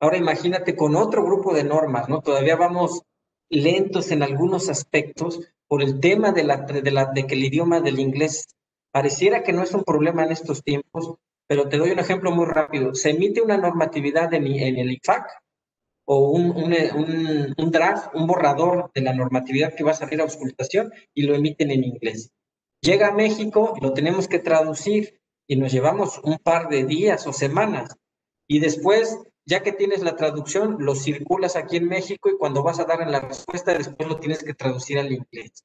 ahora 0.00 0.18
imagínate 0.18 0.76
con 0.76 0.96
otro 0.96 1.24
grupo 1.24 1.54
de 1.54 1.64
normas, 1.64 2.08
¿no? 2.10 2.20
Todavía 2.20 2.56
vamos 2.56 3.02
lentos 3.48 4.10
en 4.10 4.22
algunos 4.22 4.68
aspectos 4.68 5.40
por 5.68 5.82
el 5.82 6.00
tema 6.00 6.32
de, 6.32 6.44
la, 6.44 6.56
de, 6.56 7.26
que 7.26 7.34
el 7.34 7.44
idioma 7.44 7.80
del 7.80 7.98
inglés 7.98 8.46
pareciera 8.92 9.42
que 9.42 9.52
no 9.52 9.62
es 9.62 9.72
un 9.72 9.84
problema 9.84 10.24
en 10.24 10.32
estos 10.32 10.62
tiempos, 10.62 11.14
pero 11.46 11.68
te 11.68 11.78
doy 11.78 11.90
un 11.90 11.98
ejemplo 11.98 12.30
muy 12.30 12.46
rápido. 12.46 12.94
Se 12.94 13.10
emite 13.10 13.42
una 13.42 13.56
normatividad 13.56 14.32
en, 14.34 14.46
el 14.46 14.92
IFAC 14.92 15.28
o 16.06 16.30
un, 16.30 16.50
un, 16.50 17.54
un, 17.56 17.70
draft, 17.70 18.14
un 18.14 18.26
borrador 18.26 18.90
de 18.94 19.00
la 19.02 19.12
normatividad 19.12 19.74
que 19.74 19.84
va 19.84 19.90
a 19.90 19.94
salir 19.94 20.20
a 20.20 20.24
auscultación 20.24 20.92
y 21.14 21.22
lo 21.22 21.34
emiten 21.34 21.70
en 21.70 21.84
inglés. 21.84 22.30
Llega 22.80 23.08
a 23.08 23.14
México, 23.14 23.74
lo 23.80 23.92
tenemos 23.92 24.28
que 24.28 24.38
traducir 24.38 25.20
y 25.48 25.56
nos 25.56 25.72
llevamos 25.72 26.20
un 26.22 26.38
par 26.38 26.68
de 26.68 26.84
días 26.84 27.26
o 27.26 27.32
semanas. 27.32 27.96
Y 28.48 28.60
después 28.60 29.18
ya 29.46 29.62
que 29.62 29.72
tienes 29.72 30.02
la 30.02 30.16
traducción, 30.16 30.76
lo 30.80 30.94
circulas 30.96 31.54
aquí 31.54 31.76
en 31.76 31.88
México 31.88 32.28
y 32.28 32.36
cuando 32.36 32.64
vas 32.64 32.80
a 32.80 32.84
dar 32.84 33.00
en 33.00 33.12
la 33.12 33.20
respuesta, 33.20 33.72
después 33.72 34.08
lo 34.08 34.18
tienes 34.18 34.42
que 34.42 34.54
traducir 34.54 34.98
al 34.98 35.12
inglés. 35.12 35.64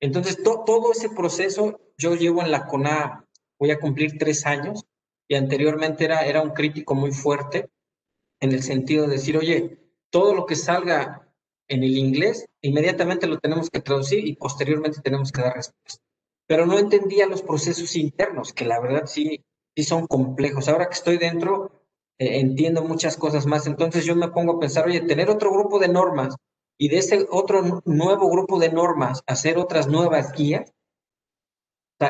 Entonces, 0.00 0.42
todo 0.42 0.92
ese 0.92 1.10
proceso 1.10 1.78
yo 1.98 2.14
llevo 2.14 2.42
en 2.42 2.50
la 2.50 2.66
CONA, 2.66 3.28
voy 3.58 3.70
a 3.70 3.78
cumplir 3.78 4.18
tres 4.18 4.46
años, 4.46 4.86
y 5.28 5.34
anteriormente 5.34 6.04
era, 6.04 6.26
era 6.26 6.42
un 6.42 6.50
crítico 6.50 6.94
muy 6.94 7.12
fuerte 7.12 7.70
en 8.40 8.52
el 8.52 8.62
sentido 8.62 9.06
de 9.06 9.12
decir, 9.12 9.36
oye, 9.36 9.78
todo 10.10 10.34
lo 10.34 10.46
que 10.46 10.56
salga 10.56 11.32
en 11.68 11.84
el 11.84 11.96
inglés, 11.96 12.46
inmediatamente 12.60 13.26
lo 13.26 13.38
tenemos 13.38 13.70
que 13.70 13.80
traducir 13.80 14.26
y 14.26 14.36
posteriormente 14.36 15.00
tenemos 15.00 15.30
que 15.30 15.42
dar 15.42 15.54
respuesta. 15.54 16.02
Pero 16.46 16.66
no 16.66 16.78
entendía 16.78 17.26
los 17.26 17.42
procesos 17.42 17.94
internos, 17.94 18.52
que 18.52 18.64
la 18.64 18.80
verdad 18.80 19.06
sí, 19.06 19.44
sí 19.76 19.84
son 19.84 20.06
complejos. 20.06 20.68
Ahora 20.68 20.88
que 20.88 20.94
estoy 20.94 21.18
dentro, 21.18 21.81
eh, 22.22 22.38
entiendo 22.38 22.84
muchas 22.84 23.16
cosas 23.16 23.46
más. 23.46 23.66
Entonces 23.66 24.04
yo 24.04 24.14
me 24.14 24.28
pongo 24.28 24.52
a 24.52 24.60
pensar, 24.60 24.86
oye, 24.86 25.00
tener 25.00 25.28
otro 25.28 25.50
grupo 25.50 25.80
de 25.80 25.88
normas 25.88 26.36
y 26.78 26.88
de 26.88 26.98
ese 26.98 27.26
otro 27.30 27.82
nuevo 27.84 28.30
grupo 28.30 28.60
de 28.60 28.70
normas 28.70 29.22
hacer 29.26 29.58
otras 29.58 29.88
nuevas 29.88 30.32
guías, 30.32 30.72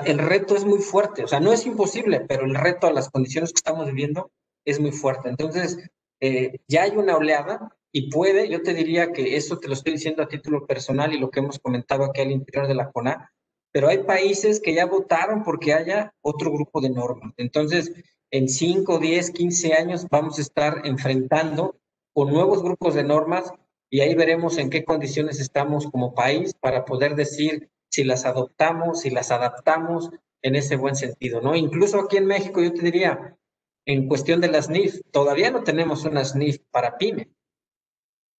el 0.04 0.18
reto 0.18 0.54
es 0.54 0.66
muy 0.66 0.80
fuerte. 0.80 1.24
O 1.24 1.28
sea, 1.28 1.40
no 1.40 1.52
es 1.52 1.64
imposible, 1.64 2.20
pero 2.28 2.44
el 2.44 2.54
reto 2.54 2.86
a 2.86 2.92
las 2.92 3.08
condiciones 3.08 3.52
que 3.52 3.58
estamos 3.58 3.86
viviendo 3.86 4.30
es 4.66 4.80
muy 4.80 4.92
fuerte. 4.92 5.30
Entonces, 5.30 5.78
eh, 6.20 6.60
ya 6.68 6.82
hay 6.82 6.96
una 6.96 7.16
oleada 7.16 7.74
y 7.90 8.10
puede, 8.10 8.50
yo 8.50 8.62
te 8.62 8.74
diría 8.74 9.12
que 9.12 9.36
eso 9.36 9.58
te 9.58 9.68
lo 9.68 9.74
estoy 9.74 9.94
diciendo 9.94 10.22
a 10.22 10.28
título 10.28 10.66
personal 10.66 11.12
y 11.14 11.18
lo 11.18 11.30
que 11.30 11.40
hemos 11.40 11.58
comentado 11.58 12.04
aquí 12.04 12.20
al 12.20 12.32
interior 12.32 12.66
de 12.66 12.74
la 12.74 12.90
CONA, 12.90 13.32
pero 13.72 13.88
hay 13.88 13.98
países 13.98 14.60
que 14.60 14.74
ya 14.74 14.84
votaron 14.84 15.42
porque 15.42 15.72
haya 15.72 16.14
otro 16.20 16.52
grupo 16.52 16.82
de 16.82 16.90
normas. 16.90 17.32
Entonces, 17.38 17.92
en 18.32 18.48
5, 18.48 18.98
10, 18.98 19.30
15 19.30 19.74
años 19.74 20.06
vamos 20.10 20.38
a 20.38 20.42
estar 20.42 20.80
enfrentando 20.84 21.76
con 22.14 22.32
nuevos 22.32 22.62
grupos 22.62 22.94
de 22.94 23.04
normas 23.04 23.52
y 23.90 24.00
ahí 24.00 24.14
veremos 24.14 24.56
en 24.56 24.70
qué 24.70 24.84
condiciones 24.84 25.38
estamos 25.38 25.86
como 25.90 26.14
país 26.14 26.54
para 26.58 26.86
poder 26.86 27.14
decir 27.14 27.70
si 27.90 28.04
las 28.04 28.24
adoptamos, 28.24 29.02
si 29.02 29.10
las 29.10 29.30
adaptamos 29.30 30.10
en 30.40 30.56
ese 30.56 30.76
buen 30.76 30.96
sentido, 30.96 31.42
¿no? 31.42 31.54
Incluso 31.54 32.00
aquí 32.00 32.16
en 32.16 32.26
México 32.26 32.62
yo 32.62 32.72
te 32.72 32.80
diría, 32.80 33.36
en 33.84 34.08
cuestión 34.08 34.40
de 34.40 34.48
las 34.48 34.70
NIF, 34.70 35.02
todavía 35.10 35.50
no 35.50 35.62
tenemos 35.62 36.04
una 36.04 36.22
NIF 36.34 36.58
para 36.70 36.96
pyme. 36.96 37.28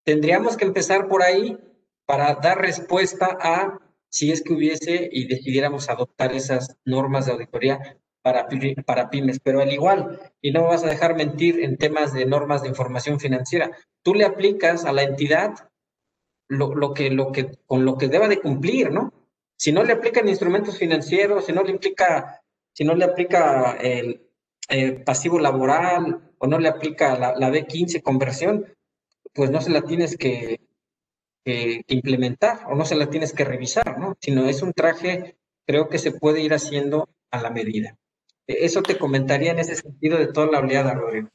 Tendríamos 0.05 0.57
que 0.57 0.65
empezar 0.65 1.07
por 1.07 1.23
ahí 1.23 1.59
para 2.07 2.35
dar 2.37 2.59
respuesta 2.59 3.37
a 3.41 3.79
si 4.09 4.33
es 4.33 4.43
que 4.43 4.55
hubiese 4.55 5.09
y 5.13 5.27
decidiéramos 5.27 5.91
adoptar 5.91 6.33
esas 6.33 6.79
normas 6.85 7.27
de 7.27 7.33
auditoría 7.33 7.99
para, 8.23 8.49
para 8.87 9.11
pymes, 9.11 9.41
pero 9.41 9.61
al 9.61 9.73
igual, 9.73 10.21
y 10.41 10.53
no 10.53 10.65
vas 10.65 10.85
a 10.85 10.89
dejar 10.89 11.17
mentir 11.17 11.61
en 11.61 11.77
temas 11.77 12.13
de 12.13 12.25
normas 12.25 12.63
de 12.63 12.69
información 12.69 13.21
financiera, 13.21 13.71
tú 14.03 14.15
le 14.15 14.25
aplicas 14.25 14.85
a 14.85 14.93
la 14.93 15.03
entidad 15.03 15.55
lo, 16.49 16.75
lo, 16.75 16.95
que, 16.95 17.11
lo 17.11 17.33
que, 17.33 17.59
con 17.67 17.85
lo 17.85 17.97
que 17.97 18.09
deba 18.09 18.29
de 18.29 18.41
cumplir, 18.41 18.91
¿no? 18.91 19.13
Si 19.57 19.73
no 19.73 19.85
le 19.85 19.93
aplican 19.93 20.29
instrumentos 20.29 20.79
financieros, 20.79 21.47
si 21.47 21.53
no 21.53 21.63
le 21.63 21.71
implica, 21.71 22.43
si 22.73 22.85
no 22.85 22.95
le 22.95 23.05
aplica 23.05 23.77
el, 23.81 24.29
pasivo 25.05 25.39
laboral 25.39 26.33
o 26.39 26.47
no 26.47 26.59
le 26.59 26.69
aplica 26.69 27.19
la, 27.19 27.35
la 27.37 27.51
B15 27.51 28.03
conversión, 28.03 28.67
pues 29.35 29.51
no 29.51 29.61
se 29.61 29.71
la 29.71 29.83
tienes 29.83 30.17
que, 30.17 30.61
implementar 31.45 32.67
o 32.69 32.77
no 32.77 32.85
se 32.85 32.95
la 32.95 33.11
tienes 33.11 33.33
que 33.33 33.45
revisar, 33.45 33.99
¿no? 33.99 34.17
Sino 34.21 34.49
es 34.49 34.63
un 34.63 34.73
traje, 34.73 35.37
creo 35.67 35.89
que 35.89 35.99
se 35.99 36.13
puede 36.13 36.41
ir 36.41 36.55
haciendo 36.55 37.09
a 37.31 37.43
la 37.43 37.51
medida. 37.51 37.99
Eso 38.47 38.83
te 38.83 38.99
comentaría 38.99 39.53
en 39.53 39.59
ese 39.59 39.77
sentido 39.77 40.19
de 40.19 40.27
toda 40.27 40.47
la 40.47 40.61
oleada, 40.61 40.95
Rodrigo. 40.95 41.29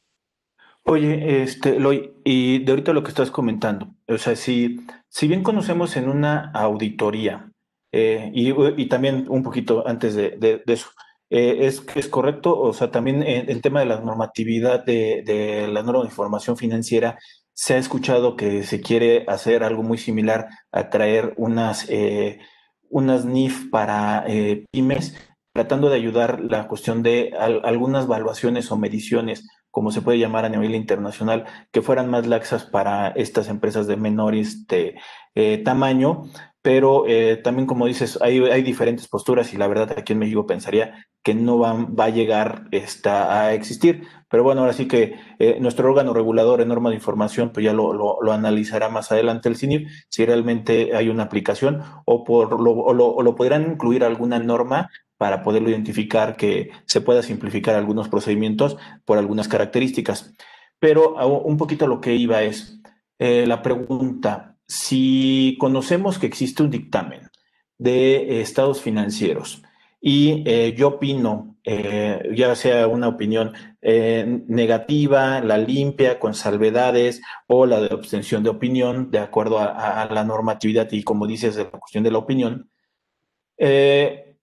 Oye, 0.84 1.44
este, 1.44 1.80
Loy, 1.80 2.14
y 2.24 2.60
de 2.64 2.72
ahorita 2.72 2.94
lo 2.94 3.04
que 3.04 3.10
estás 3.10 3.30
comentando, 3.30 3.94
o 4.08 4.18
sea, 4.18 4.38
si, 4.38 4.86
si 5.10 5.28
bien 5.28 5.44
conocemos 5.44 5.98
en 5.98 6.08
una 6.08 6.50
auditoría, 6.52 7.52
eh, 7.92 8.32
y, 8.34 8.86
también 8.88 9.26
un 9.28 9.44
poquito 9.44 9.86
antes 9.86 10.16
de, 10.16 10.64
eso, 10.66 10.90
eh, 11.30 11.58
es, 11.62 11.84
es 11.96 12.08
correcto, 12.08 12.58
o 12.58 12.72
sea, 12.72 12.90
también 12.90 13.22
el 13.24 13.62
tema 13.62 13.82
de 13.82 13.88
la 13.88 14.00
normatividad 14.00 14.86
de, 14.86 15.24
de 15.26 15.68
la 15.68 15.84
norma 15.84 16.04
de 16.04 16.08
información 16.08 16.56
financiera 16.56 17.18
se 17.58 17.74
ha 17.74 17.78
escuchado 17.80 18.36
que 18.36 18.64
se 18.64 18.82
quiere 18.82 19.26
hacer 19.28 19.64
algo 19.64 19.82
muy 19.82 19.98
similar 19.98 20.48
a 20.72 20.92
traer 20.92 21.34
unas, 21.38 21.90
eh, 21.90 22.40
unas 22.88 23.26
NIF 23.26 23.72
para 23.72 24.24
eh, 24.28 24.66
pymes, 24.72 25.16
tratando 25.58 25.90
de 25.90 25.96
ayudar 25.96 26.40
la 26.40 26.68
cuestión 26.68 27.02
de 27.02 27.34
algunas 27.64 28.06
evaluaciones 28.06 28.72
o 28.72 28.78
mediciones, 28.78 29.48
como 29.72 29.90
se 29.90 30.04
puede 30.04 30.20
llamar 30.20 30.46
a 30.46 30.50
nivel 30.50 30.76
internacional, 30.76 31.46
que 31.72 31.82
fueran 31.82 32.12
más 32.12 32.28
laxas 32.28 32.64
para 32.64 33.08
estas 33.10 33.50
empresas 33.50 33.88
de 33.88 33.98
menor 33.98 34.36
este, 34.36 35.00
eh, 35.34 35.58
tamaño, 35.66 36.26
pero 36.62 37.06
también 37.44 37.66
como 37.66 37.88
dices, 37.88 38.20
hay, 38.22 38.40
hay, 38.40 38.62
diferentes 38.62 39.08
posturas 39.08 39.54
y 39.54 39.58
la 39.58 39.68
verdad 39.68 39.96
aquí 39.98 40.14
en 40.14 40.20
México 40.20 40.46
pensaría 40.46 41.08
que 41.24 41.34
no 41.34 41.60
va, 41.60 41.74
va 41.74 42.06
a 42.06 42.10
llegar 42.10 42.68
esta, 42.72 43.42
a 43.42 43.54
existir. 43.54 44.08
Pero 44.30 44.44
bueno, 44.44 44.62
ahora 44.62 44.74
sí 44.74 44.88
que 44.88 45.20
eh, 45.40 45.58
nuestro 45.60 45.90
órgano 45.90 46.14
regulador 46.14 46.62
en 46.62 46.68
norma 46.68 46.90
de 46.90 46.96
información, 46.96 47.52
pues 47.54 47.66
ya 47.66 47.74
lo, 47.74 47.94
lo, 47.94 48.32
analizará 48.32 48.90
más 48.90 49.12
adelante 49.12 49.50
el 49.50 49.58
CINIP, 49.58 49.88
si 50.10 50.26
realmente 50.26 50.96
hay 50.96 51.10
una 51.10 51.24
aplicación 51.24 51.82
o, 52.06 52.24
por 52.24 52.62
lo, 52.62 52.72
o 52.72 52.94
lo, 52.94 53.08
o 53.08 53.22
lo 53.24 53.36
podrán 53.36 53.72
incluir 53.72 54.04
alguna 54.04 54.40
norma 54.40 54.90
para 55.18 55.44
poderlo 55.44 55.70
identificar, 55.70 56.36
que 56.36 56.72
se 56.86 57.02
pueda 57.02 57.24
simplificar 57.24 57.76
algunos 57.76 58.10
procedimientos 58.10 58.78
por 59.06 59.18
algunas 59.18 59.48
características. 59.48 60.34
Pero 60.80 61.16
un 61.38 61.58
poquito 61.58 61.88
lo 61.88 62.02
que 62.02 62.16
iba 62.16 62.44
es 62.44 62.80
eh, 63.20 63.46
la 63.48 63.62
pregunta, 63.62 64.58
si 64.68 65.58
conocemos 65.60 66.20
que 66.20 66.28
existe 66.28 66.62
un 66.62 66.70
dictamen 66.70 67.30
de 67.78 68.42
estados 68.42 68.82
financieros 68.82 69.64
y 70.00 70.44
eh, 70.46 70.74
yo 70.78 70.90
opino, 70.90 71.58
eh, 71.64 72.32
ya 72.36 72.56
sea 72.56 72.88
una 72.88 73.08
opinión 73.08 73.54
eh, 73.82 74.42
negativa, 74.48 75.42
la 75.42 75.58
limpia, 75.58 76.20
con 76.20 76.34
salvedades, 76.34 77.22
o 77.48 77.66
la 77.66 77.82
de 77.82 77.94
abstención 77.94 78.44
de 78.44 78.50
opinión, 78.50 79.12
de 79.12 79.20
acuerdo 79.20 79.60
a, 79.60 80.08
la 80.12 80.24
normatividad 80.24 80.92
y 80.92 81.04
como 81.04 81.26
dices, 81.28 81.56
de 81.56 81.66
la 81.66 81.72
cuestión 81.72 82.04
de 82.04 82.12
la 82.12 82.20
opinión. 82.20 82.70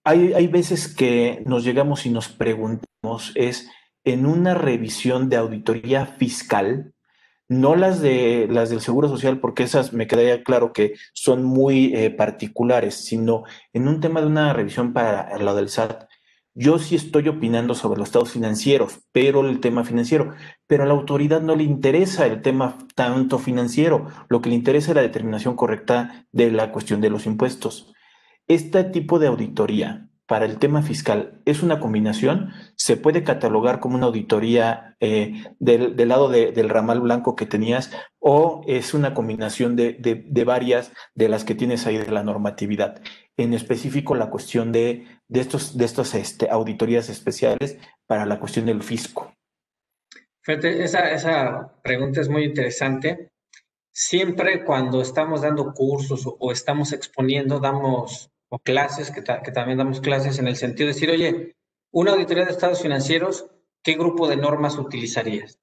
Hay, 0.05 0.33
hay 0.33 0.47
veces 0.47 0.87
que 0.87 1.43
nos 1.45 1.63
llegamos 1.63 2.05
y 2.05 2.11
nos 2.11 2.29
preguntamos, 2.29 3.31
es 3.33 3.69
en 4.03 4.27
una 4.27 4.53
revisión 4.53 5.29
de 5.29 5.37
auditoría 5.37 6.05
fiscal, 6.05 6.93
no 7.47 7.75
las 7.75 8.01
de 8.01 8.47
las 8.49 8.69
del 8.69 8.81
Seguro 8.81 9.09
Social, 9.09 9.39
porque 9.39 9.63
esas 9.63 9.93
me 9.93 10.07
quedaría 10.07 10.43
claro 10.43 10.73
que 10.73 10.93
son 11.13 11.43
muy 11.43 11.93
eh, 11.95 12.11
particulares, 12.11 12.95
sino 12.95 13.43
en 13.73 13.87
un 13.87 13.99
tema 13.99 14.21
de 14.21 14.27
una 14.27 14.53
revisión 14.53 14.93
para 14.93 15.37
lo 15.39 15.55
del 15.55 15.69
SAT. 15.69 16.07
Yo 16.53 16.79
sí 16.79 16.95
estoy 16.95 17.27
opinando 17.27 17.73
sobre 17.73 17.99
los 17.99 18.07
estados 18.07 18.31
financieros, 18.31 18.99
pero 19.11 19.45
el 19.47 19.59
tema 19.59 19.83
financiero, 19.83 20.33
pero 20.67 20.83
a 20.83 20.85
la 20.85 20.93
autoridad 20.93 21.41
no 21.41 21.55
le 21.55 21.63
interesa 21.63 22.27
el 22.27 22.41
tema 22.41 22.77
tanto 22.93 23.39
financiero, 23.39 24.07
lo 24.29 24.39
que 24.39 24.49
le 24.49 24.55
interesa 24.55 24.91
es 24.91 24.95
la 24.95 25.01
determinación 25.01 25.55
correcta 25.55 26.27
de 26.31 26.51
la 26.51 26.71
cuestión 26.71 27.01
de 27.01 27.09
los 27.09 27.25
impuestos. 27.25 27.91
Este 28.47 28.83
tipo 28.83 29.17
de 29.17 29.27
auditoría 29.27 30.07
para 30.27 30.45
el 30.45 30.57
tema 30.57 30.81
fiscal 30.81 31.41
es 31.45 31.61
una 31.61 31.79
combinación, 31.79 32.51
se 32.75 32.97
puede 32.97 33.23
catalogar 33.23 33.79
como 33.79 33.95
una 33.95 34.07
auditoría 34.07 34.95
eh, 34.99 35.43
del, 35.59 35.95
lado 36.07 36.29
del 36.29 36.69
ramal 36.69 37.01
blanco 37.01 37.35
que 37.35 37.45
tenías 37.45 37.91
o 38.19 38.63
es 38.67 38.93
una 38.93 39.13
combinación 39.13 39.75
de, 39.75 40.43
varias 40.45 40.91
de 41.13 41.29
las 41.29 41.43
que 41.43 41.55
tienes 41.55 41.85
ahí 41.85 41.97
de 41.97 42.11
la 42.11 42.23
normatividad. 42.23 43.01
En 43.37 43.53
específico, 43.53 44.15
la 44.15 44.29
cuestión 44.29 44.71
de, 44.71 45.05
estos, 45.29 45.77
de 45.77 45.85
este, 45.85 46.49
auditorías 46.49 47.09
especiales 47.09 47.77
para 48.07 48.25
la 48.25 48.39
cuestión 48.39 48.65
del 48.65 48.81
fisco. 48.81 49.33
Esa, 50.47 51.11
esa 51.11 51.73
pregunta 51.83 52.21
es 52.21 52.29
muy 52.29 52.45
interesante. 52.45 53.29
Siempre 53.91 54.63
cuando 54.63 55.01
estamos 55.01 55.41
dando 55.41 55.71
cursos 55.73 56.27
o 56.27 56.51
estamos 56.51 56.93
exponiendo, 56.93 57.59
damos 57.59 58.31
o 58.49 58.59
clases, 58.59 59.11
que, 59.11 59.21
también 59.21 59.77
damos 59.77 60.01
clases 60.01 60.39
en 60.39 60.47
el 60.47 60.55
sentido 60.55 60.87
de 60.87 60.93
decir, 60.93 61.09
oye, 61.09 61.55
una 61.91 62.11
auditoría 62.11 62.45
de 62.45 62.51
estados 62.51 62.81
financieros, 62.81 63.47
¿qué 63.83 63.93
grupo 63.93 64.27
de 64.27 64.37
normas 64.37 64.77
utilizarías? 64.77 65.59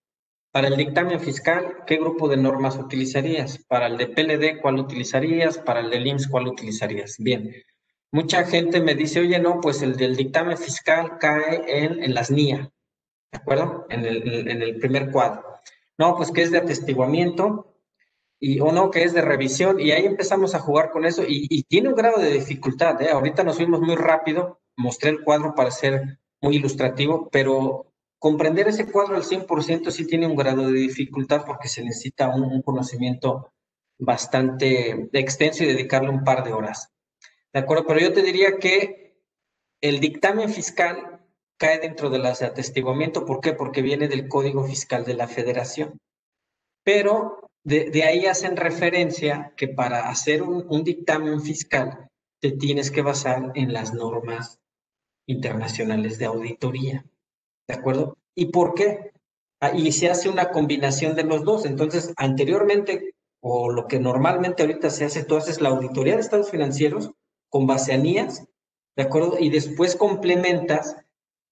Para 0.51 0.69
el 0.69 0.77
dictamen 0.77 1.21
fiscal, 1.21 1.85
¿qué 1.87 1.97
grupo 1.97 2.29
de 2.29 2.37
normas 2.37 2.77
utilizarías? 2.77 3.59
Para 3.67 3.87
el 3.87 3.97
de 3.97 4.09
PLD, 4.09 4.61
¿cuál 4.61 4.79
utilizarías? 4.79 5.59
Para 5.59 5.81
el 5.81 5.91
del 5.91 6.07
IMSS, 6.07 6.29
¿cuál 6.29 6.49
utilizarías? 6.49 7.17
Bien. 7.19 7.55
Mucha 8.11 8.45
gente 8.45 8.81
me 8.81 8.95
dice, 8.95 9.21
oye, 9.21 9.39
no, 9.39 9.61
pues 9.61 9.81
el 9.81 9.97
del 9.97 10.17
dictamen 10.17 10.59
fiscal 10.59 11.19
cae 11.19 11.63
en, 11.67 12.03
en 12.03 12.15
las 12.15 12.31
NIA, 12.31 12.71
¿de 13.33 13.39
acuerdo? 13.39 13.87
En 13.89 14.05
el, 14.05 14.49
en 14.49 14.61
el 14.61 14.79
primer 14.79 15.11
cuadro. 15.11 15.43
No, 15.97 16.17
pues 16.17 16.31
que 16.31 16.43
es 16.43 16.51
de 16.51 16.59
atestiguamiento, 16.59 17.72
y 18.45 18.59
uno 18.59 18.91
que 18.91 19.05
es 19.05 19.13
de 19.13 19.21
revisión, 19.21 19.79
y 19.79 19.93
ahí 19.93 20.05
empezamos 20.05 20.57
a 20.57 20.59
jugar 20.59 20.91
con 20.91 21.05
eso, 21.05 21.23
y, 21.25 21.63
tiene 21.63 21.91
un 21.91 21.95
grado 21.95 22.21
de 22.21 22.33
dificultad, 22.33 23.01
¿eh? 23.01 23.11
ahorita 23.11 23.45
nos 23.45 23.55
fuimos 23.55 23.81
muy 23.81 23.95
rápido, 23.95 24.61
mostré 24.77 25.11
el 25.11 25.23
cuadro 25.23 25.55
para 25.55 25.71
ser 25.71 26.19
muy 26.41 26.57
ilustrativo, 26.57 27.29
pero 27.31 27.93
comprender 28.19 28.67
ese 28.67 28.91
cuadro 28.91 29.15
al 29.15 29.23
100% 29.23 29.93
sí 29.93 30.09
tiene 30.09 30.27
un 30.27 30.35
grado 30.35 30.67
de 30.67 30.73
dificultad 30.73 31.45
porque 31.47 31.69
se 31.69 31.85
necesita 31.85 32.35
un, 32.35 32.63
conocimiento 32.63 33.53
bastante 33.97 35.09
extenso 35.13 35.63
y 35.63 35.69
dedicarle 35.69 36.11
un 36.11 36.25
par 36.25 36.43
de 36.43 36.53
horas. 36.53 36.91
¿De 37.53 37.61
acuerdo? 37.61 37.87
Pero 37.87 38.01
yo 38.01 38.13
te 38.13 38.23
diría 38.23 38.59
que 38.59 39.21
el 39.81 40.01
dictamen 40.01 40.49
fiscal 40.49 41.21
cae 41.59 41.79
dentro 41.79 42.11
de 42.11 42.19
las 42.19 42.43
atestiguamiento. 42.43 43.25
¿Por 43.25 43.41
qué? 43.41 43.53
Porque 43.53 43.83
viene 43.83 44.09
del 44.09 44.27
Código 44.27 44.65
Fiscal 44.65 45.05
de 45.05 45.15
la 45.15 45.29
Federación. 45.29 46.01
Pero 46.83 47.52
de, 47.65 48.03
ahí 48.03 48.27
hacen 48.27 48.57
referencia 48.57 49.53
que 49.57 49.69
para 49.69 50.09
hacer 50.09 50.43
un 50.43 50.85
dictamen 50.85 51.41
fiscal 51.41 52.09
te 52.41 52.53
tienes 52.53 52.91
que 52.91 53.03
basar 53.03 53.53
en 53.55 53.73
las 53.73 53.95
normas 53.95 54.59
internacionales 55.27 56.19
de 56.19 56.27
auditoría. 56.27 57.05
¿De 57.69 57.75
acuerdo? 57.75 58.19
¿Y 58.35 58.47
por 58.47 58.75
qué? 58.75 59.13
Ah, 59.61 59.71
y 59.73 59.93
se 59.93 60.11
hace 60.11 60.29
una 60.29 60.51
combinación 60.51 61.15
de 61.15 61.23
los 61.23 61.45
dos. 61.45 61.65
Entonces, 61.65 62.13
anteriormente, 62.17 63.15
o 63.41 63.71
lo 63.71 63.87
que 63.87 64.01
normalmente 64.01 64.63
ahorita 64.63 64.91
se 64.91 65.05
hace, 65.05 65.25
tú 65.25 65.37
haces 65.37 65.61
la 65.61 65.69
auditoría 65.69 66.17
de 66.17 66.21
estados 66.21 66.51
financieros 66.51 67.13
con 67.49 67.67
base 67.67 67.93
a 67.93 67.99
¿de 67.99 69.03
acuerdo? 69.03 69.37
Y 69.39 69.51
después 69.51 69.95
complementas 69.95 70.97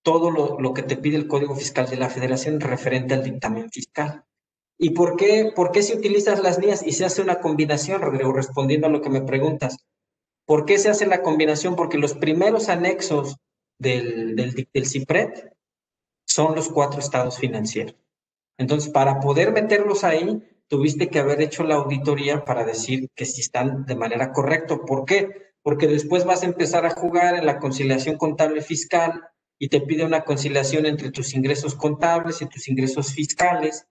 todo 0.02 0.30
lo, 0.30 0.74
que 0.74 0.82
te 0.82 0.96
pide 0.96 1.16
el 1.16 1.28
Código 1.28 1.54
Fiscal 1.54 1.88
de 1.88 1.96
la 1.96 2.08
Federación 2.08 2.60
referente 2.60 3.14
al 3.14 3.22
dictamen 3.22 3.70
fiscal. 3.70 4.24
¿Y 4.82 4.90
por 4.90 5.16
qué, 5.16 5.52
por 5.54 5.72
qué 5.72 5.82
si 5.82 5.92
utilizas 5.92 6.40
las 6.40 6.58
NIAS 6.58 6.86
y 6.86 6.92
se 6.92 7.04
hace 7.04 7.20
una 7.20 7.40
combinación, 7.40 8.00
Rodrigo, 8.00 8.32
respondiendo 8.32 8.86
a 8.86 8.90
lo 8.90 9.02
que 9.02 9.10
me 9.10 9.20
preguntas? 9.20 9.76
¿Por 10.46 10.64
qué 10.64 10.78
se 10.78 10.88
hace 10.88 11.04
la 11.04 11.20
combinación? 11.20 11.76
Porque 11.76 11.98
los 11.98 12.14
primeros 12.14 12.70
anexos 12.70 13.36
del, 13.78 14.34
del, 14.36 14.68
del 14.72 14.86
CIPRED 14.86 15.50
son 16.26 16.54
los 16.54 16.70
cuatro 16.70 16.98
estados 16.98 17.38
financieros. 17.38 17.94
Entonces, 18.56 18.90
para 18.90 19.20
poder 19.20 19.52
meterlos 19.52 20.02
ahí, 20.02 20.42
tuviste 20.66 21.08
que 21.10 21.18
haber 21.18 21.42
hecho 21.42 21.62
la 21.62 21.74
auditoría 21.74 22.46
para 22.46 22.64
decir 22.64 23.10
que 23.14 23.26
si 23.26 23.42
están 23.42 23.84
de 23.84 23.96
manera 23.96 24.32
correcta. 24.32 24.78
¿Por 24.78 25.04
qué? 25.04 25.52
Porque 25.62 25.88
después 25.88 26.24
vas 26.24 26.42
a 26.42 26.46
empezar 26.46 26.86
a 26.86 26.90
jugar 26.90 27.34
en 27.34 27.44
la 27.44 27.58
conciliación 27.58 28.16
contable 28.16 28.62
fiscal 28.62 29.28
y 29.58 29.68
te 29.68 29.82
pide 29.82 30.06
una 30.06 30.24
conciliación 30.24 30.86
entre 30.86 31.10
tus 31.10 31.34
ingresos 31.34 31.74
contables 31.74 32.40
y 32.40 32.46
tus 32.46 32.66
ingresos 32.66 33.12
fiscales. 33.12 33.86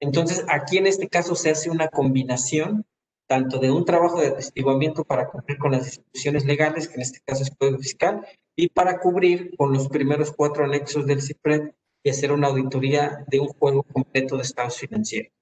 Entonces, 0.00 0.44
aquí 0.48 0.78
en 0.78 0.86
este 0.86 1.08
caso 1.08 1.34
se 1.34 1.50
hace 1.50 1.70
una 1.70 1.88
combinación 1.88 2.84
tanto 3.30 3.58
de 3.60 3.70
un 3.70 3.84
trabajo 3.84 4.20
de 4.20 4.28
atestiguamiento 4.28 5.04
para 5.04 5.28
cumplir 5.28 5.58
con 5.58 5.70
las 5.70 5.86
instituciones 5.86 6.44
legales, 6.46 6.88
que 6.88 6.94
en 6.94 7.02
este 7.02 7.20
caso 7.24 7.44
es 7.44 7.52
Código 7.56 7.78
Fiscal, 7.78 8.26
y 8.56 8.68
para 8.68 8.98
cubrir 8.98 9.54
con 9.56 9.72
los 9.72 9.88
primeros 9.88 10.32
cuatro 10.32 10.64
anexos 10.64 11.06
del 11.06 11.22
CIPRED 11.22 11.70
y 12.02 12.10
hacer 12.10 12.32
una 12.32 12.48
auditoría 12.48 13.24
de 13.28 13.38
un 13.38 13.48
juego 13.48 13.84
completo 13.84 14.36
de 14.36 14.42
estados 14.42 14.78
financieros. 14.78 15.32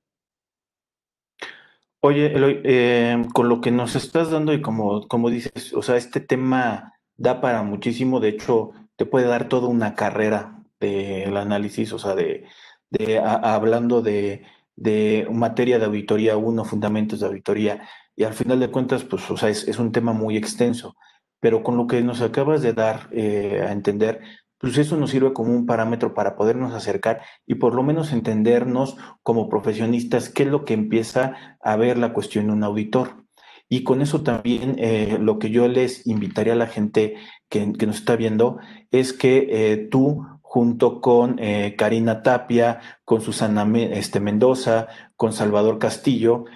Oye, 2.01 2.27
Eloy, 2.27 2.61
eh, 2.65 3.25
con 3.33 3.49
lo 3.49 3.61
que 3.61 3.71
nos 3.71 3.97
estás 3.97 4.31
dando 4.31 4.53
y 4.53 4.61
como, 4.61 5.09
como 5.09 5.31
dices, 5.31 5.73
o 5.73 5.83
sea, 5.83 5.97
este 5.97 6.21
tema 6.21 6.93
da 7.17 7.41
para 7.41 7.63
muchísimo, 7.63 8.21
de 8.21 8.29
hecho, 8.29 8.73
te 8.97 9.07
puede 9.07 9.27
dar 9.27 9.49
toda 9.49 9.67
una 9.67 9.95
carrera 9.95 10.63
del 10.79 11.37
análisis, 11.37 11.93
o 11.93 11.99
sea, 11.99 12.15
de, 12.15 12.45
de 12.91 13.19
hablando 13.19 14.03
de, 14.03 14.45
de 14.77 15.27
materia 15.31 15.79
de 15.79 15.87
auditoría 15.87 16.37
uno, 16.37 16.65
fundamentos 16.65 17.21
de 17.21 17.27
auditoría, 17.27 17.89
y 18.17 18.25
al 18.25 18.35
final 18.35 18.59
de 18.61 18.71
cuentas, 18.71 19.05
pues, 19.05 19.31
o 19.31 19.37
sea, 19.37 19.49
es, 19.49 19.69
es 19.69 19.79
un 19.79 19.93
tema 19.93 20.13
muy 20.13 20.37
extenso 20.37 20.97
pero 21.41 21.63
con 21.63 21.77
lo 21.77 21.87
que 21.87 22.03
nos 22.03 22.21
acabas 22.21 22.63
de 22.63 22.73
dar 22.73 23.09
eh, 23.13 23.65
a 23.67 23.73
entender, 23.73 24.21
pues 24.59 24.77
eso 24.77 24.97
nos 24.97 25.11
sirve 25.11 25.33
como 25.33 25.55
un 25.55 25.67
parámetro 25.67 26.15
para 26.15 26.35
podernos 26.37 26.75
acercar 26.75 27.23
y 27.47 27.57
por 27.57 27.75
lo 27.75 27.83
menos 27.83 28.13
entendernos 28.13 28.97
como 29.23 29.49
profesionistas 29.49 30.31
qué 30.31 30.45
es 30.45 30.49
lo 30.49 30.65
que 30.65 30.75
empieza 30.75 31.57
a 31.61 31.77
ver 31.77 31.97
la 31.97 32.13
cuestión 32.13 32.47
de 32.47 32.53
un 32.53 32.65
auditor. 32.65 33.25
Y 33.71 33.85
con 33.85 34.01
eso 34.01 34.23
también 34.23 34.77
eh, 34.79 35.19
lo 35.21 35.39
que 35.39 35.51
yo 35.51 35.69
les 35.69 36.07
invitaría 36.07 36.55
a 36.55 36.57
la 36.57 36.67
gente 36.67 37.17
que, 37.51 37.67
nos 37.67 37.97
está 37.97 38.17
viendo 38.17 38.59
es 38.91 39.13
que 39.13 39.47
eh, 39.51 39.89
tú 39.91 40.27
junto 40.51 41.01
con 41.01 41.39
Karina 41.77 42.23
Tapia, 42.23 42.81
con 43.05 43.21
Susana 43.21 43.67
este, 43.91 44.19
Mendoza, 44.19 44.89
con 45.15 45.33
Salvador 45.33 45.79
Castillo, 45.79 46.47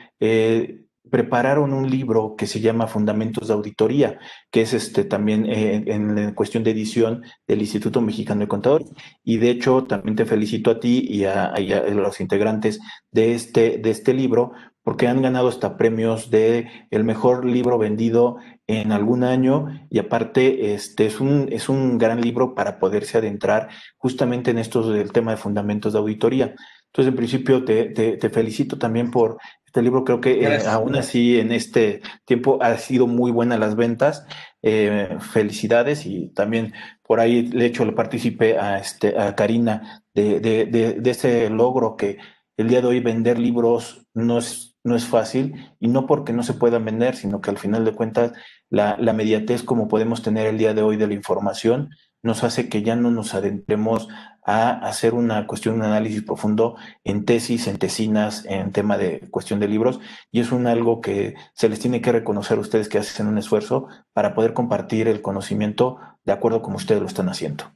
prepararon 1.13 1.75
un 1.75 1.91
libro 1.91 2.37
que 2.39 2.47
se 2.47 2.61
llama 2.61 2.87
Fundamentos 2.87 3.49
de 3.49 3.53
Auditoría, 3.53 4.19
que 4.51 4.63
es 4.63 4.73
este 4.73 5.05
también 5.05 5.45
eh, 5.45 5.85
en, 5.87 6.33
cuestión 6.33 6.65
de 6.65 6.71
edición 6.71 7.23
del 7.47 7.61
Instituto 7.61 8.01
Mexicano 8.01 8.41
de 8.41 8.49
Contadores. 8.49 8.89
Y 9.23 9.37
de 9.37 9.51
hecho, 9.51 9.85
también 9.85 10.17
te 10.17 10.25
felicito 10.25 10.71
a 10.71 10.81
ti 10.81 11.05
y 11.07 11.27
a, 11.27 11.53
los 11.93 12.19
integrantes 12.23 12.81
de 13.11 13.35
este, 13.35 13.77
de 13.77 13.91
este 13.91 14.15
libro, 14.15 14.53
porque 14.83 15.09
han 15.09 15.23
ganado 15.23 15.49
hasta 15.49 15.77
premios 15.77 16.31
de 16.31 16.69
el 16.91 17.05
mejor 17.05 17.45
libro 17.45 17.79
vendido 17.79 18.37
en 18.67 18.93
algún 18.93 19.25
año 19.25 19.67
y 19.91 19.99
aparte 19.99 20.75
este 20.75 21.07
es 21.07 21.21
un, 21.21 21.49
es 21.51 21.69
un 21.69 21.99
gran 21.99 22.21
libro 22.21 22.55
para 22.55 22.79
poderse 22.79 23.19
adentrar 23.19 23.69
justamente 23.97 24.51
en 24.51 24.59
esto 24.59 24.91
del 24.91 25.13
tema 25.13 25.33
de 25.33 25.37
fundamentos 25.37 25.93
de 25.93 25.99
auditoría. 25.99 26.55
Entonces, 26.87 27.11
en 27.11 27.17
principio, 27.17 27.65
te, 27.65 27.87
te 27.87 28.31
felicito 28.31 28.77
también 28.77 29.11
por 29.11 29.39
este 29.73 29.81
libro 29.81 30.05
creo 30.05 30.21
que 30.21 30.45
eh, 30.45 30.67
aún 30.67 30.97
así 30.97 31.41
en 31.41 31.51
este 31.51 32.03
tiempo 32.27 32.59
ha 32.61 32.77
sido 32.77 33.07
muy 33.07 33.31
buena 33.31 33.57
las 33.57 33.75
ventas. 33.75 34.27
Eh, 34.61 35.17
felicidades 35.19 36.05
y 36.05 36.29
también 36.29 36.75
por 37.03 37.21
ahí 37.21 37.47
le 37.49 37.67
hecho 37.67 37.87
le 37.87 37.93
participé 37.93 38.59
a 38.59 38.79
este 38.79 39.19
a 39.19 39.35
Karina 39.35 40.05
de, 40.15 40.41
de, 40.41 40.67
de, 40.67 41.11
ese 41.11 41.49
logro 41.49 41.97
que 41.97 42.19
el 42.57 42.69
día 42.69 42.81
de 42.83 42.87
hoy 42.87 43.01
vender 43.01 43.39
libros 43.39 44.07
no 44.15 44.39
es, 44.39 44.72
no 44.85 44.97
es 44.97 45.07
fácil 45.07 45.75
y 45.79 45.89
no 45.89 46.07
porque 46.07 46.33
no 46.33 46.43
se 46.43 46.55
puedan 46.55 46.85
vender, 46.85 47.17
sino 47.17 47.41
que 47.41 47.51
al 47.51 47.59
final 47.59 47.85
de 47.85 47.95
cuentas 47.95 48.33
la, 48.69 48.97
la 48.99 49.13
mediatez 49.13 49.63
como 49.63 49.89
podemos 49.89 50.23
tener 50.23 50.47
el 50.47 50.59
día 50.59 50.75
de 50.75 50.83
hoy 50.83 50.97
de 50.97 51.07
la 51.07 51.15
información 51.15 51.91
nos 52.23 52.45
hace 52.45 52.69
que 52.69 52.83
ya 52.83 52.97
no 52.97 53.11
nos 53.11 53.35
adentremos 53.35 54.09
a 54.45 54.71
hacer 54.71 55.15
una 55.15 55.47
cuestión, 55.47 55.77
un 55.77 55.83
análisis 55.83 56.23
profundo 56.23 56.77
en 57.05 57.25
tesis, 57.25 57.67
en 57.67 57.79
tesinas, 57.79 58.45
en 58.47 58.73
tema 58.73 58.97
de 58.97 59.29
cuestión 59.31 59.61
de 59.61 59.69
libros, 59.69 60.01
y 60.31 60.41
es 60.41 60.53
un 60.53 60.67
algo 60.67 61.01
que 61.01 61.35
se 61.55 61.69
les 61.69 61.81
tiene 61.81 62.01
que 62.01 62.13
reconocer 62.13 62.59
a 62.59 62.61
ustedes 62.61 62.89
que 62.89 62.99
hacen 62.99 63.27
un 63.27 63.39
esfuerzo 63.39 63.89
para 64.13 64.35
poder 64.35 64.53
compartir 64.55 65.09
el 65.09 65.23
conocimiento 65.23 65.99
de 66.25 66.33
acuerdo 66.33 66.63
como 66.63 66.77
ustedes 66.77 67.01
lo 67.01 67.07
están 67.07 67.29
haciendo. 67.29 67.73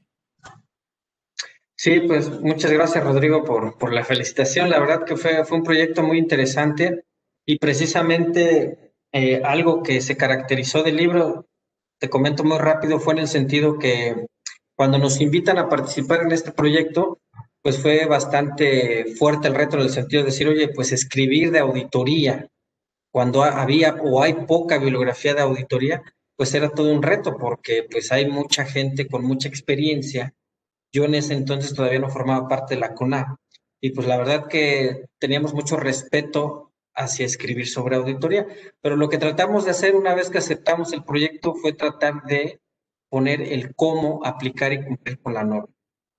Sí, 1.76 2.00
pues 2.00 2.30
muchas 2.40 2.72
gracias 2.72 3.04
Rodrigo 3.04 3.44
por, 3.44 3.76
por 3.78 3.92
la 3.92 4.04
felicitación. 4.04 4.70
La 4.70 4.80
verdad 4.80 5.04
que 5.04 5.16
fue, 5.16 5.44
fue 5.44 5.58
un 5.58 5.64
proyecto 5.64 6.02
muy 6.02 6.18
interesante 6.18 7.04
y 7.44 7.58
precisamente 7.58 8.92
eh, 9.12 9.42
algo 9.44 9.82
que 9.82 10.00
se 10.00 10.16
caracterizó 10.16 10.82
del 10.82 10.96
libro, 10.96 11.46
te 11.98 12.10
comento 12.10 12.44
muy 12.44 12.58
rápido, 12.58 12.98
fue 12.98 13.14
en 13.14 13.20
el 13.20 13.28
sentido 13.28 13.78
que 13.78 14.26
cuando 14.74 14.98
nos 14.98 15.20
invitan 15.20 15.58
a 15.58 15.68
participar 15.68 16.22
en 16.22 16.32
este 16.32 16.52
proyecto, 16.52 17.20
pues 17.62 17.78
fue 17.78 18.06
bastante 18.06 19.14
fuerte 19.16 19.48
el 19.48 19.54
reto 19.54 19.76
en 19.76 19.82
el 19.82 19.90
sentido 19.90 20.22
de 20.22 20.30
decir, 20.30 20.48
oye, 20.48 20.68
pues 20.68 20.92
escribir 20.92 21.50
de 21.50 21.60
auditoría, 21.60 22.48
cuando 23.10 23.42
había 23.42 23.94
o 24.02 24.22
hay 24.22 24.34
poca 24.46 24.78
bibliografía 24.78 25.34
de 25.34 25.40
auditoría, 25.40 26.02
pues 26.36 26.52
era 26.54 26.68
todo 26.68 26.92
un 26.92 27.02
reto 27.02 27.36
porque 27.38 27.86
pues 27.90 28.12
hay 28.12 28.28
mucha 28.30 28.66
gente 28.66 29.08
con 29.08 29.24
mucha 29.24 29.48
experiencia. 29.48 30.34
Yo 30.96 31.04
en 31.04 31.14
ese 31.14 31.34
entonces 31.34 31.74
todavía 31.74 31.98
no 31.98 32.08
formaba 32.08 32.48
parte 32.48 32.74
de 32.74 32.80
la 32.80 32.94
CONA 32.94 33.36
y 33.82 33.90
pues 33.90 34.06
la 34.06 34.16
verdad 34.16 34.48
que 34.48 35.04
teníamos 35.18 35.52
mucho 35.52 35.76
respeto 35.76 36.72
hacia 36.94 37.26
escribir 37.26 37.68
sobre 37.68 37.96
auditoría, 37.96 38.46
pero 38.80 38.96
lo 38.96 39.10
que 39.10 39.18
tratamos 39.18 39.66
de 39.66 39.72
hacer 39.72 39.94
una 39.94 40.14
vez 40.14 40.30
que 40.30 40.38
aceptamos 40.38 40.94
el 40.94 41.04
proyecto 41.04 41.54
fue 41.54 41.74
tratar 41.74 42.22
de 42.22 42.62
poner 43.10 43.42
el 43.42 43.74
cómo 43.74 44.24
aplicar 44.24 44.72
y 44.72 44.82
cumplir 44.86 45.20
con 45.20 45.34
la 45.34 45.44
norma. 45.44 45.68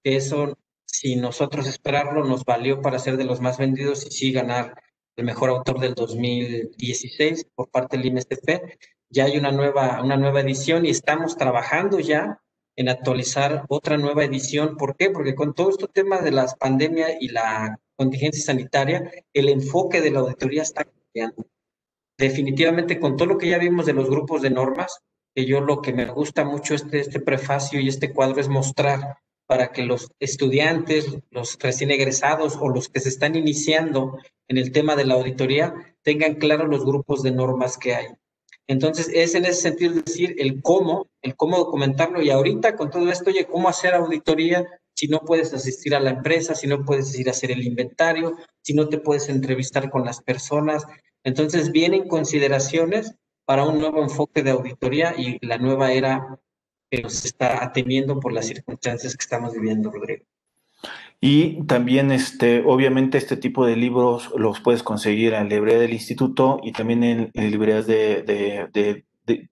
Eso, 0.03 0.55
si 0.85 1.15
nosotros 1.15 1.67
esperarlo, 1.67 2.23
nos 2.23 2.45
valió 2.45 2.79
para 2.79 2.99
ser 2.99 3.17
de 3.17 3.25
los 3.25 3.41
más 3.41 3.57
vendidos 3.57 4.05
y 4.05 4.11
sí 4.11 4.31
ganar 4.31 4.79
el 5.15 5.25
mejor 5.25 5.49
autor 5.49 5.79
del 5.79 5.95
2016 5.95 7.47
por 7.55 7.71
parte 7.71 7.97
del 7.97 8.05
INSP. 8.05 8.77
Ya 9.09 9.25
hay 9.25 9.39
una 9.39 9.51
nueva, 9.51 10.03
una 10.03 10.17
nueva 10.17 10.41
edición 10.41 10.85
y 10.85 10.91
estamos 10.91 11.35
trabajando 11.35 11.99
ya 11.99 12.43
en 12.77 12.89
actualizar 12.89 13.65
otra 13.67 13.97
nueva 13.97 14.23
edición. 14.23 14.77
¿Por 14.77 14.95
qué? 14.95 15.09
Porque 15.09 15.35
con 15.35 15.53
todo 15.53 15.71
este 15.71 15.87
tema 15.87 16.21
de 16.21 16.31
las 16.31 16.55
pandemias 16.55 17.11
y 17.19 17.29
la 17.29 17.79
contingencia 17.95 18.43
sanitaria, 18.43 19.11
el 19.33 19.49
enfoque 19.49 19.99
de 19.99 20.11
la 20.11 20.19
auditoría 20.19 20.61
está 20.61 20.85
cambiando. 20.85 21.47
Definitivamente, 22.17 22.99
con 22.99 23.17
todo 23.17 23.27
lo 23.27 23.37
que 23.37 23.49
ya 23.49 23.57
vimos 23.57 23.85
de 23.87 23.93
los 23.93 24.09
grupos 24.09 24.43
de 24.43 24.51
normas, 24.51 24.99
que 25.35 25.45
yo 25.45 25.59
lo 25.59 25.81
que 25.81 25.91
me 25.91 26.05
gusta 26.05 26.45
mucho 26.45 26.75
este, 26.75 26.99
este 26.99 27.19
prefacio 27.19 27.79
y 27.79 27.87
este 27.87 28.13
cuadro 28.13 28.39
es 28.39 28.47
mostrar 28.47 29.17
para 29.47 29.71
que 29.71 29.83
los 29.83 30.11
estudiantes, 30.19 31.17
los 31.31 31.57
recién 31.59 31.89
egresados 31.89 32.57
o 32.59 32.69
los 32.69 32.89
que 32.89 32.99
se 32.99 33.09
están 33.09 33.35
iniciando 33.35 34.19
en 34.47 34.57
el 34.57 34.71
tema 34.71 34.95
de 34.95 35.05
la 35.05 35.15
auditoría 35.15 35.73
tengan 36.03 36.35
claro 36.35 36.67
los 36.67 36.85
grupos 36.85 37.23
de 37.23 37.31
normas 37.31 37.77
que 37.77 37.95
hay. 37.95 38.07
Entonces, 38.67 39.09
es 39.13 39.33
en 39.33 39.45
ese 39.45 39.61
sentido 39.61 39.93
decir 39.93 40.35
el 40.37 40.61
cómo, 40.61 41.07
el 41.21 41.35
cómo 41.35 41.57
documentarlo 41.57 42.21
y 42.21 42.29
ahorita 42.29 42.75
con 42.75 42.89
todo 42.89 43.09
esto, 43.09 43.29
oye, 43.29 43.45
cómo 43.45 43.69
hacer 43.69 43.93
auditoría 43.93 44.67
si 44.93 45.07
no 45.07 45.19
puedes 45.19 45.53
asistir 45.53 45.95
a 45.95 45.99
la 45.99 46.09
empresa, 46.09 46.55
si 46.55 46.67
no 46.67 46.83
puedes 46.83 47.17
ir 47.17 47.29
a 47.29 47.31
hacer 47.31 47.51
el 47.51 47.63
inventario, 47.63 48.35
si 48.61 48.73
no 48.73 48.89
te 48.89 48.97
puedes 48.97 49.29
entrevistar 49.29 49.89
con 49.89 50.03
las 50.03 50.21
personas. 50.21 50.85
Entonces 51.23 51.71
vienen 51.71 52.07
consideraciones 52.07 53.13
para 53.45 53.63
un 53.63 53.79
nuevo 53.79 54.01
enfoque 54.01 54.43
de 54.43 54.51
auditoría 54.51 55.13
y 55.17 55.37
la 55.45 55.57
nueva 55.57 55.93
era 55.93 56.39
que 56.89 57.01
nos 57.01 57.23
está 57.25 57.63
atendiendo 57.63 58.19
por 58.19 58.33
las 58.33 58.47
circunstancias 58.47 59.15
que 59.15 59.23
estamos 59.23 59.53
viviendo, 59.53 59.91
Rodrigo. 59.91 60.25
Y 61.19 61.63
también, 61.65 62.11
este, 62.11 62.63
obviamente, 62.65 63.17
este 63.17 63.37
tipo 63.37 63.65
de 63.65 63.75
libros 63.75 64.31
los 64.35 64.59
puedes 64.59 64.83
conseguir 64.83 65.33
en 65.33 65.49
la 65.49 65.55
librería 65.55 65.79
del 65.79 65.93
instituto 65.93 66.59
y 66.63 66.71
también 66.73 67.03
en, 67.03 67.31
librerías 67.33 67.87
de, 67.87 69.03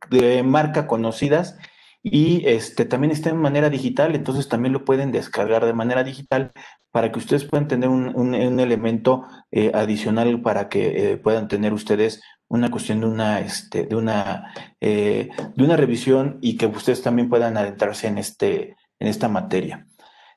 de, 0.09 0.43
marca 0.43 0.85
conocidas. 0.87 1.57
Y 2.03 2.45
este, 2.45 2.85
también 2.85 3.11
está 3.11 3.31
en 3.31 3.37
manera 3.37 3.71
digital, 3.71 4.13
entonces 4.13 4.47
también 4.47 4.73
lo 4.73 4.85
pueden 4.85 5.11
descargar 5.11 5.65
de 5.65 5.73
manera 5.73 6.03
digital 6.03 6.51
para 6.91 7.11
que 7.11 7.17
ustedes 7.17 7.45
puedan 7.45 7.67
tener 7.67 7.89
un, 7.89 8.15
un, 8.15 8.35
elemento 8.35 9.23
eh, 9.51 9.71
adicional 9.73 10.41
para 10.41 10.69
que 10.69 11.13
eh, 11.13 11.17
puedan 11.17 11.47
tener 11.47 11.73
ustedes 11.73 12.21
una 12.47 12.69
cuestión 12.69 13.01
de 13.01 13.07
una, 13.07 13.39
este, 13.39 13.85
de 13.85 13.95
una, 13.95 14.53
eh, 14.79 15.29
de 15.55 15.63
una 15.63 15.75
revisión 15.75 16.37
y 16.41 16.57
que 16.57 16.67
ustedes 16.67 17.01
también 17.01 17.27
puedan 17.27 17.57
adentrarse 17.57 18.07
en, 18.07 18.19
este, 18.19 18.77
en 18.99 19.07
esta 19.07 19.27
materia. 19.27 19.87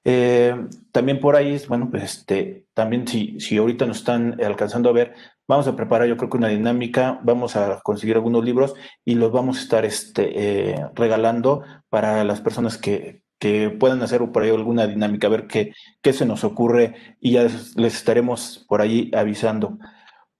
Eh, 0.04 0.54
también 0.92 1.20
por 1.20 1.36
ahí, 1.36 1.60
bueno, 1.68 1.88
pues 1.90 2.02
este, 2.04 2.66
también 2.74 3.06
si, 3.06 3.38
si 3.40 3.56
ahorita 3.56 3.86
nos 3.86 3.98
están 3.98 4.40
alcanzando 4.42 4.88
a 4.88 4.92
ver, 4.92 5.14
vamos 5.46 5.66
a 5.66 5.76
preparar 5.76 6.08
yo 6.08 6.16
creo 6.16 6.30
que 6.30 6.36
una 6.36 6.48
dinámica, 6.48 7.20
vamos 7.22 7.56
a 7.56 7.80
conseguir 7.80 8.16
algunos 8.16 8.44
libros 8.44 8.74
y 9.04 9.14
los 9.14 9.32
vamos 9.32 9.58
a 9.58 9.62
estar 9.62 9.84
este, 9.84 10.70
eh, 10.70 10.86
regalando 10.94 11.62
para 11.88 12.24
las 12.24 12.40
personas 12.40 12.78
que, 12.78 13.22
que 13.38 13.70
puedan 13.70 14.02
hacer 14.02 14.20
por 14.30 14.42
ahí 14.42 14.50
alguna 14.50 14.86
dinámica, 14.86 15.26
a 15.26 15.30
ver 15.30 15.46
qué, 15.46 15.72
qué 16.02 16.12
se 16.12 16.26
nos 16.26 16.44
ocurre 16.44 17.16
y 17.20 17.32
ya 17.32 17.42
les 17.42 17.94
estaremos 17.94 18.64
por 18.68 18.80
ahí 18.80 19.10
avisando. 19.14 19.78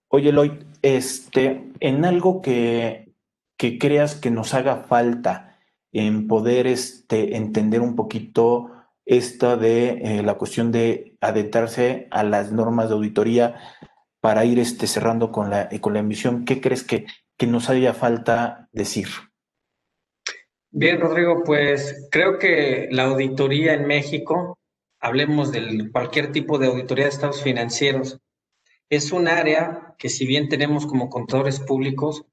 Oye, 0.08 0.32
Lloyd, 0.32 0.52
este, 0.82 1.70
en 1.80 2.04
algo 2.04 2.40
que, 2.40 3.12
que 3.56 3.78
creas 3.78 4.14
que 4.14 4.30
nos 4.30 4.54
haga 4.54 4.84
falta 4.84 5.58
en 5.92 6.26
poder 6.28 6.66
este, 6.66 7.36
entender 7.36 7.80
un 7.80 7.96
poquito 7.96 8.70
esta 9.08 9.56
de 9.56 9.88
eh, 9.88 10.22
la 10.22 10.34
cuestión 10.34 10.70
de 10.70 11.16
adentrarse 11.22 12.06
a 12.10 12.22
las 12.22 12.52
normas 12.52 12.88
de 12.88 12.94
auditoría 12.94 13.56
para 14.20 14.44
ir 14.44 14.58
este, 14.58 14.86
cerrando 14.86 15.32
con 15.32 15.48
la, 15.48 15.70
con 15.80 15.94
la 15.94 16.00
emisión, 16.00 16.44
¿qué 16.44 16.60
crees 16.60 16.84
que, 16.84 17.06
que 17.38 17.46
nos 17.46 17.70
haría 17.70 17.94
falta 17.94 18.68
decir? 18.70 19.08
Bien, 20.70 21.00
Rodrigo, 21.00 21.42
pues 21.42 22.06
creo 22.10 22.38
que 22.38 22.88
la 22.90 23.04
auditoría 23.04 23.72
en 23.72 23.86
México, 23.86 24.58
hablemos 25.00 25.52
de 25.52 25.90
cualquier 25.90 26.30
tipo 26.30 26.58
de 26.58 26.66
auditoría 26.66 27.04
de 27.04 27.10
estados 27.10 27.42
financieros, 27.42 28.20
es 28.90 29.12
un 29.12 29.26
área 29.26 29.94
que 29.96 30.10
si 30.10 30.26
bien 30.26 30.50
tenemos 30.50 30.86
como 30.86 31.08
contadores 31.08 31.60
públicos, 31.60 32.26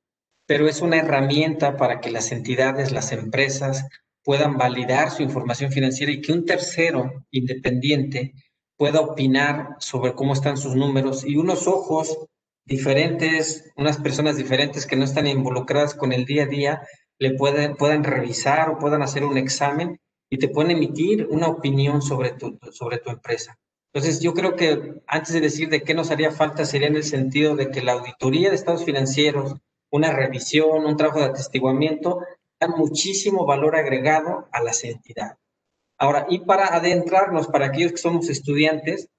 pero 0.46 0.68
es 0.68 0.82
una 0.82 0.98
herramienta 0.98 1.78
para 1.78 2.02
que 2.02 2.12
las 2.12 2.34
entidades, 2.34 2.92
las 2.92 3.14
empresas 3.14 3.88
puedan 4.26 4.58
validar 4.58 5.12
su 5.12 5.24
información 5.24 5.72
financiera 5.72 6.12
y 6.12 6.20
que 6.20 6.34
un 6.34 6.46
tercero 6.46 7.26
independiente 7.32 8.34
pueda 8.76 9.00
opinar 9.00 9.78
sobre 9.80 10.14
cómo 10.14 10.34
están 10.34 10.58
sus 10.58 10.76
números 10.76 11.24
y 11.26 11.38
unos 11.38 11.68
ojos 11.68 12.18
diferentes, 12.66 13.72
unas 13.78 13.98
personas 13.98 14.36
diferentes 14.36 14.88
que 14.88 14.96
no 14.96 15.06
están 15.06 15.28
involucradas 15.28 15.94
con 15.94 16.12
el 16.12 16.26
día 16.26 16.44
a 16.44 16.48
día, 16.48 16.82
le 17.20 17.36
pueden, 17.36 17.76
puedan 17.76 18.04
revisar 18.04 18.70
o 18.70 18.80
puedan 18.80 19.04
hacer 19.04 19.24
un 19.24 19.38
examen 19.38 20.00
y 20.30 20.40
te 20.40 20.50
pueden 20.50 20.72
emitir 20.72 21.28
una 21.30 21.48
opinión 21.48 22.02
sobre 22.02 22.32
tu, 22.32 22.58
sobre 22.72 22.98
tu 22.98 23.12
empresa. 23.12 23.58
Entonces, 23.94 24.20
yo 24.20 24.34
creo 24.34 24.56
que 24.56 24.96
antes 25.08 25.34
de 25.34 25.40
decir 25.40 25.70
de 25.70 25.84
qué 25.84 25.94
nos 25.94 26.12
haría 26.12 26.32
falta 26.32 26.66
sería 26.66 26.88
en 26.88 26.98
el 26.98 27.04
sentido 27.04 27.56
de 27.56 27.70
que 27.70 27.82
la 27.82 27.94
auditoría 27.94 28.50
de 28.50 28.56
estados 28.56 28.84
financieros, 28.84 29.56
una 29.92 30.12
revisión, 30.12 30.84
un 30.84 30.98
trabajo 30.98 31.20
de 31.20 31.28
atestiguamiento, 31.28 32.20
muchísimo 32.68 33.45
valor 33.45 33.76
agregado 33.76 34.47
a 34.51 34.61
las 34.61 34.84
entidades. 34.84 35.38
Ahora, 35.97 36.26
y 36.30 36.39
para 36.39 36.76
adentrarnos, 36.76 37.47
para 37.47 37.68
aquellos 37.68 37.91
que 37.91 37.97
somos 37.97 38.30
estudiantes, 38.30 39.09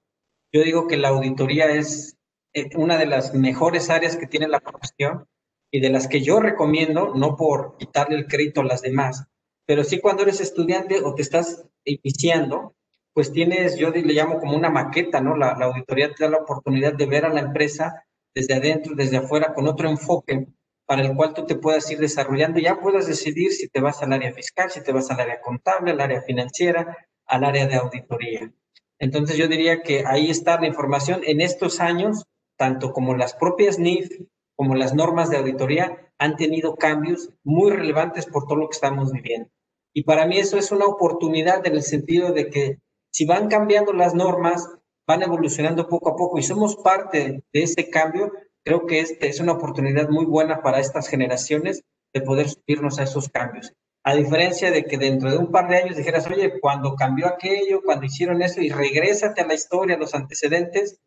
yo 0.53 0.63
digo 0.63 0.87
que 0.87 0.97
la 0.97 1.09
auditoría 1.09 1.67
es 1.71 2.17
eh, 2.53 2.69
una 2.75 2.97
de 2.97 3.07
las 3.07 3.33
mejores 3.33 3.89
áreas 3.89 4.15
que 4.15 4.27
tiene 4.27 4.47
la 4.47 4.59
profesión 4.59 5.27
y 5.71 5.79
de 5.79 5.89
las 5.89 6.07
que 6.07 6.21
yo 6.21 6.39
recomiendo, 6.39 7.13
no 7.15 7.35
por 7.35 7.77
quitarle 7.77 8.17
el 8.17 8.27
crédito 8.27 8.61
a 8.61 8.65
las 8.65 8.81
demás, 8.81 9.25
pero 9.65 9.83
sí 9.83 9.99
cuando 9.99 10.23
eres 10.23 10.39
estudiante 10.39 11.01
o 11.03 11.13
te 11.13 11.23
estás 11.23 11.65
iniciando, 11.83 12.75
pues 13.13 13.33
tienes, 13.33 13.77
yo 13.77 13.89
le 13.89 14.13
llamo 14.13 14.39
como 14.39 14.55
una 14.55 14.69
maqueta, 14.69 15.19
¿no? 15.19 15.35
La, 15.35 15.51
auditoría 15.53 16.13
te 16.13 16.23
da 16.23 16.29
la 16.29 16.37
oportunidad 16.37 16.93
de 16.93 17.05
ver 17.07 17.25
a 17.25 17.33
la 17.33 17.41
empresa 17.41 18.05
desde 18.33 18.53
adentro, 18.53 18.95
desde 18.95 19.17
afuera, 19.17 19.53
con 19.53 19.67
otro 19.67 19.89
enfoque 19.89 20.47
para 20.87 21.03
el 21.03 21.15
cual 21.15 21.33
tú 21.33 21.45
te 21.45 21.55
puedas 21.55 21.89
ir 21.91 21.99
desarrollando 21.99 22.59
ya 22.59 22.79
puedas 22.79 23.07
decidir 23.07 23.51
si 23.51 23.67
te 23.67 23.81
vas 23.81 24.01
al 24.01 24.13
área 24.13 24.33
fiscal, 24.33 24.71
si 24.71 24.81
te 24.81 24.93
vas 24.93 25.11
al 25.11 25.19
área 25.19 25.41
contable, 25.41 25.91
al 25.91 26.01
área 26.01 26.21
financiera, 26.21 26.97
al 27.25 27.43
área 27.43 27.67
de 27.67 27.75
auditoría. 27.75 28.51
Entonces 28.97 29.37
yo 29.37 29.47
diría 29.47 29.83
que 29.83 30.05
ahí 30.07 30.31
está 30.31 30.59
la 30.59 30.67
información. 30.67 31.21
En 31.25 31.41
estos 31.41 31.81
años, 31.81 32.23
tanto 32.57 32.93
como 32.93 33.15
las 33.15 33.35
propias 33.35 33.77
NIF 33.77 34.21
como 34.55 34.73
las 34.73 34.95
normas 34.95 35.29
de 35.29 35.37
auditoría 35.37 36.11
han 36.17 36.35
tenido 36.35 36.75
cambios 36.75 37.29
muy 37.43 37.69
relevantes 37.69 38.25
por 38.25 38.47
todo 38.47 38.57
lo 38.57 38.69
que 38.69 38.75
estamos 38.75 39.11
viviendo. 39.11 39.49
Y 39.93 40.03
para 40.03 40.25
mí 40.25 40.39
eso 40.39 40.57
es 40.57 40.71
una 40.71 40.85
oportunidad 40.85 41.65
en 41.67 41.75
el 41.75 41.83
sentido 41.83 42.31
de 42.31 42.49
que 42.49 42.79
si 43.11 43.25
van 43.25 43.49
cambiando 43.49 43.93
las 43.93 44.15
normas, 44.15 44.67
van 45.05 45.21
evolucionando 45.21 45.87
poco 45.87 46.09
a 46.09 46.15
poco 46.15 46.39
y 46.39 46.43
somos 46.43 46.75
parte 46.77 47.43
de 47.53 47.63
ese 47.63 47.89
cambio, 47.89 48.31
creo 48.67 48.85
que 48.85 48.99
este 48.99 49.29
es 49.29 49.39
una 49.39 49.53
oportunidad 49.53 50.09
muy 50.09 50.25
buena 50.25 50.61
para 50.61 50.81
estas 50.81 51.07
generaciones 51.07 51.83
de 52.13 52.19
poder 52.19 52.49
subirnos 52.49 52.99
a 52.99 53.03
esos 53.03 53.29
cambios. 53.29 53.71
A 54.03 54.13
diferencia 54.13 54.71
de 54.71 54.83
que 54.83 54.97
dentro 54.97 55.31
de 55.31 55.37
un 55.37 55.51
par 55.51 55.69
de 55.69 55.77
años 55.77 55.95
dijeras, 55.95 56.27
oye, 56.27 56.59
cuando 56.59 56.95
cambió 56.95 57.27
aquello, 57.27 57.81
cuando 57.81 58.05
hicieron 58.05 58.41
eso, 58.41 58.59
y 58.59 58.69
regrésate 58.69 59.39
a 59.39 59.47
la 59.47 59.53
historia, 59.53 59.95
a 59.95 59.99
los 59.99 60.13
antecedentes, 60.13 60.99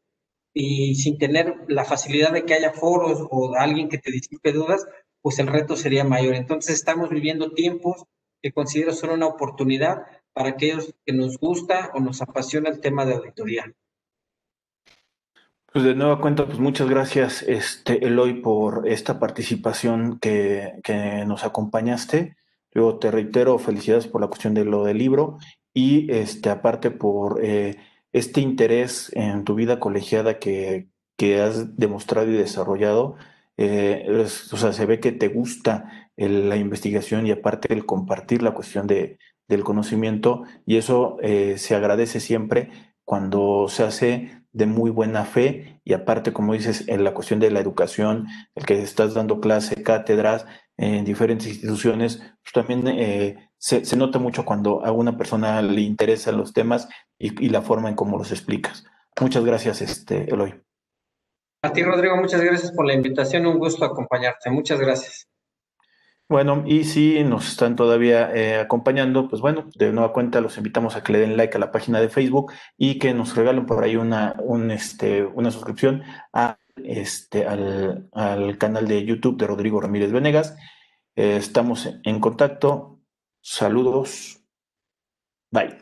y 0.55 0.95
sin 0.95 1.19
tener 1.19 1.55
la 1.69 1.85
facilidad 1.85 2.33
de 2.33 2.47
que 2.47 2.55
haya 2.55 2.73
foros 2.73 3.27
o 3.31 3.55
alguien 3.55 3.91
que 3.91 3.99
te 3.99 4.11
disipe 4.11 4.53
dudas, 4.53 4.87
pues 5.21 5.39
el 5.39 5.47
reto 5.47 5.77
sería 5.77 6.03
mayor. 6.03 6.37
Entonces 6.37 6.77
estamos 6.77 7.11
viviendo 7.11 7.53
tiempos 7.53 8.05
que 8.43 8.53
considero 8.53 8.95
son 8.95 9.11
una 9.11 9.27
oportunidad 9.27 10.07
para 10.33 10.49
aquellos 10.49 10.95
que 11.05 11.13
nos 11.13 11.37
gusta 11.37 11.91
o 11.95 12.01
nos 12.01 12.23
apasiona 12.23 12.71
el 12.71 12.81
tema 12.81 13.05
de 13.05 13.17
auditoría. 13.17 13.71
Pues 15.73 15.85
de 15.85 15.95
nueva 15.95 16.21
cuenta, 16.21 16.47
pues 16.47 16.59
muchas 16.59 16.89
gracias, 16.89 17.43
este, 17.43 18.05
Eloy, 18.05 18.41
por 18.43 18.89
esta 18.89 19.21
participación 19.21 20.19
que, 20.19 20.73
nos 21.29 21.45
acompañaste. 21.45 22.37
Luego 22.73 22.99
te 22.99 23.13
reitero, 23.13 23.57
felicidades 23.59 24.09
por 24.09 24.21
la 24.21 24.27
cuestión 24.27 24.53
de 24.55 24.65
lo 24.65 24.85
del 24.85 24.99
libro 24.99 25.39
y 25.73 26.11
este, 26.13 26.51
aparte 26.51 26.91
por 26.91 27.39
eh, 27.45 27.77
este 28.13 28.41
interés 28.41 29.13
en 29.15 29.45
tu 29.45 29.55
vida 29.55 29.79
colegiada 29.79 30.41
que, 30.41 30.89
has 31.41 31.77
demostrado 31.77 32.29
y 32.31 32.37
desarrollado. 32.37 33.15
Eh, 33.57 34.07
o 34.53 34.57
sea, 34.57 34.73
se 34.73 34.87
ve 34.87 34.99
que 34.99 35.13
te 35.13 35.29
gusta 35.29 36.11
la 36.17 36.57
investigación 36.57 37.27
y 37.27 37.31
aparte 37.31 37.73
el 37.73 37.87
compartir 37.87 38.43
la 38.43 38.55
cuestión 38.55 38.89
de, 38.89 39.19
del 39.47 39.63
conocimiento 39.63 40.43
y 40.67 40.79
eso 40.79 41.19
eh, 41.23 41.59
se 41.59 41.77
agradece 41.77 42.19
siempre 42.21 42.71
cuando 43.05 43.67
se 43.69 43.85
hace 43.85 44.40
de 44.53 44.67
muy 44.67 44.91
buena 44.91 45.25
fe 45.25 45.81
y 45.85 45.93
aparte, 45.93 46.33
como 46.33 46.55
dices, 46.55 46.89
en 46.89 47.05
la 47.05 47.15
cuestión 47.15 47.41
de 47.41 47.51
la 47.51 47.61
educación, 47.61 48.27
el 48.55 48.67
que 48.67 48.83
estás 48.83 49.15
dando 49.15 49.41
clase, 49.41 49.83
cátedras 49.83 50.47
en 50.77 51.05
diferentes 51.05 51.47
instituciones, 51.47 52.19
pues 52.43 52.53
también 52.53 52.87
eh, 52.89 53.51
se, 53.59 53.97
nota 53.97 54.19
mucho 54.19 54.45
cuando 54.45 54.85
a 54.85 54.93
una 54.93 55.17
persona 55.17 55.61
le 55.63 55.83
interesan 55.83 56.39
los 56.39 56.53
temas 56.53 56.89
y, 57.19 57.49
la 57.51 57.63
forma 57.63 57.89
en 57.89 57.95
cómo 57.95 58.17
los 58.19 58.33
explicas. 58.33 58.85
Muchas 59.21 59.45
gracias, 59.45 59.83
este, 59.83 60.25
Eloy. 60.33 60.55
A 61.63 61.73
ti, 61.73 61.83
Rodrigo, 61.83 62.17
muchas 62.17 62.41
gracias 62.41 62.73
por 62.73 62.87
la 62.87 62.95
invitación. 62.95 63.47
Un 63.47 63.59
gusto 63.59 63.85
acompañarte. 63.85 64.51
Muchas 64.51 64.81
gracias. 64.81 65.29
Bueno, 66.31 66.63
y 66.65 66.85
si 66.85 67.25
nos 67.25 67.49
están 67.49 67.75
todavía 67.75 68.33
eh, 68.33 68.61
acompañando, 68.61 69.29
pues 69.29 69.43
bueno, 69.43 69.69
de 69.75 69.91
nueva 69.91 70.13
cuenta 70.13 70.41
los 70.41 70.57
invitamos 70.59 70.95
a 70.95 71.03
que 71.03 71.11
le 71.13 71.19
den 71.19 71.37
like 71.37 71.57
a 71.57 71.59
la 71.59 71.73
página 71.73 72.01
de 72.01 72.09
Facebook 72.09 72.53
y 72.79 73.01
que 73.01 73.13
nos 73.13 73.35
regalen 73.35 73.67
por 73.67 73.83
ahí 73.83 73.97
una, 73.97 74.37
un, 74.39 74.71
este, 74.71 75.25
una 75.25 75.51
suscripción 75.51 76.05
a, 76.33 76.57
este, 76.85 77.47
al, 77.49 78.09
canal 78.59 78.87
de 78.87 79.05
YouTube 79.05 79.39
de 79.39 79.49
Rodrigo 79.49 79.81
Ramírez 79.81 80.13
Venegas. 80.13 80.57
Eh, 81.17 81.35
estamos 81.37 81.89
en 82.05 82.21
contacto. 82.21 83.01
Saludos. 83.41 84.41
Bye. 85.51 85.79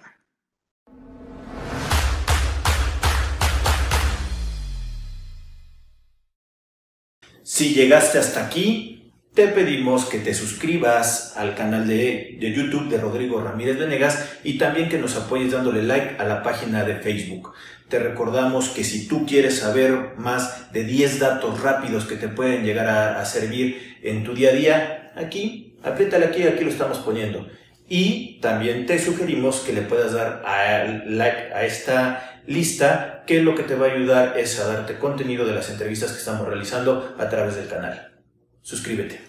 Si 7.42 7.74
llegaste 7.74 8.18
hasta 8.18 8.46
aquí, 8.46 8.97
te 9.39 9.47
pedimos 9.47 10.07
que 10.07 10.18
te 10.18 10.34
suscribas 10.34 11.34
al 11.36 11.55
canal 11.55 11.86
de, 11.86 12.39
de, 12.41 12.53
YouTube 12.53 12.89
de 12.89 12.99
Rodrigo 12.99 13.41
Ramírez 13.41 13.78
Venegas 13.78 14.30
y 14.43 14.59
también 14.59 14.89
que 14.89 14.99
nos 14.99 15.14
apoyes 15.14 15.53
dándole 15.53 15.84
like 15.84 16.16
a 16.18 16.24
la 16.24 16.43
página 16.43 16.82
de 16.82 16.97
Facebook. 16.97 17.53
Te 17.86 18.01
recordamos 18.01 18.68
que 18.70 18.82
si 18.82 19.07
tú 19.07 19.26
quieres 19.26 19.61
saber 19.61 20.14
más 20.16 20.72
de 20.72 20.82
10 20.82 21.20
datos 21.20 21.62
rápidos 21.62 22.05
que 22.07 22.16
te 22.16 22.26
pueden 22.26 22.64
llegar 22.64 22.89
a, 22.89 23.24
servir 23.26 23.99
en 24.03 24.24
tu 24.24 24.34
día 24.34 24.49
a 24.51 24.55
día, 24.55 25.12
aquí, 25.14 25.76
apriétale 25.84 26.26
aquí, 26.26 26.43
aquí 26.43 26.64
lo 26.64 26.70
estamos 26.70 26.99
poniendo. 26.99 27.47
Y 27.89 28.41
también 28.41 28.86
te 28.86 28.99
sugerimos 28.99 29.61
que 29.61 29.72
le 29.72 29.82
puedas 29.82 30.14
dar 30.14 30.43
a 30.45 30.84
like 31.07 31.55
a 31.55 31.64
esta 31.64 32.43
lista, 32.49 33.22
que 33.24 33.41
lo 33.41 33.55
que 33.55 33.62
te 33.62 33.76
va 33.76 33.86
a 33.86 33.93
ayudar 33.93 34.36
es 34.36 34.59
a 34.59 34.66
darte 34.66 34.99
contenido 34.99 35.47
de 35.47 35.55
las 35.55 35.70
entrevistas 35.70 36.11
que 36.11 36.18
estamos 36.18 36.45
realizando 36.45 37.14
a 37.20 37.28
través 37.28 37.55
del 37.55 37.68
canal. 37.68 38.09
Suscríbete. 38.68 39.28